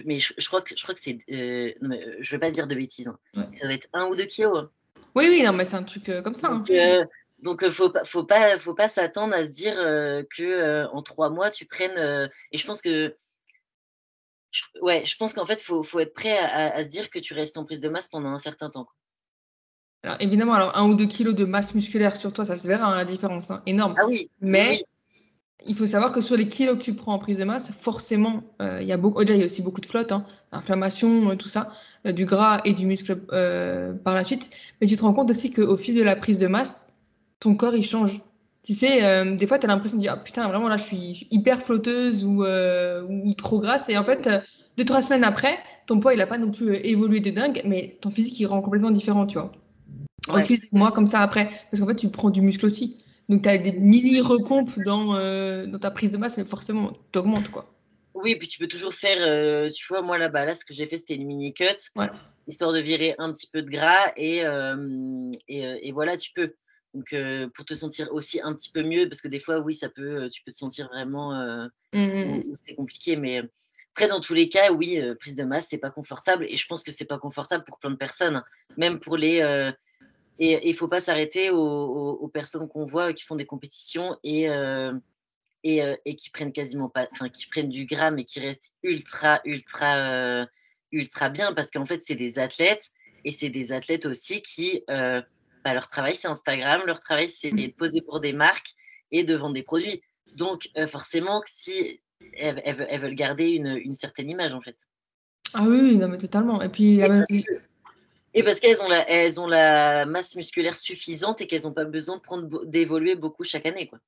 mais 0.04 0.18
je, 0.18 0.46
crois 0.46 0.62
que, 0.62 0.76
je 0.76 0.82
crois 0.82 0.94
que 0.94 1.00
c'est. 1.00 1.18
Euh, 1.30 1.72
non, 1.80 1.88
mais 1.88 2.00
je 2.20 2.30
vais 2.30 2.38
pas 2.38 2.50
dire 2.50 2.66
de 2.66 2.74
bêtises. 2.74 3.08
Hein. 3.08 3.48
Ça 3.52 3.66
va 3.66 3.74
être 3.74 3.88
un 3.92 4.06
ou 4.06 4.14
deux 4.14 4.24
kilos. 4.24 4.56
Hein. 4.56 4.70
Oui, 5.14 5.26
oui, 5.28 5.42
non, 5.42 5.52
mais 5.52 5.64
c'est 5.64 5.74
un 5.74 5.82
truc 5.82 6.08
euh, 6.08 6.22
comme 6.22 6.34
ça. 6.34 6.48
Donc, 6.48 6.70
hein. 6.70 7.06
donc 7.40 7.68
faut 7.70 7.90
pas, 7.90 8.04
faut 8.04 8.24
pas, 8.24 8.56
faut 8.58 8.74
pas 8.74 8.88
s'attendre 8.88 9.34
à 9.34 9.44
se 9.44 9.50
dire 9.50 9.74
que 9.74 10.86
en 10.86 11.02
trois 11.02 11.30
mois 11.30 11.50
tu 11.50 11.66
prennes. 11.66 12.30
et 12.52 12.58
je 12.58 12.66
pense 12.66 12.80
que. 12.80 13.16
Ouais, 14.82 15.02
je 15.06 15.16
pense 15.16 15.32
qu'en 15.32 15.46
fait, 15.46 15.62
faut, 15.62 15.82
faut 15.82 15.98
être 15.98 16.12
prêt 16.12 16.36
à, 16.36 16.74
à, 16.74 16.84
se 16.84 16.88
dire 16.88 17.08
que 17.08 17.18
tu 17.18 17.32
restes 17.32 17.56
en 17.56 17.64
prise 17.64 17.80
de 17.80 17.88
masse 17.88 18.08
pendant 18.08 18.28
un 18.28 18.38
certain 18.38 18.68
temps. 18.68 18.86
Alors 20.02 20.18
évidemment, 20.20 20.52
alors 20.52 20.76
un 20.76 20.86
ou 20.88 20.94
deux 20.94 21.06
kilos 21.06 21.34
de 21.34 21.46
masse 21.46 21.74
musculaire 21.74 22.16
sur 22.16 22.34
toi, 22.34 22.44
ça 22.44 22.58
se 22.58 22.66
verra 22.66 22.94
la 22.94 23.06
différence, 23.06 23.50
énorme. 23.64 23.94
Ah 23.98 24.06
oui. 24.06 24.30
Mais 24.40 24.78
il 25.66 25.74
faut 25.74 25.86
savoir 25.86 26.12
que 26.12 26.20
sur 26.20 26.36
les 26.36 26.48
kilos 26.48 26.78
que 26.78 26.82
tu 26.82 26.94
prends 26.94 27.14
en 27.14 27.18
prise 27.18 27.38
de 27.38 27.44
masse, 27.44 27.70
forcément, 27.80 28.42
euh, 28.60 28.78
il 28.80 28.86
y 28.86 28.92
a 28.92 28.96
beaucoup, 28.96 29.20
déjà, 29.24 29.34
il 29.34 29.40
y 29.40 29.42
a 29.42 29.46
aussi 29.46 29.62
beaucoup 29.62 29.80
de 29.80 29.86
flotte, 29.86 30.12
hein, 30.12 30.24
inflammation, 30.52 31.30
euh, 31.30 31.34
tout 31.36 31.48
ça, 31.48 31.72
euh, 32.06 32.12
du 32.12 32.24
gras 32.24 32.60
et 32.64 32.72
du 32.72 32.86
muscle 32.86 33.16
par 33.16 34.14
la 34.14 34.24
suite. 34.24 34.50
Mais 34.80 34.86
tu 34.86 34.96
te 34.96 35.02
rends 35.02 35.12
compte 35.12 35.30
aussi 35.30 35.50
qu'au 35.50 35.76
fil 35.76 35.94
de 35.94 36.02
la 36.02 36.16
prise 36.16 36.38
de 36.38 36.46
masse, 36.46 36.86
ton 37.40 37.54
corps, 37.54 37.74
il 37.74 37.82
change. 37.82 38.20
Tu 38.64 38.74
sais, 38.74 39.36
des 39.36 39.46
fois, 39.48 39.58
tu 39.58 39.66
as 39.66 39.68
l'impression 39.68 39.96
de 39.96 40.02
dire, 40.02 40.12
ah, 40.14 40.22
putain, 40.22 40.46
vraiment, 40.46 40.68
là, 40.68 40.76
je 40.76 40.84
suis 40.84 41.26
hyper 41.32 41.62
flotteuse 41.62 42.24
ou, 42.24 42.44
ou 42.44 43.34
trop 43.34 43.58
grasse. 43.58 43.88
Et 43.88 43.98
en 43.98 44.04
fait, 44.04 44.28
deux, 44.78 44.84
trois 44.84 45.02
semaines 45.02 45.24
après, 45.24 45.58
ton 45.86 45.98
poids, 45.98 46.14
il 46.14 46.18
n'a 46.18 46.28
pas 46.28 46.38
non 46.38 46.52
plus 46.52 46.76
évolué 46.76 47.18
de 47.18 47.32
dingue, 47.32 47.60
mais 47.64 47.98
ton 48.00 48.10
physique, 48.12 48.38
il 48.38 48.46
rend 48.46 48.62
complètement 48.62 48.92
différent, 48.92 49.26
tu 49.26 49.38
vois. 49.38 49.50
Au 50.28 50.40
fil 50.42 50.60
des 50.60 50.68
mois, 50.70 50.92
comme 50.92 51.08
ça, 51.08 51.20
après. 51.20 51.50
Parce 51.70 51.80
qu'en 51.80 51.88
fait, 51.88 51.96
tu 51.96 52.08
prends 52.08 52.30
du 52.30 52.40
muscle 52.40 52.64
aussi. 52.66 52.98
Donc, 53.32 53.44
tu 53.44 53.48
as 53.48 53.56
des 53.56 53.72
mini 53.72 54.20
recompes 54.20 54.78
dans, 54.84 55.16
euh, 55.16 55.64
dans 55.64 55.78
ta 55.78 55.90
prise 55.90 56.10
de 56.10 56.18
masse, 56.18 56.36
mais 56.36 56.44
forcément, 56.44 56.92
tu 57.12 57.18
augmentes, 57.18 57.50
quoi. 57.50 57.74
Oui, 58.12 58.36
puis 58.36 58.46
tu 58.46 58.58
peux 58.58 58.68
toujours 58.68 58.92
faire, 58.92 59.16
euh, 59.20 59.70
tu 59.70 59.86
vois, 59.88 60.02
moi 60.02 60.18
là-bas, 60.18 60.44
là, 60.44 60.54
ce 60.54 60.66
que 60.66 60.74
j'ai 60.74 60.86
fait, 60.86 60.98
c'était 60.98 61.14
une 61.14 61.26
mini 61.26 61.54
cut, 61.54 61.64
histoire 62.46 62.72
de 62.74 62.78
virer 62.80 63.14
un 63.16 63.32
petit 63.32 63.46
peu 63.50 63.62
de 63.62 63.70
gras, 63.70 64.12
et, 64.18 64.44
euh, 64.44 65.30
et, 65.48 65.92
voilà, 65.92 66.18
tu 66.18 66.30
peux. 66.34 66.52
Donc, 66.92 67.16
pour 67.54 67.64
te 67.64 67.72
sentir 67.72 68.12
aussi 68.12 68.38
un 68.42 68.52
petit 68.52 68.70
peu 68.70 68.82
mieux, 68.82 69.08
parce 69.08 69.22
que 69.22 69.28
des 69.28 69.40
fois, 69.40 69.60
oui, 69.60 69.72
ça 69.72 69.88
peut, 69.88 70.28
tu 70.28 70.42
peux 70.42 70.52
te 70.52 70.58
sentir 70.58 70.88
vraiment, 70.88 71.32
mmh, 71.94 71.98
mmh, 71.98 72.36
mmh. 72.36 72.42
c'est 72.52 72.74
compliqué, 72.74 73.16
mais 73.16 73.40
après, 73.94 74.08
dans 74.08 74.20
tous 74.20 74.34
les 74.34 74.50
cas, 74.50 74.72
oui, 74.72 75.00
prise 75.20 75.36
de 75.36 75.44
masse, 75.44 75.68
c'est 75.70 75.78
pas 75.78 75.90
confortable, 75.90 76.44
et 76.50 76.56
je 76.58 76.66
pense 76.66 76.84
que 76.84 76.92
c'est 76.92 77.06
pas 77.06 77.18
confortable 77.18 77.64
pour 77.64 77.78
plein 77.78 77.92
de 77.92 77.96
personnes, 77.96 78.42
même 78.76 79.00
pour 79.00 79.16
les 79.16 79.72
et 80.44 80.58
il 80.68 80.72
ne 80.72 80.76
faut 80.76 80.88
pas 80.88 81.00
s'arrêter 81.00 81.50
aux, 81.50 82.28
personnes 82.34 82.68
qu'on 82.68 82.84
voit 82.84 83.12
qui 83.12 83.22
font 83.22 83.36
des 83.36 83.46
compétitions 83.46 84.18
et, 84.24 84.50
euh, 84.50 84.92
et, 85.62 85.84
euh, 85.84 85.94
et, 86.04 86.16
qui 86.16 86.30
prennent 86.30 86.50
quasiment 86.50 86.88
pas, 86.88 87.06
enfin, 87.12 87.28
qui 87.28 87.46
prennent 87.46 87.68
du 87.68 87.86
gras, 87.86 88.10
mais 88.10 88.24
qui 88.24 88.40
restent 88.40 88.74
ultra, 88.82 89.40
ultra, 89.44 89.98
euh, 89.98 90.46
ultra 90.90 91.28
bien 91.28 91.52
parce 91.52 91.70
qu'en 91.70 91.86
fait, 91.86 92.00
c'est 92.02 92.16
des 92.16 92.40
athlètes 92.40 92.90
et 93.24 93.30
c'est 93.30 93.50
des 93.50 93.70
athlètes 93.70 94.04
aussi 94.04 94.42
qui, 94.42 94.82
bah, 94.88 95.24
leur 95.74 95.86
travail, 95.86 96.16
c'est 96.16 96.26
Instagram, 96.26 96.82
leur 96.86 96.98
travail, 96.98 97.28
c'est 97.28 97.52
de 97.52 97.70
poser 97.70 98.00
pour 98.00 98.18
des 98.18 98.32
marques 98.32 98.72
et 99.12 99.22
de 99.22 99.36
vendre 99.36 99.54
des 99.54 99.62
produits. 99.62 100.02
Donc, 100.34 100.68
forcément, 100.88 101.40
si 101.46 102.00
elles, 102.36 102.60
elles, 102.64 103.00
veulent 103.00 103.14
garder 103.14 103.50
une, 103.50 103.76
une, 103.76 103.94
certaine 103.94 104.28
image, 104.28 104.54
en 104.54 104.60
fait. 104.60 104.76
Ah 105.54 105.66
oui, 105.68 105.96
non, 105.96 106.08
mais 106.08 106.18
totalement. 106.18 106.60
Et 106.62 106.68
puis, 106.68 106.98
et 106.98 107.44
parce 108.42 108.60
qu'elles 108.60 108.80
ont, 108.80 108.88
la, 108.88 109.08
elles 109.10 109.38
ont 109.40 109.46
la 109.46 110.06
masse 110.06 110.36
musculaire 110.36 110.76
suffisante 110.76 111.40
et 111.40 111.46
qu'elles 111.46 111.62
n'ont 111.62 111.72
pas 111.72 111.84
besoin 111.84 112.16
de 112.16 112.22
prendre 112.22 112.64
d'évoluer 112.64 113.14
beaucoup 113.14 113.44
chaque 113.44 113.66
année. 113.66 113.86
Quoi. 113.86 113.98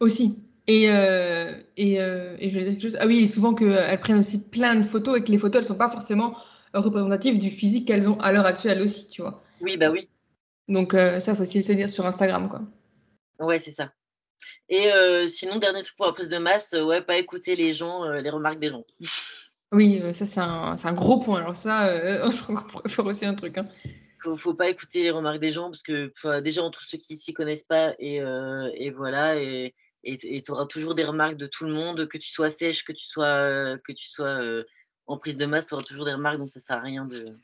Aussi. 0.00 0.38
Et, 0.66 0.90
euh, 0.90 1.52
et, 1.76 2.00
euh, 2.00 2.36
et, 2.38 2.50
je 2.50 2.58
vais 2.58 2.64
dire 2.64 2.72
quelque 2.72 2.82
chose. 2.82 2.96
Ah 2.98 3.06
oui, 3.06 3.28
souvent 3.28 3.54
qu'elles 3.54 4.00
prennent 4.00 4.18
aussi 4.18 4.42
plein 4.42 4.74
de 4.76 4.84
photos 4.84 5.18
et 5.18 5.24
que 5.24 5.30
les 5.30 5.38
photos, 5.38 5.56
elles 5.56 5.64
ne 5.64 5.68
sont 5.68 5.78
pas 5.78 5.90
forcément 5.90 6.36
représentatives 6.72 7.38
du 7.38 7.50
physique 7.50 7.86
qu'elles 7.86 8.08
ont 8.08 8.18
à 8.20 8.32
l'heure 8.32 8.46
actuelle 8.46 8.80
aussi, 8.80 9.06
tu 9.08 9.20
vois. 9.20 9.42
Oui, 9.60 9.76
bah 9.76 9.90
oui. 9.90 10.08
Donc 10.68 10.94
euh, 10.94 11.20
ça, 11.20 11.32
il 11.32 11.36
faut 11.36 11.42
aussi 11.42 11.62
se 11.62 11.72
dire 11.72 11.90
sur 11.90 12.06
Instagram, 12.06 12.48
quoi. 12.48 12.62
Ouais, 13.38 13.58
c'est 13.58 13.70
ça. 13.70 13.92
Et 14.70 14.88
sinon, 15.26 15.56
dernier 15.56 15.82
truc 15.82 15.96
pour 15.96 16.06
la 16.06 16.12
prise 16.12 16.28
de 16.28 16.38
masse, 16.38 16.72
ouais, 16.72 17.02
pas 17.02 17.18
écouter 17.18 17.56
les 17.56 17.74
gens, 17.74 18.08
les 18.08 18.30
remarques 18.30 18.58
des 18.58 18.70
gens. 18.70 18.84
Oui, 19.72 20.00
euh, 20.02 20.12
ça, 20.12 20.26
c'est 20.26 20.40
un, 20.40 20.76
un, 20.82 20.92
gros 20.92 21.18
point. 21.18 21.40
Alors, 21.40 21.56
ça, 21.56 21.88
euh, 21.88 22.30
je 22.84 22.90
faire 22.90 23.06
aussi 23.06 23.24
un 23.24 23.34
truc. 23.34 23.58
Hein. 23.58 23.68
Faut, 24.20 24.36
faut 24.36 24.54
pas 24.54 24.68
écouter 24.68 25.02
les 25.02 25.10
remarques 25.10 25.40
des 25.40 25.50
gens 25.50 25.64
parce 25.64 25.82
que 25.82 26.12
déjà, 26.40 26.62
entre 26.62 26.82
ceux 26.82 26.98
qui 26.98 27.16
s'y 27.16 27.34
connaissent 27.34 27.64
pas 27.64 27.94
et, 27.98 28.20
euh, 28.22 28.70
et 28.74 28.90
voilà, 28.90 29.36
et 29.36 29.74
tu 30.02 30.50
auras 30.50 30.66
toujours 30.66 30.94
des 30.94 31.04
remarques 31.04 31.36
de 31.36 31.46
tout 31.46 31.64
le 31.64 31.72
monde, 31.72 32.06
que 32.08 32.18
tu 32.18 32.30
sois 32.30 32.50
sèche, 32.50 32.84
que 32.84 32.92
tu 32.92 33.06
sois, 33.06 33.78
que 33.78 33.92
tu 33.92 34.08
sois 34.08 34.40
en 35.06 35.18
prise 35.18 35.36
de 35.36 35.46
masse, 35.46 35.66
tu 35.66 35.74
auras 35.74 35.82
toujours 35.82 36.06
des 36.06 36.14
remarques, 36.14 36.38
donc 36.38 36.50
ça 36.50 36.60
sert 36.60 36.76
à 36.76 36.80
rien 36.80 37.04
de. 37.04 37.36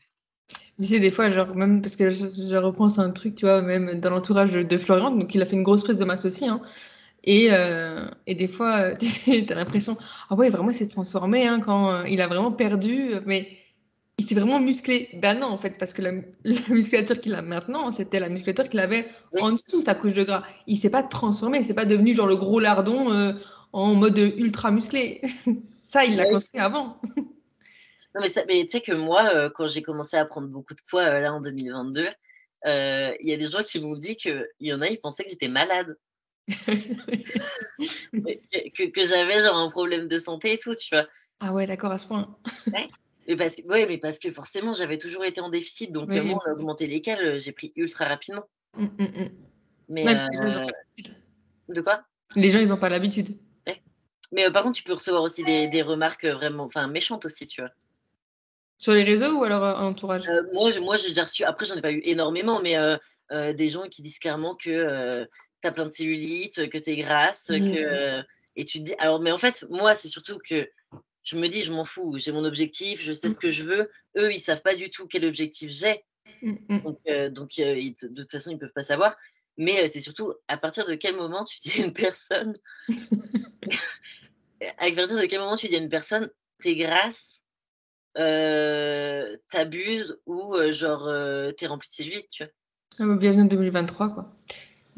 Tu 0.80 0.86
sais, 0.86 1.00
des 1.00 1.10
fois, 1.10 1.30
genre, 1.30 1.54
même 1.54 1.82
parce 1.82 1.96
que 1.96 2.10
je, 2.10 2.26
je 2.26 2.56
repense 2.56 2.98
à 2.98 3.02
un 3.02 3.10
truc, 3.10 3.34
tu 3.34 3.44
vois, 3.44 3.60
même 3.62 4.00
dans 4.00 4.10
l'entourage 4.10 4.52
de, 4.52 4.78
Florian, 4.78 5.10
donc 5.10 5.34
il 5.34 5.42
a 5.42 5.46
fait 5.46 5.56
une 5.56 5.62
grosse 5.62 5.82
prise 5.82 5.98
de 5.98 6.04
masse 6.04 6.24
aussi. 6.24 6.48
Hein. 6.48 6.62
Et, 7.24 7.48
euh, 7.50 8.06
et, 8.26 8.34
des 8.34 8.48
fois, 8.48 8.94
tu 9.24 9.44
as 9.48 9.54
l'impression, 9.54 9.96
ah 10.28 10.34
ouais, 10.34 10.50
vraiment, 10.50 10.70
il 10.70 10.74
s'est 10.74 10.88
transformé 10.88 11.46
hein, 11.46 11.60
quand 11.60 11.90
euh, 11.90 12.08
il 12.08 12.20
a 12.20 12.26
vraiment 12.26 12.52
perdu, 12.52 13.14
mais 13.26 13.48
il 14.18 14.26
s'est 14.26 14.34
vraiment 14.34 14.60
musclé. 14.60 15.10
Ben 15.14 15.38
non, 15.38 15.48
en 15.48 15.58
fait, 15.58 15.76
parce 15.78 15.92
que 15.92 16.02
la, 16.02 16.12
musculature 16.68 17.20
qu'il 17.20 17.34
a 17.34 17.42
maintenant, 17.42 17.90
c'était 17.92 18.20
la 18.20 18.28
musculature 18.28 18.68
qu'il 18.68 18.80
avait 18.80 19.06
en 19.38 19.52
dessous 19.52 19.82
sa 19.82 19.94
couche 19.94 20.14
de 20.14 20.24
gras. 20.24 20.44
Il 20.66 20.78
s'est 20.78 20.90
pas 20.90 21.02
transformé, 21.02 21.58
il 21.58 21.64
s'est 21.64 21.74
pas 21.74 21.84
devenu 21.84 22.14
genre 22.14 22.26
le 22.26 22.36
gros 22.36 22.60
lardon 22.60 23.12
euh, 23.12 23.34
en 23.72 23.94
mode 23.94 24.18
ultra 24.18 24.70
musclé. 24.70 25.20
ça, 25.64 26.04
il 26.04 26.16
l'a 26.16 26.26
construit 26.26 26.60
avant. 26.60 27.00
non, 27.16 28.22
mais, 28.22 28.28
mais 28.48 28.64
tu 28.64 28.70
sais 28.70 28.80
que 28.80 28.92
moi, 28.92 29.50
quand 29.50 29.66
j'ai 29.66 29.82
commencé 29.82 30.16
à 30.16 30.24
prendre 30.24 30.48
beaucoup 30.48 30.74
de 30.74 30.82
poids 30.88 31.20
là 31.20 31.34
en 31.34 31.40
2022, 31.40 32.06
il 32.64 33.28
y 33.28 33.32
a 33.32 33.36
des 33.36 33.50
gens 33.50 33.62
qui 33.62 33.78
m'ont 33.78 33.94
dit 33.94 34.16
qu'il 34.16 34.46
y 34.60 34.72
en 34.72 34.80
a, 34.80 34.88
ils 34.88 34.98
pensaient 34.98 35.24
que 35.24 35.30
j'étais 35.30 35.48
malade. 35.48 35.96
que, 38.92 39.04
j'avais 39.04 39.40
genre 39.40 39.58
un 39.58 39.70
problème 39.70 40.08
de 40.08 40.18
santé 40.18 40.54
et 40.54 40.58
tout, 40.58 40.74
tu 40.74 40.94
vois. 40.94 41.06
Ah 41.40 41.54
ouais, 41.54 41.66
d'accord, 41.66 41.92
à 41.92 41.98
ce 41.98 42.06
point. 42.06 42.36
ouais. 42.72 42.90
Mais 43.28 43.36
parce, 43.36 43.56
que, 43.56 43.62
ouais, 43.62 43.86
mais 43.86 43.98
parce 43.98 44.18
que 44.18 44.32
forcément, 44.32 44.72
j'avais 44.72 44.98
toujours 44.98 45.24
été 45.24 45.40
en 45.40 45.50
déficit. 45.50 45.92
Donc, 45.92 46.10
moi, 46.10 46.40
on 46.44 46.50
a 46.50 46.52
augmenté 46.52 46.86
les 46.86 47.00
cales, 47.00 47.38
j'ai 47.38 47.52
pris 47.52 47.72
ultra 47.76 48.06
rapidement. 48.06 48.44
Mmh, 48.76 48.84
mmh, 48.84 49.04
mmh. 49.04 49.30
Mais. 49.88 50.08
Euh, 50.08 50.66
de 51.68 51.80
quoi? 51.80 52.02
Les 52.34 52.50
gens, 52.50 52.58
ils 52.58 52.68
n'ont 52.68 52.76
pas 52.76 52.88
l'habitude. 52.88 53.36
Mais 54.32 54.46
euh, 54.46 54.50
par 54.50 54.62
contre, 54.62 54.76
tu 54.76 54.84
peux 54.84 54.92
recevoir 54.92 55.24
aussi 55.24 55.42
des, 55.42 55.66
des 55.66 55.82
remarques 55.82 56.24
vraiment 56.24 56.64
enfin, 56.64 56.86
méchantes 56.86 57.24
aussi, 57.24 57.46
tu 57.46 57.62
vois. 57.62 57.70
Sur 58.78 58.92
les 58.92 59.02
réseaux 59.02 59.38
ou 59.38 59.42
alors 59.42 59.62
en 59.62 59.88
entourage? 59.88 60.28
Euh, 60.28 60.42
Moi, 60.52 60.70
moi 60.80 60.96
j'ai 60.96 61.08
déjà 61.08 61.24
reçu, 61.24 61.42
après, 61.42 61.66
j'en 61.66 61.74
ai 61.74 61.82
pas 61.82 61.90
eu 61.90 62.00
énormément, 62.04 62.62
mais 62.62 62.76
des 63.54 63.68
gens 63.68 63.88
qui 63.88 64.02
disent 64.02 64.20
clairement 64.20 64.54
que 64.54 65.26
tu 65.60 65.68
as 65.68 65.72
plein 65.72 65.86
de 65.86 65.92
cellulite, 65.92 66.68
que 66.70 66.78
tu 66.78 66.90
es 66.90 66.96
grasse, 66.96 67.50
mmh. 67.50 67.72
que. 67.72 68.22
Et 68.56 68.64
tu 68.64 68.80
te 68.80 68.84
dis, 68.84 68.94
alors, 68.98 69.20
mais 69.20 69.32
en 69.32 69.38
fait, 69.38 69.64
moi, 69.70 69.94
c'est 69.94 70.08
surtout 70.08 70.38
que 70.38 70.68
je 71.22 71.36
me 71.36 71.48
dis, 71.48 71.62
je 71.62 71.72
m'en 71.72 71.84
fous, 71.84 72.18
j'ai 72.18 72.32
mon 72.32 72.44
objectif, 72.44 73.02
je 73.02 73.12
sais 73.12 73.30
ce 73.30 73.38
que 73.38 73.50
je 73.50 73.62
veux. 73.62 73.90
Eux, 74.16 74.32
ils 74.32 74.40
savent 74.40 74.62
pas 74.62 74.74
du 74.74 74.90
tout 74.90 75.06
quel 75.06 75.24
objectif 75.24 75.70
j'ai. 75.70 76.04
Donc, 76.42 77.00
donc 77.32 77.50
de 77.56 78.22
toute 78.22 78.30
façon, 78.30 78.50
ils 78.50 78.58
peuvent 78.58 78.72
pas 78.72 78.82
savoir. 78.82 79.16
Mais 79.56 79.86
c'est 79.88 80.00
surtout 80.00 80.34
à 80.48 80.56
partir 80.56 80.86
de 80.86 80.94
quel 80.94 81.16
moment 81.16 81.44
tu 81.44 81.58
dis 81.60 81.80
à 81.80 81.84
une 81.84 81.92
personne, 81.92 82.54
à 84.78 84.90
partir 84.94 85.18
de 85.18 85.26
quel 85.26 85.40
moment 85.40 85.56
tu 85.56 85.68
dis 85.68 85.76
à 85.76 85.78
une 85.78 85.88
personne, 85.88 86.30
t'es 86.62 86.74
grasse, 86.74 87.42
euh, 88.18 89.36
t'abuses 89.50 90.18
ou 90.26 90.56
genre 90.70 91.08
t'es 91.56 91.66
rempli 91.66 91.88
de 91.88 91.94
séduite, 91.94 92.28
tu 92.30 92.44
vois. 92.44 92.52
Ah, 92.98 93.16
bienvenue 93.16 93.42
en 93.42 93.46
2023, 93.46 94.14
quoi. 94.14 94.36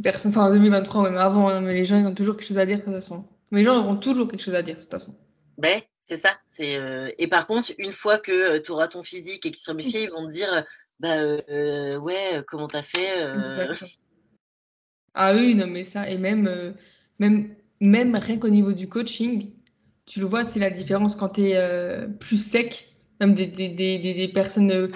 Personne, 0.02 0.30
enfin 0.30 0.46
en 0.46 0.52
2023, 0.52 1.02
même 1.02 1.16
avant, 1.16 1.48
hein, 1.48 1.60
mais 1.60 1.74
les 1.74 1.84
gens 1.84 1.98
ils 1.98 2.06
ont 2.06 2.14
toujours 2.14 2.36
quelque 2.36 2.48
chose 2.48 2.58
à 2.58 2.66
dire 2.66 2.78
de 2.78 2.84
toute 2.84 2.92
façon. 2.92 3.24
Mais 3.50 3.58
les 3.58 3.64
gens 3.64 3.78
auront 3.78 3.96
toujours 3.96 4.28
quelque 4.28 4.42
chose 4.42 4.54
à 4.54 4.62
dire 4.62 4.76
de 4.76 4.80
toute 4.80 4.90
façon. 4.90 5.14
Ben, 5.58 5.80
c'est 6.04 6.16
ça. 6.16 6.30
C'est 6.46 7.14
Et 7.18 7.28
par 7.28 7.46
contre, 7.46 7.70
une 7.78 7.92
fois 7.92 8.18
que 8.18 8.58
tu 8.58 8.72
auras 8.72 8.88
ton 8.88 9.02
physique 9.02 9.46
et 9.46 9.50
qu'ils 9.50 9.62
sont 9.62 9.74
musclés, 9.74 10.04
ils 10.04 10.10
vont 10.10 10.26
te 10.26 10.32
dire 10.32 10.64
bah 10.98 11.16
ouais, 11.98 12.42
comment 12.46 12.68
t'as 12.68 12.82
fait 12.82 13.26
Ah 15.14 15.34
oui, 15.34 15.54
non, 15.54 15.66
mais 15.66 15.84
ça, 15.84 16.08
et 16.08 16.18
même, 16.18 16.74
même, 17.18 17.54
même 17.80 18.14
rien 18.14 18.38
qu'au 18.38 18.48
niveau 18.48 18.72
du 18.72 18.88
coaching, 18.88 19.50
tu 20.06 20.20
le 20.20 20.26
vois, 20.26 20.44
c'est 20.44 20.60
la 20.60 20.70
différence 20.70 21.16
quand 21.16 21.30
tu 21.30 21.42
es 21.42 22.08
plus 22.18 22.38
sec, 22.38 22.94
même 23.20 23.34
des, 23.34 23.46
des, 23.46 23.68
des, 23.68 23.98
des 23.98 24.28
personnes 24.32 24.90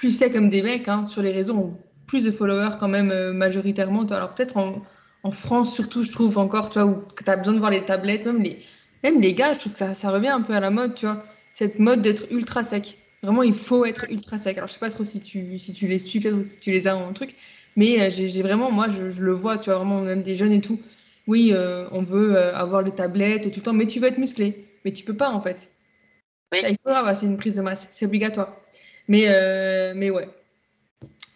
plus 0.00 0.16
secs 0.16 0.32
comme 0.32 0.48
des 0.48 0.62
mecs 0.62 0.88
hein, 0.88 1.06
sur 1.06 1.20
les 1.22 1.30
réseaux 1.30 1.76
plus 2.10 2.24
de 2.24 2.30
followers 2.30 2.76
quand 2.78 2.88
même 2.88 3.32
majoritairement. 3.32 4.04
Alors 4.04 4.34
peut-être 4.34 4.56
en, 4.56 4.82
en, 5.22 5.30
France 5.30 5.74
surtout, 5.74 6.02
je 6.02 6.12
trouve 6.12 6.36
encore, 6.38 6.70
tu 6.70 6.80
vois, 6.80 6.86
où 6.86 7.02
tu 7.16 7.30
as 7.30 7.36
besoin 7.36 7.54
de 7.54 7.58
voir 7.58 7.70
les 7.70 7.84
tablettes, 7.84 8.26
même 8.26 8.42
les, 8.42 8.58
même 9.02 9.20
les 9.20 9.34
gars, 9.34 9.52
je 9.54 9.60
trouve 9.60 9.72
que 9.72 9.78
ça, 9.78 9.94
ça 9.94 10.10
revient 10.10 10.28
un 10.28 10.42
peu 10.42 10.52
à 10.54 10.60
la 10.60 10.70
mode, 10.70 10.94
tu 10.94 11.06
vois, 11.06 11.24
cette 11.52 11.78
mode 11.78 12.02
d'être 12.02 12.24
ultra 12.30 12.62
sec. 12.62 12.98
Vraiment, 13.22 13.42
il 13.42 13.54
faut 13.54 13.84
être 13.84 14.06
ultra 14.10 14.38
sec. 14.38 14.56
Alors, 14.56 14.68
je 14.68 14.74
sais 14.74 14.78
pas 14.78 14.90
trop 14.90 15.04
si 15.04 15.20
tu, 15.20 15.58
si 15.58 15.72
tu 15.72 15.86
les 15.86 15.98
suis, 15.98 16.20
peut-être 16.20 16.50
si 16.50 16.58
tu 16.58 16.70
les 16.70 16.88
as 16.88 16.96
en 16.96 17.12
truc, 17.12 17.34
mais 17.76 18.00
euh, 18.00 18.10
j'ai 18.10 18.42
vraiment, 18.42 18.70
moi, 18.70 18.88
je, 18.88 19.10
je, 19.10 19.22
le 19.22 19.32
vois, 19.32 19.58
tu 19.58 19.66
vois, 19.66 19.76
vraiment, 19.76 20.00
même 20.00 20.22
des 20.22 20.36
jeunes 20.36 20.52
et 20.52 20.60
tout. 20.60 20.80
Oui, 21.26 21.50
euh, 21.52 21.86
on 21.92 22.02
veut 22.02 22.36
euh, 22.36 22.54
avoir 22.54 22.82
les 22.82 22.92
tablettes 22.92 23.46
et 23.46 23.50
tout 23.50 23.60
le 23.60 23.64
temps, 23.64 23.72
mais 23.72 23.86
tu 23.86 24.00
veux 24.00 24.08
être 24.08 24.18
musclé. 24.18 24.66
Mais 24.84 24.92
tu 24.92 25.04
peux 25.04 25.16
pas, 25.16 25.30
en 25.30 25.40
fait. 25.40 25.70
Oui. 26.52 26.60
il 26.68 26.76
faut 26.82 26.90
avoir, 26.90 27.14
c'est 27.14 27.26
une 27.26 27.36
prise 27.36 27.56
de 27.56 27.62
masse, 27.62 27.86
c'est 27.90 28.06
obligatoire. 28.06 28.56
Mais, 29.08 29.26
mais 29.94 30.10
ouais, 30.10 30.28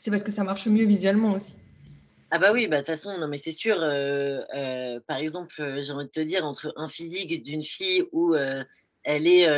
c'est 0.05 0.11
parce 0.11 0.23
que 0.23 0.31
ça 0.31 0.45
marche 0.45 0.67
mieux 0.67 0.85
visuellement 0.85 1.33
aussi. 1.33 1.55
Ah 2.31 2.39
bah 2.39 2.53
oui, 2.53 2.67
bah 2.67 2.77
de 2.77 2.81
toute 2.83 2.89
façon, 2.89 3.17
non 3.19 3.27
mais 3.27 3.39
c'est 3.39 3.53
sûr. 3.53 3.79
par 5.07 5.17
exemple, 5.17 5.55
j'ai 5.81 5.93
envie 5.93 6.05
de 6.05 6.11
te 6.11 6.21
dire 6.21 6.45
entre 6.45 6.75
un 6.77 6.89
physique 6.89 7.43
d'une 7.43 7.63
fille 7.63 8.05
où 8.13 8.35
elle 8.35 9.27
est 9.27 9.49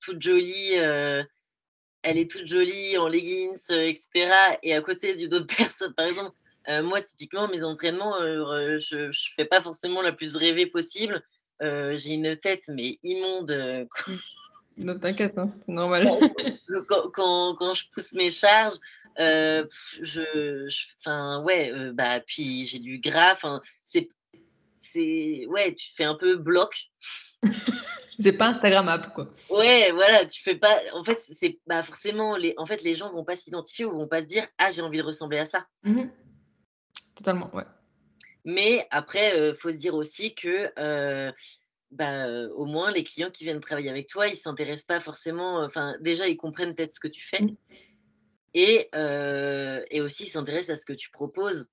toute 0.00 0.20
jolie, 0.20 0.72
elle 0.72 1.28
est 2.02 2.28
toute 2.28 2.46
jolie 2.46 2.98
en 2.98 3.06
leggings, 3.06 3.70
etc. 3.70 4.30
Et 4.64 4.74
à 4.74 4.80
côté 4.80 5.14
d'une 5.14 5.32
autre 5.32 5.46
personne, 5.56 5.94
par 5.94 6.06
exemple, 6.06 6.34
moi 6.82 7.00
typiquement 7.00 7.46
mes 7.46 7.62
entraînements, 7.62 8.18
je 8.18 9.06
ne 9.06 9.12
fais 9.36 9.44
pas 9.44 9.60
forcément 9.60 10.02
la 10.02 10.10
plus 10.10 10.34
rêvée 10.34 10.66
possible. 10.66 11.22
j'ai 11.60 12.14
une 12.14 12.34
tête 12.36 12.64
mais 12.68 12.98
immonde. 13.04 13.86
Non, 14.76 14.98
t'inquiète, 14.98 15.38
hein, 15.38 15.52
c'est 15.64 15.70
normal. 15.70 16.08
quand, 16.88 17.08
quand, 17.12 17.54
quand, 17.54 17.72
je 17.74 17.84
pousse 17.92 18.12
mes 18.12 18.30
charges, 18.30 18.74
euh, 19.18 19.66
je, 20.02 20.66
enfin, 21.00 21.42
ouais, 21.42 21.70
euh, 21.72 21.92
bah, 21.92 22.20
puis 22.20 22.66
j'ai 22.66 22.78
du 22.78 22.98
gras. 22.98 23.36
c'est, 23.82 24.08
c'est, 24.80 25.46
ouais, 25.46 25.74
tu 25.74 25.92
fais 25.94 26.04
un 26.04 26.14
peu 26.14 26.36
bloc. 26.36 26.74
c'est 28.18 28.36
pas 28.36 28.48
Instagrammable, 28.48 29.12
quoi. 29.14 29.32
Ouais, 29.50 29.90
voilà, 29.92 30.24
tu 30.26 30.42
fais 30.42 30.56
pas. 30.56 30.76
En 30.92 31.04
fait, 31.04 31.18
c'est 31.20 31.58
bah, 31.66 31.82
forcément, 31.82 32.36
les, 32.36 32.54
en 32.56 32.66
fait, 32.66 32.82
les 32.82 32.96
gens 32.96 33.12
vont 33.12 33.24
pas 33.24 33.36
s'identifier 33.36 33.84
ou 33.84 33.92
vont 33.92 34.08
pas 34.08 34.22
se 34.22 34.26
dire, 34.26 34.46
ah, 34.58 34.70
j'ai 34.70 34.82
envie 34.82 34.98
de 34.98 35.04
ressembler 35.04 35.38
à 35.38 35.46
ça. 35.46 35.66
Mmh 35.82 36.04
Totalement, 37.14 37.54
ouais. 37.54 37.64
Mais 38.44 38.86
après, 38.90 39.48
il 39.50 39.54
faut 39.54 39.70
se 39.70 39.76
dire 39.76 39.94
aussi 39.94 40.34
que. 40.34 40.72
bah, 41.92 42.48
au 42.56 42.64
moins, 42.64 42.90
les 42.90 43.04
clients 43.04 43.30
qui 43.30 43.44
viennent 43.44 43.60
travailler 43.60 43.88
avec 43.88 44.08
toi, 44.08 44.26
ils 44.26 44.36
s'intéressent 44.36 44.86
pas 44.86 44.98
forcément. 44.98 45.62
Enfin, 45.62 45.94
déjà, 46.00 46.26
ils 46.26 46.36
comprennent 46.36 46.74
peut-être 46.74 46.92
ce 46.92 46.98
que 46.98 47.06
tu 47.06 47.24
fais. 47.24 47.38
Et, 48.54 48.88
et 49.90 50.00
aussi, 50.00 50.24
ils 50.24 50.28
s'intéressent 50.28 50.78
à 50.78 50.80
ce 50.80 50.86
que 50.86 50.92
tu 50.92 51.10
proposes 51.10 51.68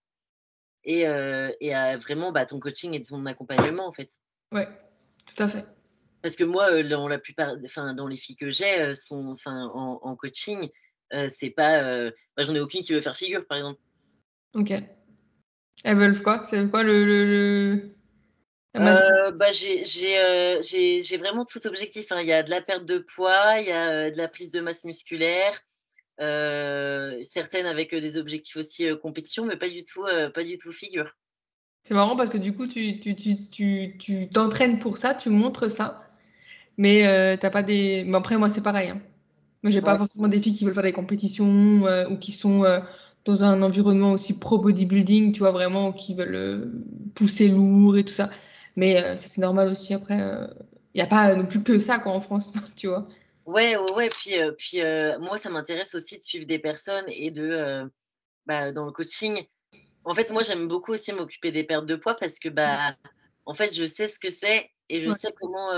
et, 0.84 1.02
et 1.02 1.74
à 1.74 1.98
vraiment 1.98 2.32
bah, 2.32 2.46
ton 2.46 2.60
coaching 2.60 2.94
et 2.94 3.02
ton 3.02 3.26
accompagnement, 3.26 3.88
en 3.88 3.92
fait. 3.92 4.10
Ouais, 4.52 4.68
tout 5.26 5.44
à 5.44 5.48
fait. 5.48 5.66
Parce 6.22 6.36
que 6.36 6.44
moi, 6.44 6.84
dans 6.84 7.08
la 7.08 7.20
plupart, 7.20 7.56
enfin, 7.66 7.94
dans 7.94 8.08
les 8.08 8.16
filles 8.16 8.36
que 8.36 8.52
j'ai, 8.52 8.94
sont, 8.94 9.30
enfin, 9.30 9.70
en, 9.74 10.00
en 10.02 10.16
coaching, 10.16 10.70
c'est 11.30 11.52
pas. 11.52 12.10
Bah, 12.36 12.44
J'en 12.44 12.56
ai 12.56 12.60
aucune 12.60 12.82
qui 12.82 12.94
veut 12.94 13.02
faire 13.02 13.16
figure, 13.16 13.46
par 13.46 13.58
exemple. 13.58 13.80
Ok. 14.54 14.74
Elles 15.84 15.98
veulent 15.98 16.22
quoi? 16.22 16.44
C'est 16.44 16.70
quoi 16.70 16.84
le. 16.84 17.06
le, 17.06 17.96
Euh, 18.78 19.32
bah, 19.32 19.52
j'ai 19.52 21.18
vraiment 21.18 21.46
tout 21.46 21.66
objectif. 21.68 22.12
Hein. 22.12 22.22
Il 22.22 22.28
y 22.28 22.34
a 22.34 22.44
de 22.44 22.50
la 22.50 22.62
perte 22.62 22.86
de 22.86 23.00
poids, 23.00 23.60
il 23.60 23.68
y 23.68 23.72
a 23.72 24.12
de 24.12 24.18
la 24.18 24.28
prise 24.28 24.52
de 24.52 24.62
masse 24.62 24.86
musculaire, 24.86 25.54
euh, 25.54 25.60
certaines 26.22 27.66
avec 27.66 27.94
des 27.96 28.18
objectifs 28.18 28.58
aussi 28.58 28.86
compétition, 29.02 29.46
mais 29.46 29.58
pas 29.58 29.70
du 29.70 29.84
tout, 29.84 30.06
pas 30.34 30.44
du 30.44 30.58
tout 30.58 30.72
figure. 30.72 31.16
C'est 31.84 31.96
marrant 31.96 32.16
parce 32.16 32.30
que 32.30 32.38
du 32.38 32.54
coup, 32.54 32.68
tu, 32.68 33.00
tu, 33.00 33.16
tu, 33.16 33.96
tu 33.98 34.30
t'entraînes 34.30 34.78
pour 34.78 34.98
ça, 34.98 35.16
tu 35.16 35.30
montres 35.30 35.70
ça, 35.70 36.04
mais 36.78 37.08
euh, 37.08 37.38
t'as 37.40 37.50
pas 37.50 37.64
des. 37.64 38.04
Mais 38.06 38.18
après, 38.18 38.38
moi, 38.38 38.50
c'est 38.50 38.62
pareil. 38.62 38.90
Hein. 38.90 39.02
Moi, 39.64 39.72
j'ai 39.72 39.82
pas 39.82 39.98
forcément 39.98 40.28
des 40.28 40.42
filles 40.42 40.56
qui 40.56 40.66
veulent 40.66 40.74
faire 40.74 40.84
des 40.84 40.94
compétitions 40.94 41.84
ou 42.10 42.18
qui 42.18 42.32
sont 42.32 42.64
dans 43.26 43.44
un 43.44 43.62
environnement 43.62 44.12
aussi 44.12 44.38
pro 44.38 44.58
bodybuilding, 44.58 45.32
tu 45.34 45.40
vois, 45.40 45.52
vraiment, 45.52 45.92
qui 45.92 46.16
veulent 46.16 46.72
pousser 47.16 47.50
lourd 47.50 47.98
et 47.98 48.04
tout 48.04 48.14
ça. 48.14 48.30
Mais 48.76 49.02
ça, 49.18 49.28
c'est 49.28 49.42
normal 49.42 49.70
aussi. 49.70 49.94
Après, 49.94 50.18
il 50.94 50.98
n'y 50.98 51.02
a 51.02 51.08
pas 51.08 51.36
non 51.36 51.46
plus 51.46 51.64
que 51.64 51.78
ça, 51.78 52.00
quoi, 52.00 52.12
en 52.12 52.22
France, 52.22 52.52
tu 52.76 52.88
vois. 52.88 53.08
Ouais, 53.52 53.76
ouais, 53.76 53.92
ouais. 53.94 54.10
Puis, 54.10 54.36
puis 54.58 54.82
moi, 55.20 55.38
ça 55.38 55.50
m'intéresse 55.50 55.94
aussi 55.96 56.18
de 56.18 56.24
suivre 56.24 56.46
des 56.46 56.60
personnes 56.60 57.06
et 57.08 57.32
de, 57.32 57.90
bah, 58.46 58.72
dans 58.72 58.86
le 58.86 58.92
coaching. 58.92 59.46
En 60.04 60.14
fait, 60.16 60.32
moi, 60.32 60.44
j'aime 60.44 60.68
beaucoup 60.68 60.94
aussi 60.94 61.14
m'occuper 61.14 61.52
des 61.52 61.64
pertes 61.64 61.86
de 61.86 61.96
poids 61.96 62.16
parce 62.16 62.40
que, 62.40 62.50
bah, 62.50 62.96
en 63.46 63.54
fait, 63.54 63.74
je 63.74 63.86
sais 63.86 64.08
ce 64.08 64.20
que 64.20 64.30
c'est 64.30 64.72
et 64.90 65.02
je 65.02 65.12
sais 65.12 65.34
comment. 65.34 65.74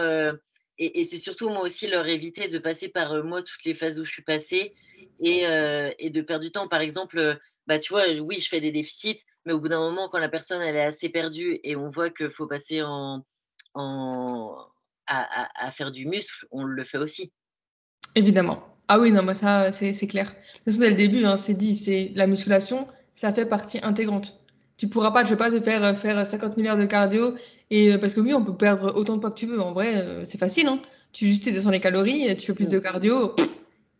et, 0.78 1.00
et 1.00 1.04
c'est 1.04 1.18
surtout 1.18 1.50
moi 1.50 1.62
aussi 1.62 1.88
leur 1.88 2.08
éviter 2.08 2.48
de 2.48 2.58
passer 2.58 2.90
par 2.90 3.24
moi 3.24 3.42
toutes 3.42 3.64
les 3.66 3.76
phases 3.76 4.00
où 4.00 4.06
je 4.06 4.12
suis 4.12 4.24
passée 4.24 4.76
et, 5.20 5.44
et 6.00 6.10
de 6.10 6.22
perdre 6.22 6.46
du 6.46 6.52
temps. 6.52 6.68
Par 6.68 6.82
exemple, 6.82 7.40
bah, 7.68 7.80
tu 7.80 7.94
vois, 7.94 8.04
oui, 8.22 8.40
je 8.40 8.50
fais 8.50 8.62
des 8.62 8.72
déficits, 8.72 9.24
mais 9.46 9.54
au 9.54 9.60
bout 9.60 9.70
d'un 9.70 9.80
moment, 9.80 10.10
quand 10.10 10.20
la 10.20 10.30
personne 10.30 10.62
elle 10.62 10.76
est 10.76 10.84
assez 10.84 11.10
perdue 11.10 11.60
et 11.64 11.76
on 11.76 11.90
voit 11.90 12.10
qu'il 12.10 12.30
faut 12.30 12.48
passer 12.48 12.82
en, 12.82 13.26
en 13.74 14.58
à, 15.08 15.66
à, 15.66 15.72
faire 15.72 15.92
du 15.92 16.06
muscle, 16.06 16.46
on 16.52 16.64
le 16.64 16.84
fait 16.84 16.98
aussi. 16.98 17.34
Évidemment. 18.16 18.64
Ah 18.88 19.00
oui, 19.00 19.12
non, 19.12 19.24
moi 19.24 19.34
ça, 19.34 19.72
c'est 19.72 20.08
clair. 20.08 20.26
De 20.26 20.32
toute 20.32 20.66
façon, 20.66 20.80
dès 20.80 20.90
le 20.90 20.96
début, 20.96 21.26
hein, 21.26 21.38
c'est 21.38 21.54
dit, 21.54 21.76
c'est 21.76 22.12
la 22.16 22.28
musculation, 22.28 22.88
ça 23.16 23.34
fait 23.34 23.46
partie 23.46 23.80
intégrante. 23.82 24.40
Tu 24.78 24.88
pourras 24.88 25.12
pas, 25.12 25.24
je 25.24 25.30
vais 25.30 25.38
pas 25.38 25.52
te 25.52 25.62
faire 25.62 25.84
euh, 25.84 25.94
faire 25.94 26.26
50 26.26 26.56
000 26.58 26.68
heures 26.68 26.78
de 26.78 26.86
cardio, 26.86 27.36
et, 27.70 27.94
euh, 27.94 27.98
parce 27.98 28.14
que 28.14 28.20
oui, 28.20 28.34
on 28.34 28.44
peut 28.44 28.56
perdre 28.56 28.94
autant 28.96 29.16
de 29.16 29.22
poids 29.22 29.32
que 29.32 29.40
tu 29.40 29.46
veux. 29.46 29.62
En 29.62 29.72
vrai, 29.72 29.96
euh, 29.96 30.26
c'est 30.26 30.38
facile. 30.38 30.68
Hein. 30.68 30.80
Tu 31.12 31.28
juste 31.28 31.46
descends 31.46 31.70
les 31.70 31.80
calories, 31.80 32.36
tu 32.38 32.48
fais 32.48 32.54
plus 32.54 32.70
de 32.70 32.80
cardio, 32.80 33.36
il 33.38 33.46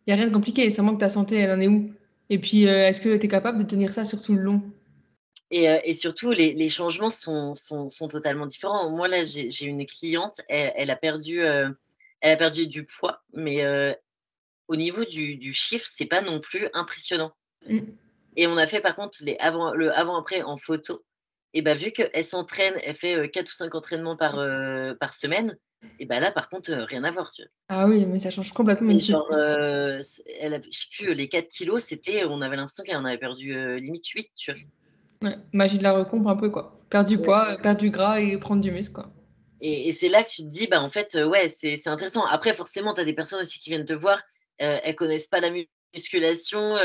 n'y 0.08 0.12
a 0.12 0.16
rien 0.16 0.26
de 0.26 0.32
compliqué. 0.32 0.68
C'est 0.70 0.82
que 0.82 0.98
ta 0.98 1.08
santé, 1.08 1.36
elle 1.36 1.52
en 1.52 1.60
est 1.60 1.68
où 1.68 1.92
Et 2.28 2.38
puis, 2.38 2.64
est-ce 2.64 3.00
que 3.00 3.16
tu 3.16 3.26
es 3.26 3.28
capable 3.28 3.58
de 3.58 3.64
tenir 3.64 3.92
ça 3.92 4.04
sur 4.04 4.20
tout 4.20 4.34
le 4.34 4.42
long? 4.42 4.62
Et, 5.50 5.66
et, 5.84 5.92
surtout, 5.92 6.32
les, 6.32 6.52
les 6.54 6.68
changements 6.68 7.10
sont, 7.10 7.54
sont, 7.54 7.88
sont, 7.88 8.08
totalement 8.08 8.46
différents. 8.46 8.90
Moi, 8.90 9.06
là, 9.06 9.18
j'ai 9.24 9.66
une 9.66 9.86
cliente, 9.86 10.40
elle, 10.48 10.72
elle 10.74 10.90
a 10.90 10.96
perdu 10.96 11.40
elle 12.24 12.32
a 12.32 12.36
perdu 12.36 12.66
du 12.66 12.86
poids, 12.86 13.22
mais 13.34 13.62
au 14.68 14.76
niveau 14.76 15.04
du, 15.04 15.36
du 15.36 15.52
chiffre, 15.52 15.86
c'est 15.94 16.06
pas 16.06 16.22
non 16.22 16.40
plus 16.40 16.68
impressionnant. 16.72 17.32
Mmh. 17.68 17.80
Et 18.36 18.46
on 18.46 18.56
a 18.56 18.66
fait 18.66 18.80
par 18.80 18.96
contre 18.96 19.18
les 19.20 19.36
avant, 19.40 19.74
le 19.74 19.96
avant-après 19.96 20.42
en 20.42 20.56
photo. 20.56 21.04
Et 21.52 21.60
bah, 21.60 21.74
vu 21.74 21.92
qu'elle 21.92 22.24
s'entraîne, 22.24 22.74
elle 22.82 22.96
fait 22.96 23.30
4 23.30 23.46
ou 23.46 23.52
5 23.52 23.74
entraînements 23.74 24.16
par, 24.16 24.40
par 24.98 25.12
semaine, 25.12 25.56
et 26.00 26.06
bah 26.06 26.18
là, 26.18 26.32
par 26.32 26.48
contre, 26.48 26.72
rien 26.72 27.04
à 27.04 27.10
voir. 27.10 27.30
Tu 27.30 27.42
vois. 27.42 27.50
Ah 27.68 27.86
oui, 27.86 28.06
mais 28.06 28.18
ça 28.18 28.30
change 28.30 28.52
complètement. 28.52 28.96
genre, 28.98 29.28
elle 29.30 30.54
a, 30.54 30.60
je 30.62 30.70
sais 30.70 30.86
plus, 30.96 31.14
les 31.14 31.28
4 31.28 31.46
kilos, 31.48 31.84
c'était, 31.84 32.24
on 32.24 32.40
avait 32.40 32.56
l'impression 32.56 32.84
qu'elle 32.84 32.96
en 32.96 33.04
avait 33.04 33.18
perdu 33.18 33.78
limite 33.80 34.08
8. 34.08 34.30
Tu 34.34 34.50
vois. 34.50 34.60
Ouais, 35.28 35.36
magie 35.52 35.76
de 35.76 35.82
la 35.82 35.92
recompe 35.92 36.26
un 36.26 36.36
peu, 36.36 36.48
quoi. 36.48 36.80
Perdre 36.88 37.10
du 37.10 37.18
poids, 37.18 37.58
perdre 37.62 37.80
du 37.80 37.90
gras 37.90 38.18
et 38.18 38.38
prendre 38.38 38.62
du 38.62 38.72
muscle, 38.72 38.94
quoi. 38.94 39.08
Et, 39.66 39.92
c'est 39.92 40.10
là 40.10 40.22
que 40.22 40.28
tu 40.28 40.42
te 40.42 40.48
dis, 40.48 40.66
bah, 40.66 40.82
en 40.82 40.90
fait, 40.90 41.14
ouais, 41.14 41.48
c'est 41.48 41.88
intéressant. 41.88 42.22
Après, 42.26 42.52
forcément, 42.52 42.92
tu 42.92 43.00
as 43.00 43.04
des 43.04 43.14
personnes 43.14 43.40
aussi 43.40 43.58
qui 43.58 43.70
viennent 43.70 43.86
te 43.86 43.94
voir, 43.94 44.20
euh, 44.60 44.78
elles 44.84 44.94
connaissent 44.94 45.28
pas 45.28 45.40
la 45.40 45.50
musculation, 45.94 46.76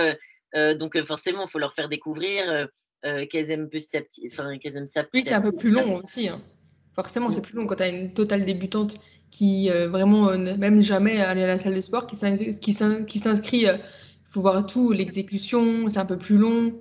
donc 0.79 0.97
forcément, 1.03 1.43
il 1.45 1.49
faut 1.49 1.59
leur 1.59 1.73
faire 1.73 1.89
découvrir 1.89 2.69
qu'elles 3.03 3.51
aiment 3.51 3.69
petit 3.69 3.97
à 3.97 4.01
petit, 4.01 4.29
enfin, 4.31 4.57
qu'elles 4.59 4.77
aiment 4.77 4.87
ça 4.87 5.03
petit 5.03 5.19
Oui, 5.19 5.23
c'est 5.25 5.33
un 5.33 5.41
peu 5.41 5.51
plus 5.51 5.71
long 5.71 5.97
aussi. 5.97 6.29
Hein. 6.29 6.41
Forcément, 6.95 7.29
c'est 7.31 7.41
plus 7.41 7.55
long 7.55 7.67
quand 7.67 7.75
tu 7.75 7.83
as 7.83 7.89
une 7.89 8.13
totale 8.13 8.45
débutante 8.45 8.95
qui 9.29 9.69
vraiment, 9.69 10.37
même 10.37 10.79
jamais 10.79 11.19
aller 11.19 11.43
à 11.43 11.47
la 11.47 11.57
salle 11.57 11.75
de 11.75 11.81
sport, 11.81 12.07
qui 12.07 12.15
s'inscrit. 12.15 13.63
Il 13.63 14.31
faut 14.31 14.41
voir 14.41 14.65
tout, 14.65 14.93
l'exécution, 14.93 15.89
c'est 15.89 15.99
un 15.99 16.05
peu 16.05 16.17
plus 16.17 16.37
long. 16.37 16.79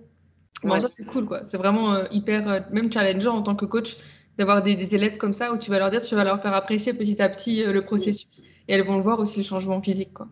Bon, 0.62 0.78
ça, 0.78 0.86
c'est 0.86 1.06
cool, 1.06 1.26
quoi. 1.26 1.44
C'est 1.44 1.56
vraiment 1.56 2.08
hyper, 2.10 2.68
même 2.70 2.92
challengeant 2.92 3.36
en 3.36 3.42
tant 3.42 3.56
que 3.56 3.64
coach 3.64 3.96
d'avoir 4.38 4.62
des, 4.62 4.94
élèves 4.94 5.16
comme 5.16 5.32
ça 5.32 5.52
où 5.52 5.58
tu 5.58 5.70
vas 5.70 5.78
leur 5.78 5.90
dire, 5.90 6.00
tu 6.00 6.14
vas 6.14 6.24
leur 6.24 6.40
faire 6.40 6.54
apprécier 6.54 6.94
petit 6.94 7.20
à 7.20 7.28
petit 7.28 7.64
le 7.64 7.84
processus 7.84 8.38
et 8.68 8.74
elles 8.74 8.84
vont 8.84 9.00
voir 9.00 9.18
aussi 9.18 9.38
le 9.38 9.44
changement 9.44 9.82
physique, 9.82 10.14
quoi. 10.14 10.28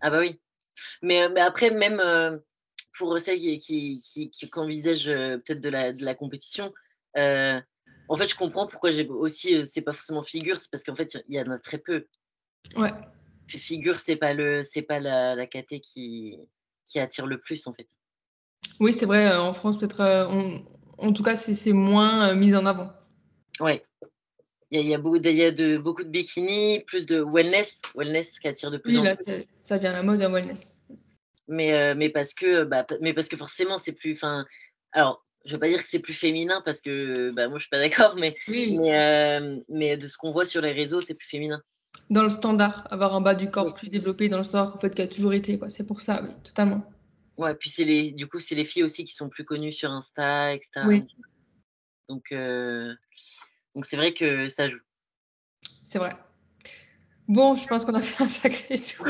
Ah 0.00 0.10
bah 0.10 0.18
oui. 0.20 0.38
Mais, 1.02 1.28
mais 1.30 1.40
après, 1.40 1.70
même 1.70 2.00
pour 2.96 3.18
celles 3.18 3.38
qui, 3.38 3.58
qui, 3.58 3.98
qui, 4.00 4.30
qui 4.30 4.50
envisagent 4.54 5.06
peut-être 5.06 5.60
de 5.60 5.68
la, 5.70 5.92
de 5.92 6.04
la 6.04 6.14
compétition, 6.14 6.72
en 7.16 8.16
fait, 8.16 8.28
je 8.28 8.34
comprends 8.34 8.66
pourquoi 8.66 8.90
j'ai 8.90 9.06
aussi, 9.08 9.64
c'est 9.66 9.82
pas 9.82 9.92
forcément 9.92 10.22
figure, 10.22 10.58
c'est 10.58 10.70
parce 10.70 10.84
qu'en 10.84 10.96
fait, 10.96 11.18
il 11.28 11.36
y 11.36 11.40
en 11.40 11.50
a 11.50 11.58
très 11.58 11.78
peu. 11.78 12.06
Ouais. 12.76 12.92
Figure, 13.48 13.98
c'est 13.98 14.16
pas 14.16 14.34
le, 14.34 14.62
c'est 14.62 14.82
pas 14.82 15.00
la, 15.00 15.34
la 15.34 15.46
KT 15.46 15.80
qui, 15.80 16.38
qui 16.86 17.00
attire 17.00 17.26
le 17.26 17.38
plus, 17.40 17.66
en 17.66 17.72
fait. 17.72 17.88
Oui, 18.80 18.92
c'est 18.92 19.06
vrai, 19.06 19.34
en 19.34 19.54
France, 19.54 19.78
peut-être, 19.78 20.28
en 20.98 21.12
tout 21.12 21.22
cas, 21.22 21.36
c'est 21.36 21.72
moins 21.72 22.34
mis 22.34 22.54
en 22.54 22.66
avant. 22.66 22.92
Ouais. 23.60 23.84
Il 24.70 24.78
y, 24.78 24.80
a, 24.80 24.82
il 24.82 24.88
y 24.88 24.94
a, 24.94 24.98
beaucoup, 24.98 25.16
il 25.16 25.30
y 25.30 25.42
a 25.42 25.50
de, 25.50 25.78
beaucoup 25.78 26.04
de 26.04 26.10
bikini, 26.10 26.80
plus 26.80 27.06
de 27.06 27.22
wellness, 27.22 27.80
wellness 27.94 28.38
qui 28.38 28.48
attire 28.48 28.70
de 28.70 28.76
plus 28.76 28.98
en 28.98 29.02
là, 29.02 29.16
plus. 29.16 29.44
Ça 29.64 29.78
vient 29.78 29.90
à 29.90 29.94
la 29.94 30.02
mode, 30.02 30.20
un 30.20 30.30
wellness. 30.30 30.70
Mais, 31.48 31.72
euh, 31.72 31.94
mais, 31.96 32.10
parce 32.10 32.34
que, 32.34 32.64
bah, 32.64 32.86
mais 33.00 33.14
parce 33.14 33.28
que 33.28 33.36
forcément, 33.38 33.78
c'est 33.78 33.92
plus. 33.92 34.20
Alors, 34.92 35.24
je 35.46 35.50
ne 35.50 35.56
veux 35.56 35.60
pas 35.60 35.68
dire 35.68 35.82
que 35.82 35.88
c'est 35.88 35.98
plus 35.98 36.12
féminin 36.12 36.62
parce 36.64 36.82
que 36.82 37.30
bah, 37.30 37.48
moi, 37.48 37.52
je 37.52 37.54
ne 37.54 37.60
suis 37.60 37.70
pas 37.70 37.78
d'accord, 37.78 38.16
mais, 38.16 38.36
mais, 38.48 38.94
euh, 38.94 39.56
mais 39.70 39.96
de 39.96 40.06
ce 40.06 40.18
qu'on 40.18 40.30
voit 40.30 40.44
sur 40.44 40.60
les 40.60 40.72
réseaux, 40.72 41.00
c'est 41.00 41.14
plus 41.14 41.28
féminin. 41.28 41.62
Dans 42.10 42.22
le 42.22 42.30
standard, 42.30 42.86
avoir 42.90 43.14
un 43.14 43.22
bas 43.22 43.34
du 43.34 43.50
corps 43.50 43.74
plus 43.74 43.88
développé 43.88 44.28
dans 44.28 44.38
le 44.38 44.44
standard 44.44 44.76
en 44.76 44.80
fait, 44.80 44.94
qui 44.94 45.02
a 45.02 45.06
toujours 45.06 45.32
été. 45.32 45.58
C'est 45.70 45.86
pour 45.86 46.02
ça, 46.02 46.22
totalement. 46.44 46.84
Ouais, 47.38 47.54
puis 47.54 47.70
c'est 47.70 47.84
les, 47.84 48.10
du 48.10 48.26
coup, 48.26 48.40
c'est 48.40 48.54
les 48.54 48.64
filles 48.64 48.82
aussi 48.82 49.04
qui 49.04 49.14
sont 49.14 49.28
plus 49.28 49.44
connues 49.44 49.72
sur 49.72 49.90
Insta, 49.90 50.52
etc. 50.52 50.82
Oui. 50.86 51.04
Donc, 52.08 52.32
euh, 52.32 52.94
donc 53.74 53.84
c'est 53.84 53.96
vrai 53.96 54.12
que 54.12 54.48
ça 54.48 54.68
joue. 54.68 54.78
C'est 55.86 55.98
vrai. 55.98 56.12
Bon, 57.28 57.56
je 57.56 57.66
pense 57.66 57.84
qu'on 57.84 57.94
a 57.94 57.98
fait 58.02 58.24
un 58.24 58.28
sacré 58.28 58.78
tour. 58.78 59.06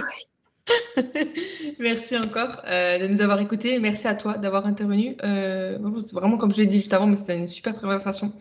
Merci 1.78 2.16
encore 2.16 2.62
euh, 2.66 2.98
de 2.98 3.06
nous 3.06 3.20
avoir 3.20 3.40
écoutés. 3.40 3.78
Merci 3.78 4.08
à 4.08 4.14
toi 4.14 4.38
d'avoir 4.38 4.66
intervenu. 4.66 5.16
Euh, 5.24 5.78
vraiment, 6.12 6.36
comme 6.36 6.52
je 6.52 6.58
l'ai 6.58 6.66
dit 6.66 6.78
juste 6.78 6.92
avant, 6.92 7.06
mais 7.06 7.16
c'était 7.16 7.36
une 7.36 7.48
super 7.48 7.80
conversation. 7.80 8.32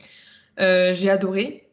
Euh, 0.60 0.94
j'ai 0.94 1.10
adoré. 1.10 1.70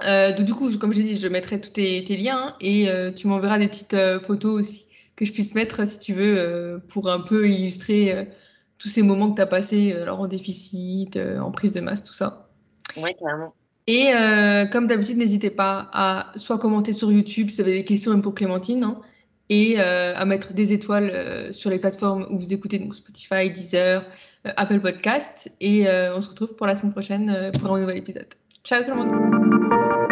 donc, 0.00 0.44
du 0.44 0.54
coup, 0.54 0.76
comme 0.78 0.92
j'ai 0.92 1.02
dit, 1.02 1.18
je 1.18 1.28
mettrai 1.28 1.60
tous 1.60 1.70
tes, 1.70 2.02
liens 2.16 2.48
hein, 2.48 2.56
et 2.60 2.88
tu 3.14 3.28
m'enverras 3.28 3.58
des 3.58 3.68
petites 3.68 3.96
photos 4.26 4.60
aussi 4.60 4.86
que 5.16 5.24
je 5.24 5.32
puisse 5.32 5.54
mettre 5.54 5.86
si 5.86 6.00
tu 6.00 6.12
veux 6.12 6.82
pour 6.88 7.08
un 7.08 7.20
peu 7.20 7.48
illustrer 7.48 8.28
tous 8.78 8.88
ces 8.88 9.02
moments 9.02 9.30
que 9.30 9.36
tu 9.36 9.42
as 9.42 9.46
passés 9.46 9.92
alors 9.92 10.20
en 10.20 10.26
déficit, 10.26 11.16
en 11.16 11.52
prise 11.52 11.74
de 11.74 11.80
masse, 11.80 12.02
tout 12.02 12.12
ça. 12.12 12.48
Oui, 12.96 13.14
carrément. 13.16 13.54
Et 13.86 14.12
comme 14.72 14.86
d'habitude, 14.86 15.18
n'hésitez 15.18 15.50
pas 15.50 15.90
à 15.92 16.32
soit 16.36 16.58
commenter 16.58 16.92
sur 16.92 17.12
YouTube 17.12 17.50
si 17.50 17.56
vous 17.56 17.60
avez 17.60 17.78
des 17.78 17.84
questions, 17.84 18.12
même 18.12 18.22
pour 18.22 18.34
Clémentine. 18.34 18.82
Hein, 18.82 19.00
et 19.50 19.78
euh, 19.78 20.14
à 20.16 20.24
mettre 20.24 20.52
des 20.52 20.72
étoiles 20.72 21.10
euh, 21.12 21.52
sur 21.52 21.70
les 21.70 21.78
plateformes 21.78 22.26
où 22.30 22.38
vous 22.38 22.52
écoutez, 22.52 22.78
donc 22.78 22.94
Spotify, 22.94 23.50
Deezer, 23.50 24.04
euh, 24.46 24.50
Apple 24.56 24.80
Podcast. 24.80 25.50
Et 25.60 25.86
on 26.14 26.20
se 26.20 26.30
retrouve 26.30 26.54
pour 26.54 26.66
la 26.66 26.74
semaine 26.74 26.92
prochaine 26.92 27.50
pour 27.60 27.74
un 27.74 27.80
nouvel 27.80 27.98
épisode. 27.98 28.28
Ciao 28.64 28.82
tout 28.82 28.90
le 28.90 28.96
monde 28.96 30.03